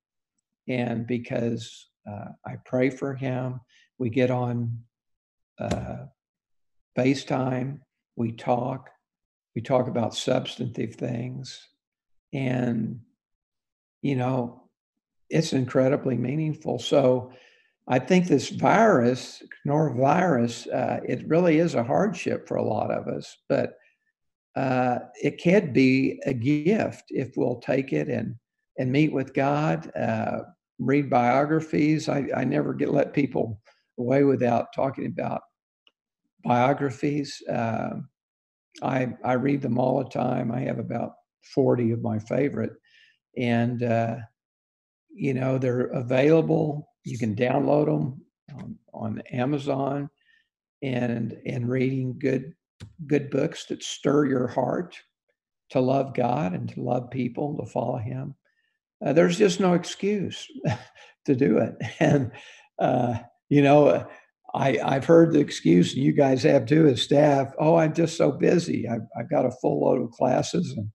And 0.69 1.07
because 1.07 1.89
uh, 2.09 2.29
I 2.47 2.57
pray 2.65 2.91
for 2.91 3.15
him, 3.15 3.61
we 3.99 4.11
get 4.11 4.31
on 4.31 4.79
uh, 5.59 6.05
FaceTime, 6.97 7.81
we 8.17 8.33
talk, 8.33 8.91
we 9.55 9.63
talk 9.63 9.89
about 9.89 10.15
substantive 10.15 10.95
things. 10.95 11.67
And 12.33 13.01
you 14.03 14.17
know, 14.17 14.63
it's 15.29 15.53
incredibly 15.53 16.17
meaningful. 16.17 16.79
So 16.79 17.33
I 17.89 17.99
think 17.99 18.27
this 18.27 18.51
virus, 18.51 19.43
coronavirus, 19.67 20.73
uh, 20.73 21.01
it 21.09 21.27
really 21.27 21.59
is 21.59 21.75
a 21.75 21.85
hardship 21.85 22.47
for 22.47 22.57
a 22.57 22.65
lot 22.65 22.91
of 22.91 23.09
us, 23.09 23.37
but 23.49 23.75
uh, 24.57 24.99
it 25.23 25.39
can 25.39 25.73
be 25.73 26.21
a 26.27 26.33
gift 26.33 27.05
if 27.09 27.37
we'll 27.37 27.61
take 27.61 27.93
it 27.93 28.09
and 28.09 28.35
and 28.79 28.91
meet 28.91 29.13
with 29.13 29.35
God, 29.35 29.95
uh, 29.95 30.41
read 30.79 31.11
biographies. 31.11 32.09
I, 32.09 32.27
I 32.35 32.45
never 32.45 32.73
get 32.73 32.91
let 32.91 33.13
people 33.13 33.61
away 33.99 34.25
without 34.25 34.73
talking 34.75 35.07
about 35.07 35.43
biographies. 36.45 37.43
Uh, 37.49 37.91
I 38.83 39.09
I 39.25 39.35
read 39.35 39.63
them 39.63 39.79
all 39.79 40.03
the 40.03 40.11
time. 40.11 40.51
I 40.51 40.61
have 40.61 40.79
about 40.79 41.15
forty 41.55 41.91
of 41.93 42.03
my 42.03 42.19
favorite, 42.19 42.73
and 43.37 43.83
uh, 43.83 44.17
you 45.13 45.35
know 45.35 45.59
they're 45.59 45.87
available. 45.87 46.90
You 47.05 47.19
can 47.19 47.35
download 47.35 47.87
them 47.87 48.23
on, 48.55 48.79
on 48.93 49.23
Amazon, 49.33 50.11
and 50.83 51.37
and 51.47 51.69
reading 51.69 52.19
good 52.19 52.55
good 53.07 53.31
books 53.31 53.67
that 53.67 53.83
stir 53.83 54.27
your 54.27 54.47
heart 54.47 54.99
to 55.71 55.81
love 55.81 56.15
God 56.15 56.53
and 56.53 56.69
to 56.71 56.81
love 56.81 57.11
people, 57.11 57.57
to 57.59 57.67
follow 57.71 57.99
Him. 57.99 58.35
Uh, 59.05 59.13
there's 59.13 59.39
just 59.39 59.61
no 59.61 59.75
excuse 59.75 60.47
to 61.27 61.35
do 61.35 61.59
it. 61.59 61.75
And, 62.01 62.33
uh, 62.79 63.19
you 63.49 63.63
know, 63.63 64.07
I, 64.55 64.79
I've 64.79 65.05
heard 65.05 65.33
the 65.33 65.41
excuse, 65.41 65.95
and 65.95 66.03
you 66.03 66.13
guys 66.13 66.43
have 66.43 66.67
too 66.67 66.89
as 66.89 67.03
staff, 67.03 67.53
oh, 67.59 67.77
I'm 67.77 67.95
just 67.95 68.17
so 68.17 68.33
busy. 68.33 68.89
I've, 68.89 69.07
I've 69.19 69.31
got 69.31 69.47
a 69.47 69.51
full 69.51 69.85
load 69.85 70.03
of 70.03 70.11
classes 70.11 70.73
and, 70.77 70.91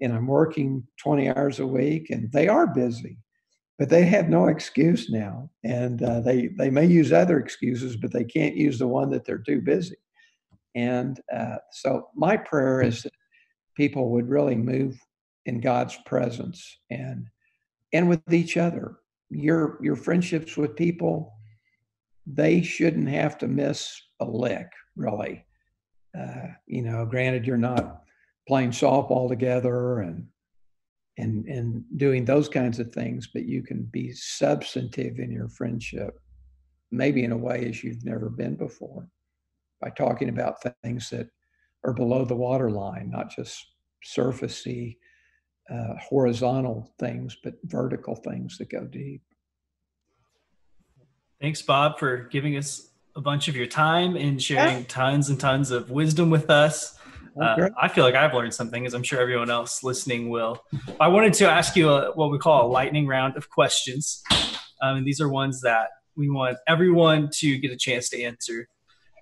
and 0.00 0.12
I'm 0.12 0.26
working 0.26 0.84
20 0.98 1.28
hours 1.30 1.60
a 1.60 1.66
week, 1.66 2.10
and 2.10 2.30
they 2.32 2.48
are 2.48 2.66
busy. 2.66 3.18
But 3.78 3.90
they 3.90 4.04
have 4.04 4.28
no 4.28 4.46
excuse 4.46 5.10
now, 5.10 5.50
and 5.64 6.00
uh, 6.02 6.20
they 6.20 6.48
they 6.58 6.70
may 6.70 6.86
use 6.86 7.12
other 7.12 7.40
excuses, 7.40 7.96
but 7.96 8.12
they 8.12 8.22
can't 8.22 8.54
use 8.54 8.78
the 8.78 8.86
one 8.86 9.10
that 9.10 9.24
they're 9.24 9.38
too 9.38 9.60
busy. 9.60 9.96
And 10.76 11.20
uh, 11.34 11.56
so 11.72 12.08
my 12.14 12.36
prayer 12.36 12.82
is 12.82 13.02
that 13.02 13.12
people 13.76 14.10
would 14.10 14.28
really 14.28 14.54
move 14.54 14.96
in 15.46 15.60
God's 15.60 15.96
presence 16.06 16.78
and 16.90 17.26
and 17.92 18.08
with 18.08 18.32
each 18.32 18.56
other. 18.56 18.96
Your 19.30 19.78
your 19.82 19.96
friendships 19.96 20.56
with 20.56 20.76
people, 20.76 21.32
they 22.26 22.62
shouldn't 22.62 23.08
have 23.08 23.38
to 23.38 23.48
miss 23.48 24.00
a 24.20 24.24
lick, 24.24 24.68
really. 24.96 25.44
Uh, 26.16 26.48
you 26.66 26.82
know, 26.82 27.04
granted, 27.04 27.44
you're 27.44 27.56
not 27.56 28.02
playing 28.46 28.70
softball 28.70 29.28
together 29.28 30.00
and 30.00 30.26
and 31.18 31.46
and 31.46 31.84
doing 31.96 32.24
those 32.24 32.48
kinds 32.48 32.78
of 32.78 32.92
things, 32.92 33.28
but 33.32 33.44
you 33.44 33.62
can 33.62 33.84
be 33.84 34.12
substantive 34.12 35.18
in 35.18 35.30
your 35.30 35.48
friendship, 35.48 36.18
maybe 36.90 37.24
in 37.24 37.32
a 37.32 37.36
way 37.36 37.66
as 37.68 37.84
you've 37.84 38.04
never 38.04 38.28
been 38.28 38.56
before 38.56 39.08
by 39.80 39.90
talking 39.90 40.28
about 40.28 40.62
things 40.82 41.10
that 41.10 41.28
are 41.84 41.92
below 41.92 42.24
the 42.24 42.34
waterline, 42.34 43.10
not 43.10 43.30
just 43.30 43.64
surfacey, 44.04 44.96
uh, 45.70 45.94
horizontal 46.00 46.92
things, 46.98 47.36
but 47.42 47.54
vertical 47.64 48.14
things 48.14 48.58
that 48.58 48.70
go 48.70 48.84
deep. 48.84 49.22
Thanks, 51.40 51.62
Bob, 51.62 51.98
for 51.98 52.28
giving 52.30 52.56
us 52.56 52.90
a 53.16 53.20
bunch 53.20 53.48
of 53.48 53.56
your 53.56 53.66
time 53.66 54.16
and 54.16 54.42
sharing 54.42 54.78
yeah. 54.78 54.84
tons 54.88 55.28
and 55.28 55.38
tons 55.38 55.70
of 55.70 55.90
wisdom 55.90 56.30
with 56.30 56.50
us. 56.50 56.98
Uh, 57.40 57.68
I 57.80 57.88
feel 57.88 58.04
like 58.04 58.14
I've 58.14 58.32
learned 58.32 58.54
something, 58.54 58.86
as 58.86 58.94
I'm 58.94 59.02
sure 59.02 59.20
everyone 59.20 59.50
else 59.50 59.82
listening 59.82 60.30
will. 60.30 60.64
I 61.00 61.08
wanted 61.08 61.32
to 61.34 61.50
ask 61.50 61.74
you 61.74 61.88
a, 61.90 62.12
what 62.12 62.30
we 62.30 62.38
call 62.38 62.66
a 62.66 62.68
lightning 62.68 63.06
round 63.06 63.36
of 63.36 63.50
questions. 63.50 64.22
Um, 64.80 64.98
and 64.98 65.06
these 65.06 65.20
are 65.20 65.28
ones 65.28 65.60
that 65.62 65.88
we 66.16 66.30
want 66.30 66.58
everyone 66.68 67.30
to 67.34 67.58
get 67.58 67.72
a 67.72 67.76
chance 67.76 68.08
to 68.10 68.22
answer. 68.22 68.68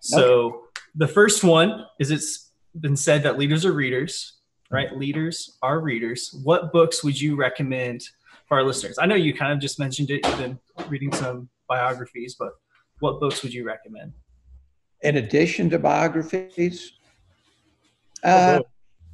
So 0.02 0.24
okay. 0.24 0.56
the 0.96 1.08
first 1.08 1.44
one 1.44 1.86
is 1.98 2.10
it's 2.10 2.50
been 2.78 2.96
said 2.96 3.22
that 3.22 3.38
leaders 3.38 3.64
are 3.64 3.72
readers, 3.72 4.34
right? 4.70 4.94
Leaders 4.96 5.56
are 5.62 5.80
readers. 5.80 6.38
What 6.42 6.72
books 6.72 7.02
would 7.04 7.18
you 7.18 7.36
recommend 7.36 8.02
for 8.46 8.58
our 8.58 8.64
listeners? 8.64 8.98
I 8.98 9.06
know 9.06 9.14
you 9.14 9.32
kind 9.32 9.52
of 9.52 9.60
just 9.60 9.78
mentioned 9.78 10.10
it. 10.10 10.26
You've 10.26 10.38
been 10.38 10.58
reading 10.88 11.12
some 11.12 11.48
biographies, 11.68 12.36
but 12.38 12.52
what 12.98 13.20
books 13.20 13.42
would 13.42 13.54
you 13.54 13.64
recommend? 13.64 14.12
In 15.02 15.16
addition 15.16 15.70
to 15.70 15.78
biographies, 15.78 16.92
uh, 18.24 18.60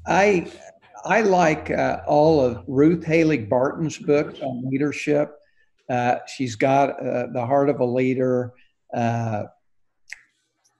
I 0.07 0.51
I 1.05 1.21
like 1.23 1.71
uh, 1.71 2.01
all 2.07 2.41
of 2.41 2.65
Ruth 2.67 3.05
Haley 3.05 3.39
Barton's 3.39 3.99
books 3.99 4.41
on 4.41 4.69
leadership. 4.69 5.35
Uh, 5.89 6.17
she's 6.27 6.57
got 6.57 6.91
uh, 7.05 7.29
the 7.33 7.45
heart 7.45 7.71
of 7.71 7.81
a 7.81 7.85
leader. 7.85 8.53
Uh, 8.95 9.45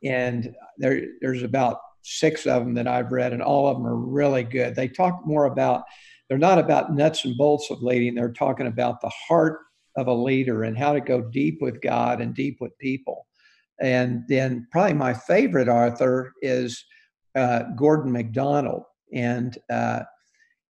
and 0.05 0.55
there 0.77 1.03
there's 1.21 1.43
about 1.43 1.79
six 2.03 2.47
of 2.47 2.65
them 2.65 2.75
that 2.75 2.87
I've 2.87 3.13
read, 3.13 3.33
and 3.33 3.43
all 3.43 3.69
of 3.69 3.77
them 3.77 3.87
are 3.87 3.97
really 3.97 4.45
good. 4.45 4.75
They 4.75 4.89
talk 4.89 5.23
more 5.25 5.47
about 5.47 5.85
they're 6.29 6.39
not 6.39 6.59
about 6.59 6.95
nuts 6.95 7.25
and 7.25 7.37
bolts 7.37 7.71
of 7.71 7.83
leading. 7.83 8.15
They're 8.15 8.33
talking 8.33 8.67
about 8.67 9.01
the 9.01 9.11
heart 9.11 9.61
of 9.97 10.07
a 10.07 10.15
leader 10.15 10.65
and 10.65 10.79
how 10.79 10.93
to 10.93 11.01
go 11.01 11.23
deep 11.23 11.61
with 11.61 11.81
God 11.81 12.21
and 12.21 12.35
deep 12.35 12.59
with 12.61 12.77
people. 12.79 13.27
And 13.81 14.25
then 14.29 14.67
probably 14.71 14.95
my 14.95 15.15
favorite 15.15 15.69
author 15.69 16.33
is 16.43 16.85
uh, 17.39 17.63
Gordon 17.77 18.11
MacDonald, 18.13 18.83
and 19.13 19.57
uh, 19.71 20.01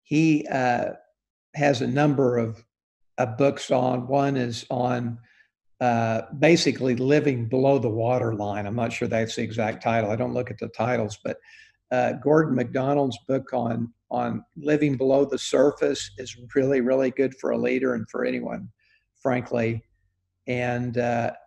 he 0.03 0.47
uh, 0.49 0.91
has 1.55 1.81
a 1.81 1.87
number 1.87 2.37
of, 2.37 2.63
of 3.17 3.39
books 3.39 3.71
on. 3.71 4.07
One 4.07 4.37
is 4.37 4.67
on 4.71 5.19
uh, 5.81 6.23
basically 6.39 6.95
living 6.95 7.49
below 7.49 7.79
the 7.79 7.89
water 7.89 8.35
line. 8.35 8.67
I'm 8.67 8.77
not 8.77 8.93
sure 8.93 9.09
that's 9.09 9.37
the 9.37 9.43
exact 9.43 9.83
title. 9.83 10.11
I 10.11 10.17
don't 10.17 10.35
look 10.35 10.51
at 10.51 10.59
the 10.59 10.69
titles, 10.69 11.19
but 11.25 11.39
uh, 11.91 12.13
Gordon 12.23 12.55
MacDonald's 12.55 13.19
book 13.27 13.53
on 13.53 13.93
on 14.11 14.43
living 14.57 14.97
below 14.97 15.27
the 15.27 15.39
surface 15.39 16.11
is 16.17 16.35
really 16.55 16.81
really 16.81 17.11
good 17.11 17.35
for 17.37 17.51
a 17.51 17.59
leader 17.59 17.95
and 17.95 18.09
for 18.11 18.25
anyone, 18.25 18.69
frankly. 19.21 19.83
And 20.47 20.97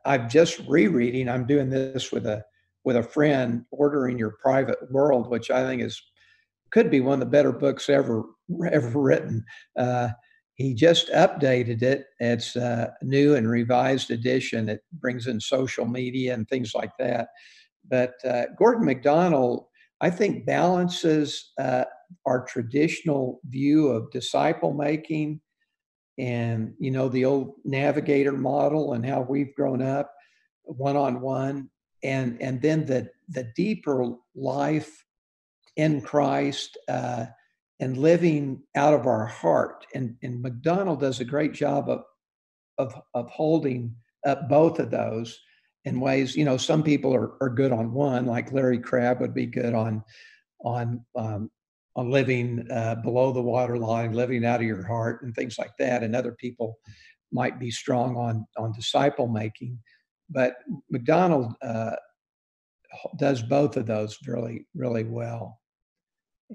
I'm 0.06 0.30
just 0.30 0.60
rereading. 0.68 1.28
I'm 1.28 1.48
doing 1.48 1.70
this 1.70 2.12
with 2.12 2.26
a 2.28 2.44
with 2.84 2.96
a 2.96 3.04
friend, 3.04 3.66
ordering 3.72 4.18
your 4.18 4.36
private 4.42 4.92
world, 4.92 5.30
which 5.30 5.52
I 5.52 5.64
think 5.64 5.82
is 5.82 6.02
could 6.72 6.90
be 6.90 7.02
one 7.02 7.16
of 7.16 7.20
the 7.20 7.26
better 7.26 7.52
books 7.52 7.90
ever 7.90 8.24
ever 8.72 9.00
written. 9.00 9.44
Uh, 9.78 10.10
he 10.56 10.74
just 10.74 11.10
updated 11.12 11.82
it. 11.82 12.06
It's 12.20 12.56
a 12.56 12.94
new 13.02 13.36
and 13.36 13.50
revised 13.50 14.12
edition. 14.12 14.70
It 14.70 14.82
brings 14.94 15.28
in 15.28 15.40
social 15.40 15.86
media 15.86 16.34
and 16.34 16.48
things 16.48 16.76
like 16.76 16.92
that. 17.00 17.30
But 17.90 18.14
uh, 18.24 18.44
Gordon 18.60 18.86
MacDonald, 18.86 19.66
I 20.02 20.12
think, 20.12 20.46
balances 20.46 21.52
uh, 21.60 21.86
our 22.26 22.46
traditional 22.46 23.40
view 23.46 23.88
of 23.88 24.12
disciple 24.12 24.74
making 24.74 25.42
and 26.18 26.74
you 26.78 26.92
know 26.92 27.08
the 27.10 27.26
old 27.26 27.54
navigator 27.64 28.34
model 28.34 28.94
and 28.94 29.06
how 29.06 29.22
we've 29.22 29.56
grown 29.56 29.82
up 29.82 30.14
one 30.64 30.98
on 30.98 31.22
one 31.22 31.70
and 32.04 32.42
and 32.42 32.62
then 32.62 32.86
the 32.86 33.10
the 33.30 33.52
deeper 33.56 34.14
life 34.36 35.04
in 35.76 36.02
Christ 36.02 36.78
uh, 36.88 37.26
and 37.80 37.98
living 37.98 38.62
out 38.76 38.94
of 38.94 39.08
our 39.08 39.26
heart. 39.26 39.86
And, 39.94 40.16
and 40.22 40.42
MacDonald 40.42 41.00
does 41.00 41.20
a 41.20 41.26
great 41.26 41.54
job 41.54 41.90
of, 41.90 42.04
of, 42.78 42.94
of 43.14 43.30
holding 43.30 43.96
up 44.26 44.48
both 44.50 44.80
of 44.80 44.92
those 44.92 45.40
in 45.86 46.00
ways, 46.00 46.36
you 46.36 46.46
know, 46.46 46.58
some 46.58 46.84
people 46.84 47.14
are, 47.16 47.32
are 47.42 47.50
good 47.50 47.72
on 47.72 47.92
one, 47.92 48.28
like 48.28 48.52
Larry 48.52 48.78
Crabb 48.78 49.20
would 49.20 49.34
be 49.34 49.48
good 49.48 49.74
on, 49.74 50.04
on, 50.64 51.04
um, 51.16 51.50
on 51.96 52.12
living 52.12 52.68
uh, 52.70 52.96
below 52.96 53.34
the 53.34 53.42
waterline, 53.42 54.14
living 54.14 54.46
out 54.46 54.60
of 54.60 54.68
your 54.68 54.86
heart 54.86 55.24
and 55.24 55.34
things 55.34 55.58
like 55.58 55.72
that. 55.80 56.04
And 56.04 56.16
other 56.16 56.34
people 56.34 56.78
might 57.32 57.60
be 57.60 57.72
strong 57.72 58.16
on, 58.16 58.46
on 58.58 58.74
disciple 58.74 59.28
making. 59.28 59.80
But 60.32 60.56
MacDonald 60.90 61.54
uh, 61.62 61.96
does 63.18 63.42
both 63.42 63.78
of 63.78 63.86
those 63.86 64.18
really, 64.26 64.66
really 64.74 65.04
well. 65.04 65.60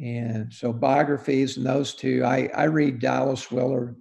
And 0.01 0.53
so 0.53 0.73
biographies 0.73 1.57
and 1.57 1.65
those 1.65 1.94
two, 1.94 2.23
I, 2.24 2.51
I 2.55 2.65
read 2.65 3.01
Dallas 3.01 3.51
Willard 3.51 3.97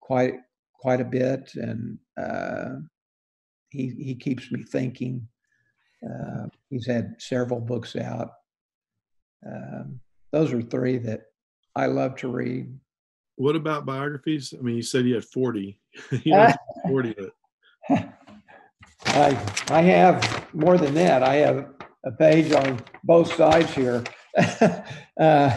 quite 0.00 0.34
quite 0.74 1.00
a 1.00 1.04
bit, 1.04 1.52
and 1.54 1.98
uh, 2.20 2.76
he 3.68 3.90
he 3.98 4.14
keeps 4.14 4.50
me 4.50 4.64
thinking. 4.64 5.26
Uh, 6.02 6.46
he's 6.70 6.86
had 6.86 7.14
several 7.18 7.60
books 7.60 7.94
out. 7.94 8.30
Um, 9.46 10.00
those 10.32 10.52
are 10.52 10.62
three 10.62 10.98
that 10.98 11.20
I 11.76 11.86
love 11.86 12.16
to 12.16 12.28
read. 12.28 12.74
What 13.36 13.56
about 13.56 13.86
biographies? 13.86 14.52
I 14.58 14.62
mean, 14.62 14.76
you 14.76 14.82
said 14.82 15.06
you 15.06 15.14
had 15.14 15.24
forty. 15.24 15.80
you 16.24 16.34
have 16.34 16.58
forty. 16.86 17.14
I 19.14 19.54
I 19.70 19.82
have 19.82 20.54
more 20.54 20.78
than 20.78 20.94
that. 20.94 21.22
I 21.22 21.36
have 21.36 21.66
a 22.04 22.12
page 22.12 22.52
on 22.52 22.80
both 23.04 23.34
sides 23.34 23.72
here 23.74 24.02
uh, 25.20 25.56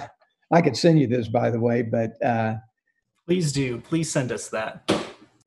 I 0.51 0.61
could 0.61 0.77
send 0.77 0.99
you 0.99 1.07
this, 1.07 1.27
by 1.27 1.49
the 1.49 1.59
way, 1.59 1.81
but 1.81 2.23
uh, 2.23 2.55
please 3.25 3.51
do. 3.51 3.79
Please 3.79 4.11
send 4.11 4.31
us 4.31 4.49
that. 4.49 4.91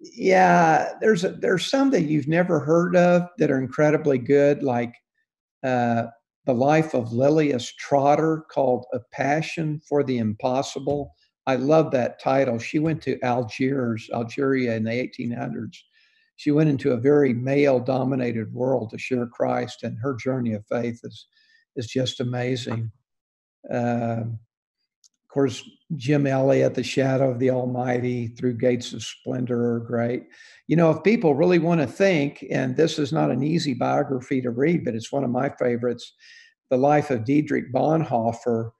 Yeah, 0.00 0.92
there's 1.00 1.24
a, 1.24 1.30
there's 1.30 1.68
some 1.68 1.90
that 1.90 2.02
you've 2.02 2.28
never 2.28 2.60
heard 2.60 2.96
of 2.96 3.28
that 3.38 3.50
are 3.50 3.58
incredibly 3.58 4.18
good, 4.18 4.62
like 4.62 4.94
uh, 5.64 6.06
the 6.44 6.54
life 6.54 6.94
of 6.94 7.12
Lilias 7.12 7.72
Trotter, 7.76 8.44
called 8.50 8.86
"A 8.92 9.00
Passion 9.12 9.80
for 9.88 10.04
the 10.04 10.18
Impossible." 10.18 11.12
I 11.48 11.56
love 11.56 11.92
that 11.92 12.20
title. 12.20 12.58
She 12.58 12.78
went 12.80 13.02
to 13.02 13.20
Algiers, 13.22 14.10
Algeria 14.12 14.74
in 14.74 14.84
the 14.84 14.90
1800s. 14.90 15.76
She 16.36 16.50
went 16.50 16.70
into 16.70 16.92
a 16.92 16.96
very 16.96 17.32
male-dominated 17.32 18.52
world 18.52 18.90
to 18.90 18.98
share 18.98 19.26
Christ, 19.26 19.82
and 19.82 19.98
her 19.98 20.14
journey 20.14 20.52
of 20.54 20.64
faith 20.66 21.00
is 21.02 21.26
is 21.76 21.86
just 21.86 22.20
amazing. 22.20 22.90
Uh, 23.70 24.22
of 24.24 25.28
course, 25.28 25.62
Jim 25.96 26.26
Elliot, 26.26 26.74
The 26.74 26.82
Shadow 26.82 27.30
of 27.30 27.38
the 27.38 27.50
Almighty, 27.50 28.28
Through 28.28 28.54
Gates 28.54 28.94
of 28.94 29.02
Splendor 29.02 29.74
are 29.74 29.80
great. 29.80 30.22
You 30.66 30.76
know, 30.76 30.90
if 30.90 31.02
people 31.02 31.34
really 31.34 31.58
want 31.58 31.82
to 31.82 31.86
think, 31.86 32.46
and 32.50 32.74
this 32.74 32.98
is 32.98 33.12
not 33.12 33.30
an 33.30 33.42
easy 33.42 33.74
biography 33.74 34.40
to 34.40 34.50
read, 34.50 34.86
but 34.86 34.94
it's 34.94 35.12
one 35.12 35.24
of 35.24 35.30
my 35.30 35.50
favorites, 35.50 36.14
The 36.70 36.78
Life 36.78 37.10
of 37.10 37.24
Dietrich 37.24 37.70
Bonhoeffer 37.70 38.70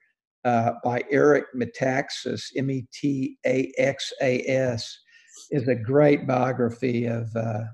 uh, 0.47 0.73
by 0.83 1.03
Eric 1.11 1.45
Metaxas, 1.55 2.45
M 2.57 2.71
E 2.71 2.87
T 2.91 3.37
A 3.45 3.71
X 3.77 4.15
A 4.23 4.43
S, 4.49 4.99
is 5.51 5.69
a 5.69 5.75
great 5.75 6.27
biography 6.27 7.07
of, 7.07 7.35
uh, 7.37 7.65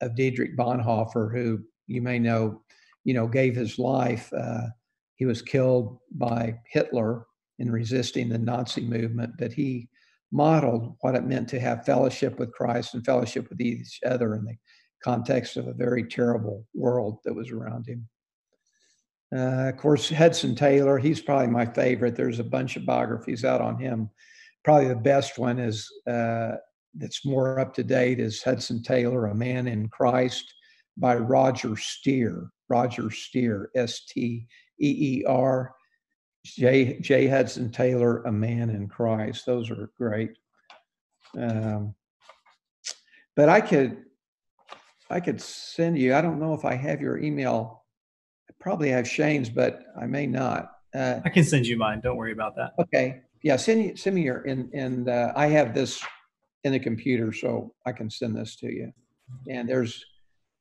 of 0.00 0.14
Dietrich 0.14 0.56
Bonhoeffer, 0.56 1.32
who 1.34 1.60
you 1.86 2.02
may 2.02 2.18
know, 2.18 2.62
you 3.04 3.14
know, 3.14 3.26
gave 3.26 3.54
his 3.54 3.78
life. 3.78 4.32
Uh, 4.32 4.68
he 5.16 5.26
was 5.26 5.42
killed 5.42 5.98
by 6.12 6.54
Hitler 6.70 7.26
in 7.58 7.70
resisting 7.70 8.28
the 8.28 8.38
Nazi 8.38 8.80
movement, 8.80 9.34
but 9.38 9.52
he 9.52 9.88
modeled 10.32 10.96
what 11.00 11.14
it 11.14 11.24
meant 11.24 11.48
to 11.48 11.60
have 11.60 11.86
fellowship 11.86 12.38
with 12.38 12.52
Christ 12.52 12.94
and 12.94 13.04
fellowship 13.04 13.48
with 13.48 13.60
each 13.60 14.00
other 14.04 14.34
in 14.34 14.44
the 14.44 14.56
context 15.02 15.56
of 15.56 15.68
a 15.68 15.74
very 15.74 16.02
terrible 16.04 16.66
world 16.74 17.18
that 17.24 17.34
was 17.34 17.50
around 17.50 17.86
him. 17.86 18.08
Uh, 19.34 19.68
of 19.68 19.76
course, 19.76 20.10
Hudson 20.10 20.54
Taylor, 20.54 20.98
he's 20.98 21.20
probably 21.20 21.48
my 21.48 21.66
favorite. 21.66 22.16
There's 22.16 22.38
a 22.38 22.44
bunch 22.44 22.76
of 22.76 22.86
biographies 22.86 23.44
out 23.44 23.60
on 23.60 23.78
him. 23.78 24.10
Probably 24.64 24.88
the 24.88 24.96
best 24.96 25.38
one 25.38 25.58
is 25.58 25.88
uh, 26.08 26.52
that's 26.96 27.24
more 27.24 27.58
up 27.58 27.74
to 27.74 27.84
date 27.84 28.20
is 28.20 28.42
Hudson 28.42 28.82
Taylor, 28.82 29.26
A 29.26 29.34
Man 29.34 29.66
in 29.66 29.88
Christ 29.88 30.54
by 30.96 31.16
Roger 31.16 31.76
Steer. 31.76 32.50
Roger 32.68 33.10
Steer, 33.10 33.70
S 33.74 34.04
T 34.06 34.46
E 34.80 35.20
E 35.20 35.24
R. 35.26 35.74
J. 36.44 36.98
J. 37.00 37.26
Hudson 37.26 37.70
Taylor, 37.70 38.22
A 38.24 38.32
Man 38.32 38.70
in 38.70 38.86
Christ. 38.86 39.46
Those 39.46 39.70
are 39.70 39.90
great. 39.96 40.30
Um, 41.38 41.94
but 43.34 43.48
I 43.48 43.60
could, 43.60 44.04
I 45.10 45.20
could 45.20 45.40
send 45.40 45.98
you. 45.98 46.14
I 46.14 46.20
don't 46.20 46.38
know 46.38 46.54
if 46.54 46.64
I 46.64 46.74
have 46.74 47.00
your 47.00 47.18
email. 47.18 47.84
I 48.48 48.52
probably 48.60 48.90
have 48.90 49.08
Shane's, 49.08 49.48
but 49.48 49.80
I 49.98 50.06
may 50.06 50.26
not. 50.26 50.70
Uh, 50.94 51.20
I 51.24 51.30
can 51.30 51.44
send 51.44 51.66
you 51.66 51.76
mine. 51.76 52.00
Don't 52.00 52.16
worry 52.16 52.32
about 52.32 52.54
that. 52.56 52.72
Okay. 52.78 53.22
Yeah. 53.42 53.56
Send 53.56 53.82
you, 53.82 53.96
send 53.96 54.14
me 54.14 54.22
your 54.22 54.42
and 54.42 54.72
and 54.74 55.08
uh, 55.08 55.32
I 55.34 55.46
have 55.46 55.74
this 55.74 56.04
in 56.64 56.72
the 56.72 56.80
computer, 56.80 57.32
so 57.32 57.74
I 57.86 57.92
can 57.92 58.10
send 58.10 58.36
this 58.36 58.56
to 58.56 58.66
you. 58.66 58.92
And 59.48 59.68
there's, 59.68 60.04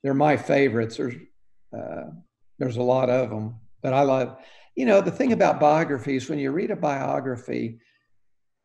they're 0.04 0.14
my 0.14 0.38
favorites. 0.38 0.98
There's, 0.98 1.16
uh, 1.78 2.12
there's 2.60 2.78
a 2.78 2.82
lot 2.84 3.10
of 3.10 3.30
them, 3.30 3.56
but 3.82 3.94
I 3.94 4.02
love 4.02 4.38
you 4.76 4.86
know, 4.86 5.02
the 5.02 5.12
thing 5.12 5.34
about 5.34 5.60
biographies, 5.60 6.30
when 6.30 6.40
you 6.40 6.52
read 6.52 6.72
a 6.72 6.76
biography, 6.76 7.80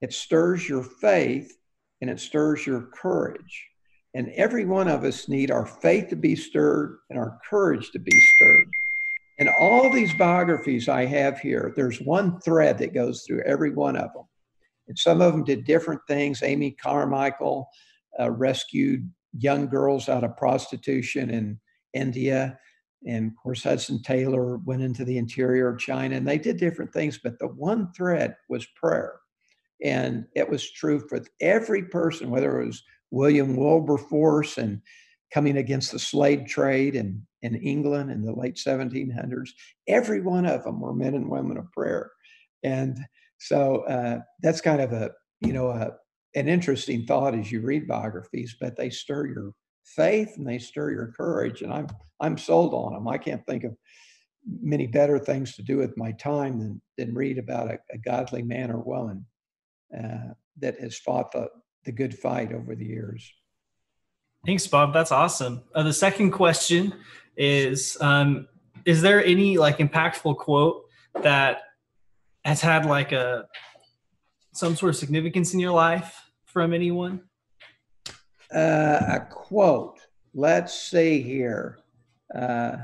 it 0.01 0.13
stirs 0.13 0.69
your 0.69 0.83
faith 0.83 1.57
and 2.01 2.09
it 2.09 2.21
stirs 2.21 2.67
your 2.67 2.83
courage. 2.95 3.67
And 4.15 4.31
every 4.31 4.65
one 4.65 4.89
of 4.89 5.05
us 5.05 5.29
need 5.29 5.51
our 5.51 5.67
faith 5.67 6.09
to 6.09 6.17
be 6.17 6.35
stirred 6.35 6.99
and 7.11 7.19
our 7.19 7.39
courage 7.49 7.91
to 7.91 7.99
be 7.99 8.11
stirred. 8.11 8.65
And 9.39 9.51
all 9.61 9.93
these 9.93 10.15
biographies 10.15 10.89
I 10.89 11.05
have 11.05 11.39
here, 11.39 11.73
there's 11.77 12.01
one 12.01 12.41
thread 12.41 12.79
that 12.79 12.95
goes 12.95 13.23
through 13.23 13.43
every 13.45 13.71
one 13.71 13.97
of 13.97 14.13
them. 14.15 14.25
And 14.89 14.99
some 14.99 15.21
of 15.21 15.33
them 15.33 15.45
did 15.45 15.65
different 15.65 16.01
things. 16.09 16.43
Amy 16.43 16.73
Carmichael 16.73 17.69
uh, 18.19 18.31
rescued 18.31 19.09
young 19.37 19.69
girls 19.69 20.09
out 20.09 20.25
of 20.25 20.37
prostitution 20.37 21.31
in 21.31 21.61
India. 21.93 22.59
And 23.07 23.31
of 23.31 23.37
course 23.41 23.63
hudson 23.63 24.03
taylor 24.03 24.57
went 24.59 24.83
into 24.83 25.05
the 25.05 25.19
interior 25.19 25.69
of 25.69 25.79
china 25.79 26.17
and 26.17 26.27
they 26.27 26.39
did 26.39 26.57
different 26.57 26.93
things 26.93 27.21
but 27.23 27.39
the 27.39 27.47
one 27.47 27.93
thread 27.93 28.35
was 28.49 28.67
prayer. 28.75 29.21
And 29.85 30.25
it 30.35 30.49
was 30.49 30.73
true 30.73 30.99
for 31.09 31.23
every 31.41 31.85
person 31.85 32.31
whether 32.31 32.61
it 32.61 32.67
was 32.67 32.83
william 33.11 33.55
wilberforce 33.55 34.59
and 34.59 34.81
coming 35.33 35.59
against 35.59 35.93
the 35.93 35.99
slave 35.99 36.47
trade 36.47 36.97
in, 36.97 37.25
in 37.43 37.55
england 37.57 38.11
in 38.11 38.23
the 38.23 38.33
late 38.33 38.57
1700s 38.57 39.51
every 39.87 40.21
one 40.21 40.47
of 40.47 40.65
them 40.65 40.81
were 40.81 40.95
men 40.95 41.15
and 41.15 41.29
women 41.29 41.57
of 41.57 41.71
prayer. 41.73 42.11
And 42.65 42.99
so 43.39 43.83
uh, 43.83 44.21
that's 44.43 44.61
kind 44.61 44.81
of 44.81 44.93
a 44.93 45.13
you 45.41 45.53
know 45.53 45.69
a, 45.69 45.93
an 46.35 46.49
interesting 46.49 47.07
thought 47.07 47.35
as 47.35 47.51
you 47.51 47.61
read 47.61 47.89
biographies 47.89 48.57
but 48.61 48.77
they 48.77 48.91
stir 48.91 49.27
your 49.27 49.53
faith 49.89 50.37
and 50.37 50.47
they 50.47 50.59
stir 50.59 50.91
your 50.91 51.13
courage. 51.17 51.63
And 51.63 51.73
I'm 51.73 51.89
I'm 52.21 52.39
sold 52.39 52.75
on 52.75 52.93
them. 52.93 53.09
I 53.09 53.19
can't 53.19 53.45
think 53.47 53.65
of 53.65 53.77
many 54.61 54.87
better 54.87 55.19
things 55.19 55.55
to 55.57 55.63
do 55.63 55.77
with 55.77 55.97
my 55.97 56.13
time 56.13 56.59
than 56.59 56.83
than 56.97 57.15
read 57.15 57.39
about 57.39 57.71
a, 57.71 57.79
a 57.93 57.99
godly 57.99 58.43
man 58.43 58.71
or 58.71 58.81
woman 58.81 59.27
uh, 59.97 60.33
that 60.59 60.79
has 60.81 60.99
fought 60.99 61.33
the 61.33 61.49
the 61.85 61.93
good 61.93 62.17
fight 62.17 62.53
over 62.53 62.75
the 62.75 62.85
years. 62.85 63.33
Thanks, 64.47 64.67
Bob. 64.67 64.93
That's 64.93 65.13
awesome. 65.13 65.65
Uh, 65.75 65.83
the 65.83 65.93
second 65.93 66.33
question 66.33 66.95
is: 67.37 67.97
um, 68.01 68.47
Is 68.85 69.03
there 69.03 69.25
any 69.25 69.59
like 69.59 69.79
impactful 69.79 70.37
quote 70.37 70.85
that 71.23 71.63
has 72.49 72.61
had 72.61 72.87
like 72.87 73.13
a 73.13 73.47
some 74.53 74.75
sort 74.75 74.91
of 74.91 74.97
significance 74.97 75.55
in 75.55 75.61
your 75.61 75.73
life 75.73 76.31
from 76.47 76.73
anyone? 76.75 77.23
uh, 78.55 79.01
a 79.09 79.21
quote. 79.31 80.01
Let's 80.35 80.79
see 80.79 81.23
here. 81.23 81.79
Uh, 82.35 82.77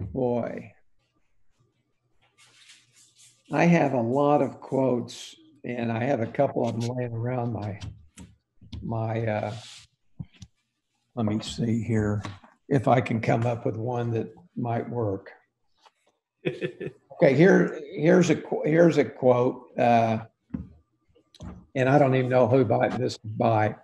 boy, 0.00 0.72
I 3.52 3.64
have 3.64 3.92
a 3.92 4.00
lot 4.00 4.42
of 4.42 4.60
quotes, 4.60 5.34
and 5.64 5.92
I 5.92 6.04
have 6.04 6.20
a 6.20 6.26
couple 6.26 6.68
of 6.68 6.80
them 6.80 6.90
laying 6.96 7.12
around 7.12 7.52
my 7.52 7.78
my. 8.82 9.26
Uh, 9.26 9.54
let 11.14 11.26
me 11.26 11.40
see 11.40 11.82
here 11.82 12.22
if 12.68 12.86
I 12.86 13.00
can 13.00 13.20
come 13.20 13.44
up 13.46 13.66
with 13.66 13.76
one 13.76 14.12
that 14.12 14.32
might 14.56 14.88
work. 14.88 15.30
okay, 17.20 17.34
here 17.34 17.80
here's 17.92 18.30
a 18.30 18.40
here's 18.64 18.98
a 18.98 19.04
quote. 19.04 19.66
Uh, 19.78 20.18
and 21.74 21.88
I 21.88 21.98
don't 21.98 22.14
even 22.14 22.30
know 22.30 22.48
who 22.48 22.64
by 22.64 22.88
this 22.88 23.14
is 23.14 23.18
by, 23.18 23.76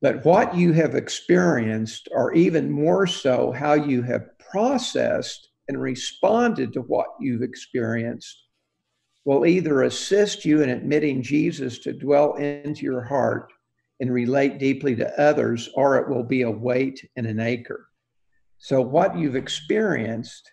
but 0.00 0.24
what 0.24 0.54
you 0.54 0.72
have 0.72 0.94
experienced, 0.94 2.08
or 2.12 2.32
even 2.34 2.70
more 2.70 3.06
so, 3.06 3.52
how 3.52 3.74
you 3.74 4.02
have 4.02 4.38
processed 4.38 5.50
and 5.68 5.80
responded 5.80 6.72
to 6.72 6.80
what 6.80 7.08
you've 7.20 7.42
experienced, 7.42 8.44
will 9.24 9.44
either 9.44 9.82
assist 9.82 10.44
you 10.44 10.62
in 10.62 10.70
admitting 10.70 11.22
Jesus 11.22 11.78
to 11.80 11.92
dwell 11.92 12.34
into 12.34 12.82
your 12.82 13.02
heart 13.02 13.52
and 14.00 14.12
relate 14.12 14.58
deeply 14.58 14.94
to 14.96 15.20
others, 15.20 15.68
or 15.74 15.96
it 15.96 16.08
will 16.08 16.22
be 16.22 16.42
a 16.42 16.50
weight 16.50 17.04
and 17.16 17.26
an 17.26 17.40
anchor. 17.40 17.88
So, 18.58 18.80
what 18.80 19.16
you've 19.16 19.36
experienced, 19.36 20.50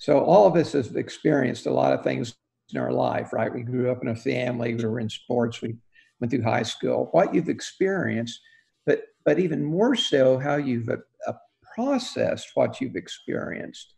so 0.00 0.18
all 0.18 0.46
of 0.46 0.56
us 0.56 0.72
have 0.72 0.96
experienced 0.96 1.66
a 1.66 1.72
lot 1.72 1.92
of 1.92 2.02
things 2.02 2.34
in 2.72 2.80
our 2.80 2.90
life, 2.90 3.34
right? 3.34 3.52
We 3.52 3.60
grew 3.60 3.90
up 3.90 4.00
in 4.00 4.08
a 4.08 4.16
family, 4.16 4.74
we 4.74 4.84
were 4.84 4.98
in 4.98 5.10
sports, 5.10 5.60
we 5.60 5.76
went 6.20 6.30
through 6.30 6.42
high 6.42 6.62
school, 6.62 7.08
what 7.12 7.34
you've 7.34 7.50
experienced, 7.50 8.40
but 8.86 9.02
but 9.26 9.38
even 9.38 9.62
more 9.62 9.94
so 9.94 10.38
how 10.38 10.56
you've 10.56 10.88
uh, 10.88 11.32
processed 11.74 12.48
what 12.54 12.80
you've 12.80 12.96
experienced 12.96 13.92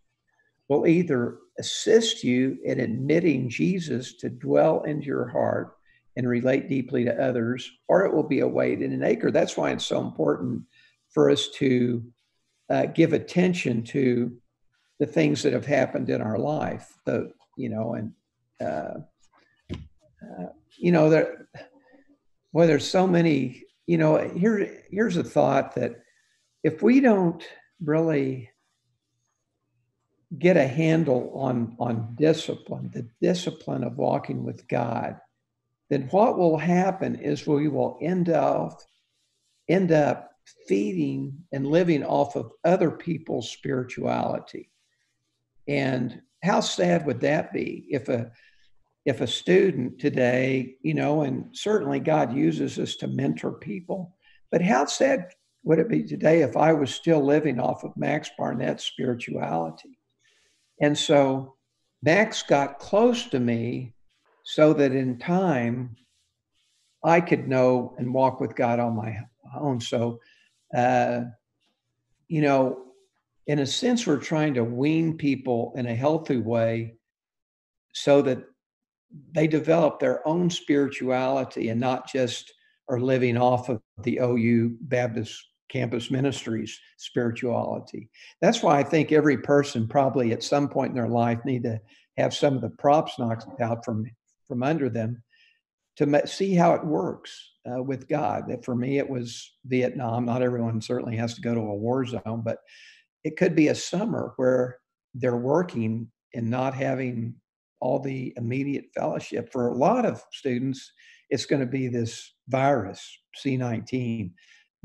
will 0.69 0.89
either 0.89 1.39
assist 1.61 2.25
you 2.25 2.59
in 2.65 2.81
admitting 2.81 3.49
Jesus 3.49 4.15
to 4.15 4.29
dwell 4.29 4.83
into 4.83 5.07
your 5.07 5.29
heart 5.29 5.77
and 6.17 6.29
relate 6.29 6.69
deeply 6.69 7.05
to 7.05 7.25
others, 7.25 7.71
or 7.87 8.05
it 8.05 8.13
will 8.13 8.25
be 8.25 8.41
a 8.41 8.49
weight 8.49 8.83
in 8.83 8.93
an 8.93 9.05
acre. 9.05 9.31
That's 9.31 9.57
why 9.57 9.71
it's 9.71 9.87
so 9.87 10.01
important 10.01 10.63
for 11.11 11.31
us 11.31 11.49
to 11.59 12.03
uh, 12.71 12.87
give 12.87 13.13
attention 13.13 13.85
to 13.85 14.37
the 15.03 15.07
things 15.07 15.43
that 15.43 15.53
have 15.53 15.67
happened 15.67 16.09
in 16.11 16.23
our 16.23 16.39
life. 16.39 16.97
The 17.07 17.33
you 17.57 17.69
know, 17.69 17.95
and 17.95 18.13
uh, 18.61 19.01
uh, 19.75 20.47
you 20.79 20.93
know, 20.93 21.11
there 21.11 21.49
well, 22.53 22.69
there's 22.69 22.89
so 22.89 23.09
many, 23.09 23.65
you 23.89 23.99
know, 23.99 24.17
here, 24.29 24.85
here's 24.93 25.17
a 25.17 25.25
thought 25.25 25.75
that 25.75 26.05
if 26.63 26.83
we 26.83 27.01
don't 27.01 27.43
really 27.83 28.49
get 30.39 30.57
a 30.57 30.69
handle 30.69 31.33
on, 31.35 31.75
on 31.81 32.15
discipline, 32.17 32.89
the 32.95 33.09
discipline 33.21 33.83
of 33.83 33.97
walking 33.97 34.45
with 34.45 34.69
God, 34.69 35.19
then 35.91 36.03
what 36.13 36.39
will 36.39 36.59
happen 36.59 37.17
is 37.17 37.45
we 37.45 37.67
will 37.67 37.99
end 38.01 38.29
up 38.29 38.81
end 39.69 39.91
up 39.91 40.31
feeding 40.69 41.45
and 41.51 41.67
living 41.67 42.05
off 42.05 42.37
of 42.37 42.53
other 42.65 42.91
people's 42.93 43.51
spirituality. 43.51 44.69
And 45.69 46.21
how 46.43 46.61
sad 46.61 47.07
would 47.07 47.21
that 47.21 47.53
be 47.53 47.87
if 47.91 48.09
a 48.09 48.31
if 49.05 49.21
a 49.21 49.27
student 49.27 49.99
today, 49.99 50.77
you 50.83 50.95
know, 50.95 51.23
and 51.23 51.47
certainly 51.53 51.99
God 51.99 52.33
uses 52.33 52.79
us 52.79 52.95
to 52.97 53.09
mentor 53.09 53.53
people, 53.53 54.17
but 54.53 54.63
how 54.63 54.85
sad 54.85 55.33
would 55.65 55.81
it 55.81 55.89
be 55.89 56.05
today 56.05 56.43
if 56.43 56.57
I 56.57 56.73
was 56.73 56.95
still 56.95 57.21
living 57.21 57.59
off 57.59 57.83
of 57.83 57.97
Max 57.97 58.31
Barnett's 58.39 58.85
spirituality? 58.85 59.99
And 60.81 60.97
so 60.97 61.57
Max 62.03 62.43
got 62.43 62.79
close 62.79 63.27
to 63.27 63.41
me 63.41 63.95
so 64.45 64.73
that 64.75 64.93
in 64.93 65.19
time 65.19 65.97
I 67.05 67.21
could 67.21 67.49
know 67.49 67.95
and 67.99 68.15
walk 68.15 68.41
with 68.41 68.55
God 68.55 68.79
on 68.79 68.97
my 68.97 69.19
own. 69.57 69.81
So, 69.81 70.21
uh, 70.77 71.23
you 72.29 72.41
know, 72.41 72.92
in 73.47 73.59
a 73.59 73.67
sense, 73.67 74.07
we're 74.07 74.19
trying 74.19 74.55
to 74.55 74.65
wean 74.65 75.17
people 75.17 75.73
in 75.77 75.87
a 75.87 75.95
healthy 75.95 76.37
way 76.37 76.95
so 77.93 78.23
that 78.23 78.39
they 79.33 79.47
develop 79.47 79.99
their 79.99 80.27
own 80.27 80.49
spirituality 80.49 81.69
and 81.69 81.81
not 81.81 82.11
just 82.11 82.53
are 82.89 83.01
living 83.01 83.37
off 83.37 83.69
of 83.69 83.81
the 84.03 84.19
OU 84.23 84.77
Baptist 84.83 85.45
campus 85.69 86.11
ministries 86.11 86.79
spirituality. 86.99 88.11
That's 88.41 88.63
why 88.63 88.79
I 88.79 88.83
think 88.83 89.11
every 89.11 89.39
person 89.39 89.89
probably 89.89 90.33
at 90.33 90.43
some 90.43 90.69
point 90.69 90.91
in 90.91 90.95
their 90.95 91.09
life 91.09 91.39
need 91.45 91.63
to 91.65 91.81
have 92.19 92.35
some 92.35 92.55
of 92.55 92.61
the 92.61 92.71
props 92.71 93.19
knocked 93.19 93.61
out 93.61 93.85
from 93.85 94.05
from 94.49 94.63
under 94.63 94.91
them 94.91 95.23
to 95.97 96.27
see 96.27 96.55
how 96.55 96.75
it 96.75 96.85
works 96.85 97.53
uh, 97.71 97.83
with 97.83 98.09
God. 98.09 98.45
That 98.49 98.65
for 98.65 98.75
me, 98.75 98.99
it 98.99 99.09
was 99.09 99.51
Vietnam. 99.65 100.27
Not 100.27 100.43
everyone 100.43 100.81
certainly 100.81 101.17
has 101.17 101.35
to 101.35 101.41
go 101.41 101.55
to 101.55 101.61
a 101.61 101.75
war 101.75 102.05
zone, 102.05 102.43
but 102.45 102.59
it 103.25 103.37
could 103.37 103.55
be 103.55 103.69
a 103.69 103.75
summer 103.75 104.33
where 104.37 104.79
they're 105.15 105.37
working 105.37 106.11
and 106.35 106.49
not 106.51 106.75
having 106.75 107.35
all 107.81 107.99
the 107.99 108.33
immediate 108.37 108.87
fellowship. 108.95 109.51
For 109.53 109.69
a 109.69 109.75
lot 109.75 110.07
of 110.07 110.23
students, 110.33 110.93
it's 111.31 111.47
going 111.47 111.61
to 111.61 111.67
be 111.67 111.89
this 111.89 112.35
virus, 112.49 113.19
C19. 113.45 114.33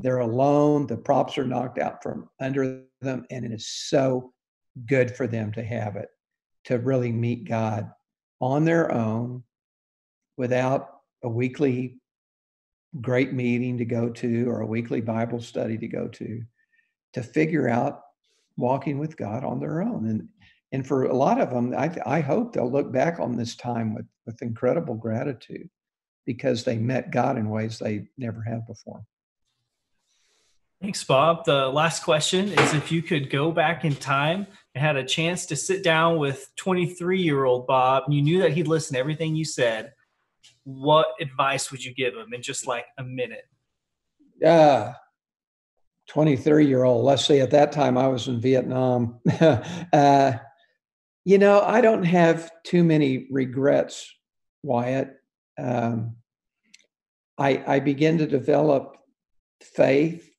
They're 0.00 0.18
alone, 0.18 0.86
the 0.86 0.96
props 0.96 1.38
are 1.38 1.46
knocked 1.46 1.78
out 1.78 2.02
from 2.02 2.28
under 2.40 2.82
them, 3.00 3.24
and 3.30 3.44
it 3.44 3.52
is 3.52 3.68
so 3.68 4.32
good 4.86 5.14
for 5.14 5.26
them 5.26 5.52
to 5.52 5.62
have 5.62 5.96
it, 5.96 6.08
to 6.64 6.78
really 6.78 7.12
meet 7.12 7.48
God 7.48 7.90
on 8.40 8.64
their 8.64 8.92
own 8.92 9.42
without 10.36 10.90
a 11.24 11.28
weekly 11.28 12.00
great 13.00 13.32
meeting 13.32 13.78
to 13.78 13.84
go 13.84 14.08
to 14.08 14.48
or 14.48 14.60
a 14.60 14.66
weekly 14.66 15.00
Bible 15.00 15.40
study 15.40 15.76
to 15.78 15.88
go 15.88 16.08
to, 16.08 16.42
to 17.12 17.22
figure 17.22 17.68
out 17.68 18.02
walking 18.58 18.98
with 18.98 19.16
God 19.16 19.44
on 19.44 19.60
their 19.60 19.80
own. 19.80 20.06
And 20.06 20.28
and 20.70 20.86
for 20.86 21.04
a 21.04 21.14
lot 21.14 21.40
of 21.40 21.48
them, 21.48 21.74
I, 21.74 21.96
I 22.04 22.20
hope 22.20 22.52
they'll 22.52 22.70
look 22.70 22.92
back 22.92 23.18
on 23.18 23.36
this 23.36 23.56
time 23.56 23.94
with, 23.94 24.04
with 24.26 24.42
incredible 24.42 24.96
gratitude 24.96 25.70
because 26.26 26.62
they 26.62 26.76
met 26.76 27.10
God 27.10 27.38
in 27.38 27.48
ways 27.48 27.78
they 27.78 28.08
never 28.18 28.42
have 28.42 28.66
before. 28.66 29.02
Thanks, 30.82 31.02
Bob. 31.02 31.46
The 31.46 31.68
last 31.68 32.04
question 32.04 32.52
is 32.52 32.74
if 32.74 32.92
you 32.92 33.02
could 33.02 33.30
go 33.30 33.50
back 33.50 33.84
in 33.84 33.96
time 33.96 34.46
and 34.74 34.84
had 34.84 34.96
a 34.96 35.04
chance 35.04 35.46
to 35.46 35.56
sit 35.56 35.82
down 35.82 36.18
with 36.18 36.50
23 36.56 37.20
year 37.20 37.44
old 37.44 37.66
Bob, 37.66 38.04
and 38.04 38.14
you 38.14 38.20
knew 38.20 38.42
that 38.42 38.52
he'd 38.52 38.68
listen 38.68 38.92
to 38.94 39.00
everything 39.00 39.34
you 39.34 39.46
said, 39.46 39.94
what 40.64 41.06
advice 41.18 41.70
would 41.70 41.82
you 41.82 41.94
give 41.94 42.14
him 42.14 42.34
in 42.34 42.42
just 42.42 42.66
like 42.66 42.84
a 42.98 43.02
minute? 43.02 43.48
Uh, 44.44 44.92
23 46.08 46.66
year 46.66 46.84
old, 46.84 47.04
let's 47.04 47.24
say 47.24 47.40
at 47.40 47.50
that 47.50 47.72
time 47.72 47.96
I 47.96 48.08
was 48.08 48.28
in 48.28 48.40
Vietnam. 48.40 49.20
uh, 49.92 50.32
you 51.24 51.38
know, 51.38 51.60
I 51.60 51.80
don't 51.80 52.04
have 52.04 52.50
too 52.64 52.82
many 52.82 53.26
regrets, 53.30 54.10
Wyatt. 54.62 55.14
Um, 55.58 56.16
I, 57.36 57.62
I 57.66 57.80
begin 57.80 58.18
to 58.18 58.26
develop 58.26 58.96
faith 59.62 60.30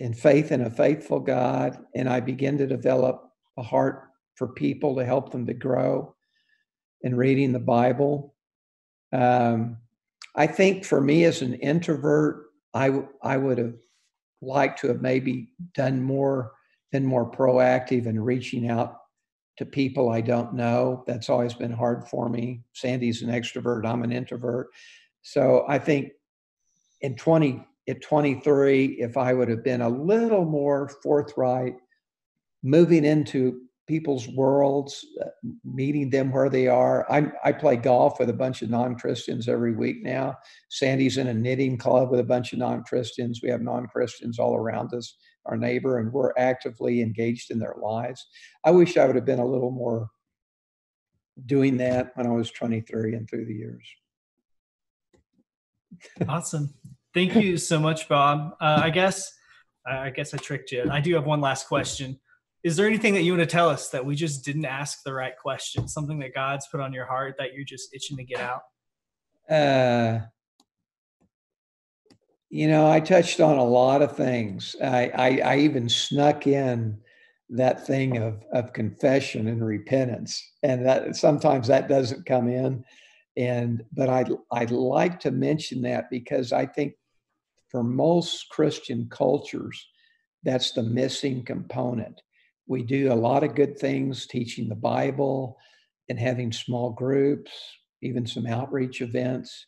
and 0.00 0.18
faith 0.18 0.50
in 0.50 0.62
a 0.62 0.70
faithful 0.70 1.20
God, 1.20 1.78
and 1.94 2.08
I 2.08 2.20
begin 2.20 2.58
to 2.58 2.66
develop 2.66 3.30
a 3.56 3.62
heart 3.62 4.08
for 4.34 4.48
people 4.48 4.96
to 4.96 5.04
help 5.04 5.30
them 5.30 5.46
to 5.46 5.54
grow 5.54 6.14
in 7.02 7.16
reading 7.16 7.52
the 7.52 7.60
Bible. 7.60 8.34
Um, 9.12 9.76
I 10.34 10.48
think 10.48 10.84
for 10.84 11.00
me 11.00 11.24
as 11.24 11.42
an 11.42 11.54
introvert, 11.54 12.46
I, 12.74 13.04
I 13.22 13.36
would 13.36 13.58
have 13.58 13.74
liked 14.44 14.80
to 14.80 14.88
have 14.88 15.00
maybe 15.00 15.48
done 15.74 16.02
more, 16.02 16.52
been 16.92 17.04
more 17.04 17.30
proactive 17.30 18.06
in 18.06 18.20
reaching 18.20 18.68
out 18.68 18.98
to 19.56 19.64
people 19.64 20.08
I 20.08 20.20
don't 20.20 20.54
know. 20.54 21.04
That's 21.06 21.30
always 21.30 21.54
been 21.54 21.72
hard 21.72 22.08
for 22.08 22.28
me. 22.28 22.62
Sandy's 22.72 23.22
an 23.22 23.30
extrovert, 23.30 23.86
I'm 23.86 24.02
an 24.02 24.12
introvert. 24.12 24.68
So 25.22 25.64
I 25.68 25.78
think 25.78 26.12
in 27.00 27.16
20 27.16 27.64
at 27.88 28.02
23, 28.02 28.86
if 28.98 29.16
I 29.16 29.32
would 29.32 29.48
have 29.48 29.62
been 29.62 29.82
a 29.82 29.88
little 29.88 30.44
more 30.44 30.88
forthright, 31.02 31.76
moving 32.62 33.04
into 33.04 33.62
people's 33.86 34.28
worlds, 34.28 35.04
uh, 35.22 35.28
meeting 35.64 36.10
them 36.10 36.32
where 36.32 36.48
they 36.48 36.68
are. 36.68 37.10
I, 37.10 37.30
I 37.44 37.52
play 37.52 37.76
golf 37.76 38.18
with 38.18 38.30
a 38.30 38.34
bunch 38.34 38.62
of 38.62 38.70
non 38.70 38.96
Christians 38.96 39.48
every 39.48 39.74
week 39.74 40.02
now. 40.02 40.36
Sandy's 40.70 41.18
in 41.18 41.28
a 41.28 41.34
knitting 41.34 41.76
club 41.76 42.10
with 42.10 42.20
a 42.20 42.24
bunch 42.24 42.52
of 42.52 42.58
non 42.58 42.82
Christians. 42.84 43.40
We 43.42 43.50
have 43.50 43.62
non 43.62 43.86
Christians 43.86 44.38
all 44.38 44.56
around 44.56 44.94
us 44.94 45.16
our 45.46 45.56
neighbor 45.56 45.98
and 45.98 46.12
we're 46.12 46.32
actively 46.38 47.02
engaged 47.02 47.50
in 47.50 47.58
their 47.58 47.74
lives. 47.80 48.26
I 48.64 48.70
wish 48.70 48.96
I 48.96 49.06
would 49.06 49.16
have 49.16 49.24
been 49.24 49.40
a 49.40 49.46
little 49.46 49.70
more 49.70 50.08
doing 51.46 51.76
that 51.78 52.12
when 52.14 52.26
I 52.26 52.30
was 52.30 52.50
23 52.50 53.14
and 53.14 53.28
through 53.28 53.46
the 53.46 53.54
years. 53.54 53.86
awesome. 56.28 56.72
Thank 57.12 57.34
you 57.36 57.56
so 57.58 57.78
much, 57.78 58.08
Bob. 58.08 58.56
Uh, 58.60 58.80
I 58.82 58.90
guess 58.90 59.32
I 59.86 60.10
guess 60.10 60.32
I 60.32 60.38
tricked 60.38 60.72
you. 60.72 60.88
I 60.90 61.00
do 61.00 61.14
have 61.14 61.26
one 61.26 61.40
last 61.42 61.68
question. 61.68 62.18
Is 62.64 62.76
there 62.76 62.86
anything 62.86 63.12
that 63.12 63.22
you 63.22 63.32
want 63.32 63.42
to 63.42 63.54
tell 63.54 63.68
us 63.68 63.90
that 63.90 64.06
we 64.06 64.16
just 64.16 64.42
didn't 64.42 64.64
ask 64.64 65.02
the 65.04 65.12
right 65.12 65.36
question? 65.36 65.86
Something 65.86 66.18
that 66.20 66.34
God's 66.34 66.66
put 66.66 66.80
on 66.80 66.94
your 66.94 67.04
heart 67.04 67.34
that 67.38 67.52
you're 67.52 67.64
just 67.64 67.94
itching 67.94 68.16
to 68.16 68.24
get 68.24 68.40
out? 68.40 68.62
Uh, 69.50 70.20
you 72.48 72.66
know, 72.66 72.90
I 72.90 73.00
touched 73.00 73.40
on 73.40 73.58
a 73.58 73.64
lot 73.64 74.00
of 74.00 74.16
things. 74.16 74.74
I, 74.82 75.10
I, 75.14 75.40
I 75.44 75.56
even 75.58 75.90
snuck 75.90 76.46
in 76.46 76.96
that 77.50 77.86
thing 77.86 78.16
of, 78.16 78.42
of 78.50 78.72
confession 78.72 79.48
and 79.48 79.62
repentance. 79.62 80.42
And 80.62 80.86
that 80.86 81.16
sometimes 81.16 81.68
that 81.68 81.86
doesn't 81.86 82.24
come 82.24 82.48
in. 82.48 82.82
And 83.36 83.84
but 83.92 84.08
I'd 84.08 84.30
I'd 84.52 84.70
like 84.70 85.18
to 85.20 85.32
mention 85.32 85.82
that 85.82 86.08
because 86.08 86.52
I 86.52 86.66
think 86.66 86.94
for 87.68 87.82
most 87.82 88.48
Christian 88.48 89.08
cultures, 89.10 89.86
that's 90.44 90.70
the 90.70 90.84
missing 90.84 91.44
component. 91.44 92.22
We 92.66 92.82
do 92.82 93.12
a 93.12 93.14
lot 93.14 93.44
of 93.44 93.54
good 93.54 93.78
things 93.78 94.26
teaching 94.26 94.68
the 94.68 94.74
Bible 94.74 95.58
and 96.08 96.18
having 96.18 96.52
small 96.52 96.90
groups, 96.90 97.52
even 98.02 98.26
some 98.26 98.46
outreach 98.46 99.00
events 99.00 99.66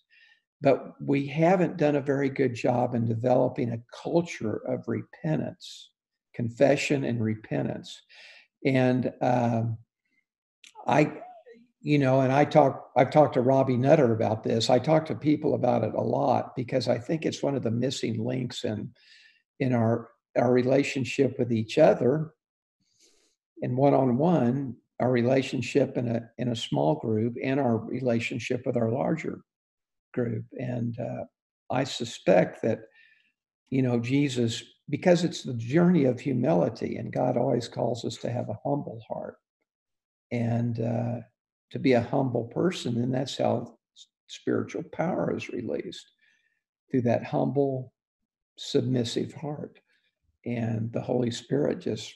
but 0.60 0.94
we 1.01 1.27
haven't 1.27 1.77
done 1.77 1.97
a 1.97 2.01
very 2.01 2.31
good 2.31 2.55
job 2.55 2.94
in 2.94 3.06
developing 3.06 3.73
a 3.73 3.82
culture 4.02 4.62
of 4.66 4.89
repentance, 4.89 5.90
confession, 6.35 7.05
and 7.05 7.23
repentance. 7.23 8.01
And 8.64 9.12
um, 9.20 9.78
I, 10.86 11.12
you 11.82 11.98
know, 11.98 12.20
and 12.20 12.32
I 12.32 12.47
talk, 12.47 12.90
I've 12.97 13.10
talked 13.10 13.35
to 13.35 13.43
Robbie 13.43 13.77
Nutter 13.77 14.14
about 14.14 14.43
this. 14.43 14.70
I 14.70 14.78
talk 14.78 15.05
to 15.06 15.14
people 15.14 15.55
about 15.55 15.85
it 15.85 15.94
a 15.94 16.01
lot 16.01 16.56
because 16.56 16.89
I 16.89 16.98
think 16.98 17.27
it's 17.27 17.43
one 17.43 17.55
of 17.55 17.62
the 17.62 17.70
missing 17.70 18.24
links 18.24 18.64
in 18.64 18.90
in 19.59 19.73
our 19.73 20.10
our 20.36 20.52
relationship 20.52 21.39
with 21.39 21.51
each 21.51 21.78
other 21.78 22.35
and 23.62 23.77
one 23.77 23.95
on 23.95 24.19
one, 24.19 24.77
our 25.01 25.11
relationship 25.11 25.97
in 25.97 26.09
a 26.09 26.31
in 26.39 26.49
a 26.49 26.57
small 26.57 26.97
group, 26.97 27.37
and 27.43 27.61
our 27.61 27.78
relationship 27.78 28.62
with 28.66 28.77
our 28.77 28.91
larger 28.91 29.41
group. 30.15 30.45
And 30.59 30.99
uh, 30.99 31.24
I 31.70 31.85
suspect 31.85 32.62
that, 32.62 32.81
you 33.70 33.83
know, 33.83 33.99
Jesus, 34.01 34.62
because 34.89 35.24
it's 35.24 35.43
the 35.43 35.55
journey 35.55 36.05
of 36.05 36.20
humility, 36.20 36.97
and 36.97 37.12
God 37.12 37.37
always 37.37 37.69
calls 37.69 38.05
us 38.05 38.16
to 38.19 38.31
have 38.31 38.49
a 38.49 38.59
humble 38.65 39.03
heart 39.09 39.37
and 40.33 40.81
uh, 40.81 41.20
to 41.73 41.78
be 41.78 41.93
a 41.93 42.03
humble 42.03 42.45
person. 42.45 42.97
And 43.03 43.12
that's 43.12 43.39
how 43.39 43.78
spiritual 44.28 44.83
power 44.93 45.37
is 45.37 45.49
released 45.49 46.07
through 46.91 47.03
that 47.03 47.24
humble, 47.24 47.93
submissive 48.57 49.33
heart. 49.35 49.78
And 50.45 50.93
the 50.93 51.01
Holy 51.01 51.31
Spirit 51.31 51.81
just 51.81 52.15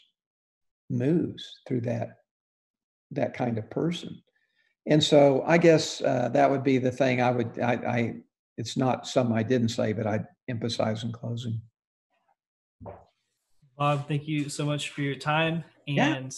moves 0.91 1.61
through 1.67 1.81
that 1.81 2.19
that 3.13 3.35
kind 3.35 3.59
of 3.59 3.69
person 3.71 4.23
And 4.87 5.03
so 5.03 5.43
I 5.47 5.59
guess 5.59 6.01
uh, 6.03 6.31
that 6.33 6.51
would 6.51 6.65
be 6.65 6.79
the 6.79 6.91
thing 6.91 7.21
I 7.21 7.31
would, 7.31 7.59
I, 7.61 7.73
I, 7.75 8.15
it's 8.57 8.77
not 8.77 9.07
something 9.07 9.37
I 9.37 9.43
didn't 9.43 9.69
say, 9.69 9.93
but 9.93 10.07
I'd 10.07 10.27
emphasize 10.49 11.05
in 11.05 11.13
closing. 11.13 11.61
Bob, 13.79 14.09
thank 14.09 14.27
you 14.27 14.49
so 14.49 14.65
much 14.67 14.91
for 14.91 15.03
your 15.03 15.15
time. 15.15 15.65
And 15.87 15.97
Yeah. 15.97 16.31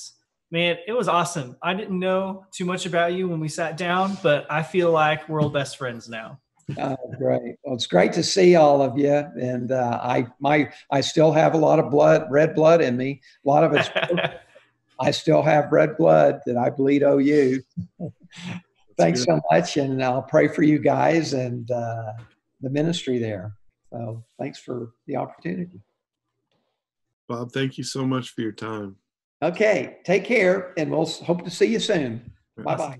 man, 0.51 0.79
it 0.87 0.93
was 0.93 1.09
awesome. 1.09 1.57
I 1.63 1.75
didn't 1.75 1.99
know 1.99 2.47
too 2.53 2.65
much 2.65 2.87
about 2.87 3.15
you 3.15 3.29
when 3.29 3.41
we 3.41 3.49
sat 3.49 3.77
down, 3.77 4.19
but 4.23 4.47
I 4.51 4.63
feel 4.63 4.91
like 4.91 5.29
we're 5.29 5.41
all 5.41 5.51
best 5.51 5.77
friends 5.77 6.09
now. 6.09 6.39
Oh, 6.79 6.97
great. 7.19 7.57
Well, 7.65 7.75
it's 7.75 7.87
great 7.87 8.13
to 8.15 8.23
see 8.23 8.55
all 8.57 8.81
of 8.83 8.97
you. 8.97 9.15
And 9.41 9.73
uh, 9.73 10.01
I, 10.03 10.27
my, 10.41 10.73
I 10.91 11.01
still 11.01 11.33
have 11.33 11.55
a 11.55 11.59
lot 11.59 11.79
of 11.79 11.91
blood, 11.91 12.27
red 12.31 12.55
blood 12.55 12.81
in 12.81 12.97
me. 12.97 13.21
A 13.45 13.49
lot 13.49 13.65
of 13.65 13.75
it's, 13.75 13.91
I 15.03 15.11
still 15.11 15.43
have 15.43 15.73
red 15.73 15.97
blood 15.97 16.41
that 16.47 16.57
I 16.57 16.71
bleed 16.71 17.03
OU. 17.03 17.63
Thanks 18.99 19.25
so 19.25 19.41
much. 19.51 19.77
And 19.77 20.03
I'll 20.03 20.23
pray 20.23 20.49
for 20.49 20.63
you 20.63 20.79
guys 20.79 21.33
and 21.33 21.71
uh, 21.71 22.13
the 22.61 22.71
ministry 22.71 23.19
there. 23.19 23.57
So 23.91 24.25
thanks 24.39 24.59
for 24.59 24.93
the 25.07 25.17
opportunity. 25.17 25.81
Bob, 27.29 27.53
thank 27.53 27.79
you 27.79 27.85
so 27.85 28.07
much 28.07 28.31
for 28.31 28.43
your 28.43 28.53
time. 28.53 28.97
Okay. 29.43 29.99
Take 30.05 30.25
care 30.25 30.73
and 30.77 30.91
we'll 30.91 31.07
hope 31.07 31.45
to 31.45 31.51
see 31.51 31.67
you 31.67 31.81
soon. 31.81 32.33
Bye 32.57 32.77
bye. 32.77 32.99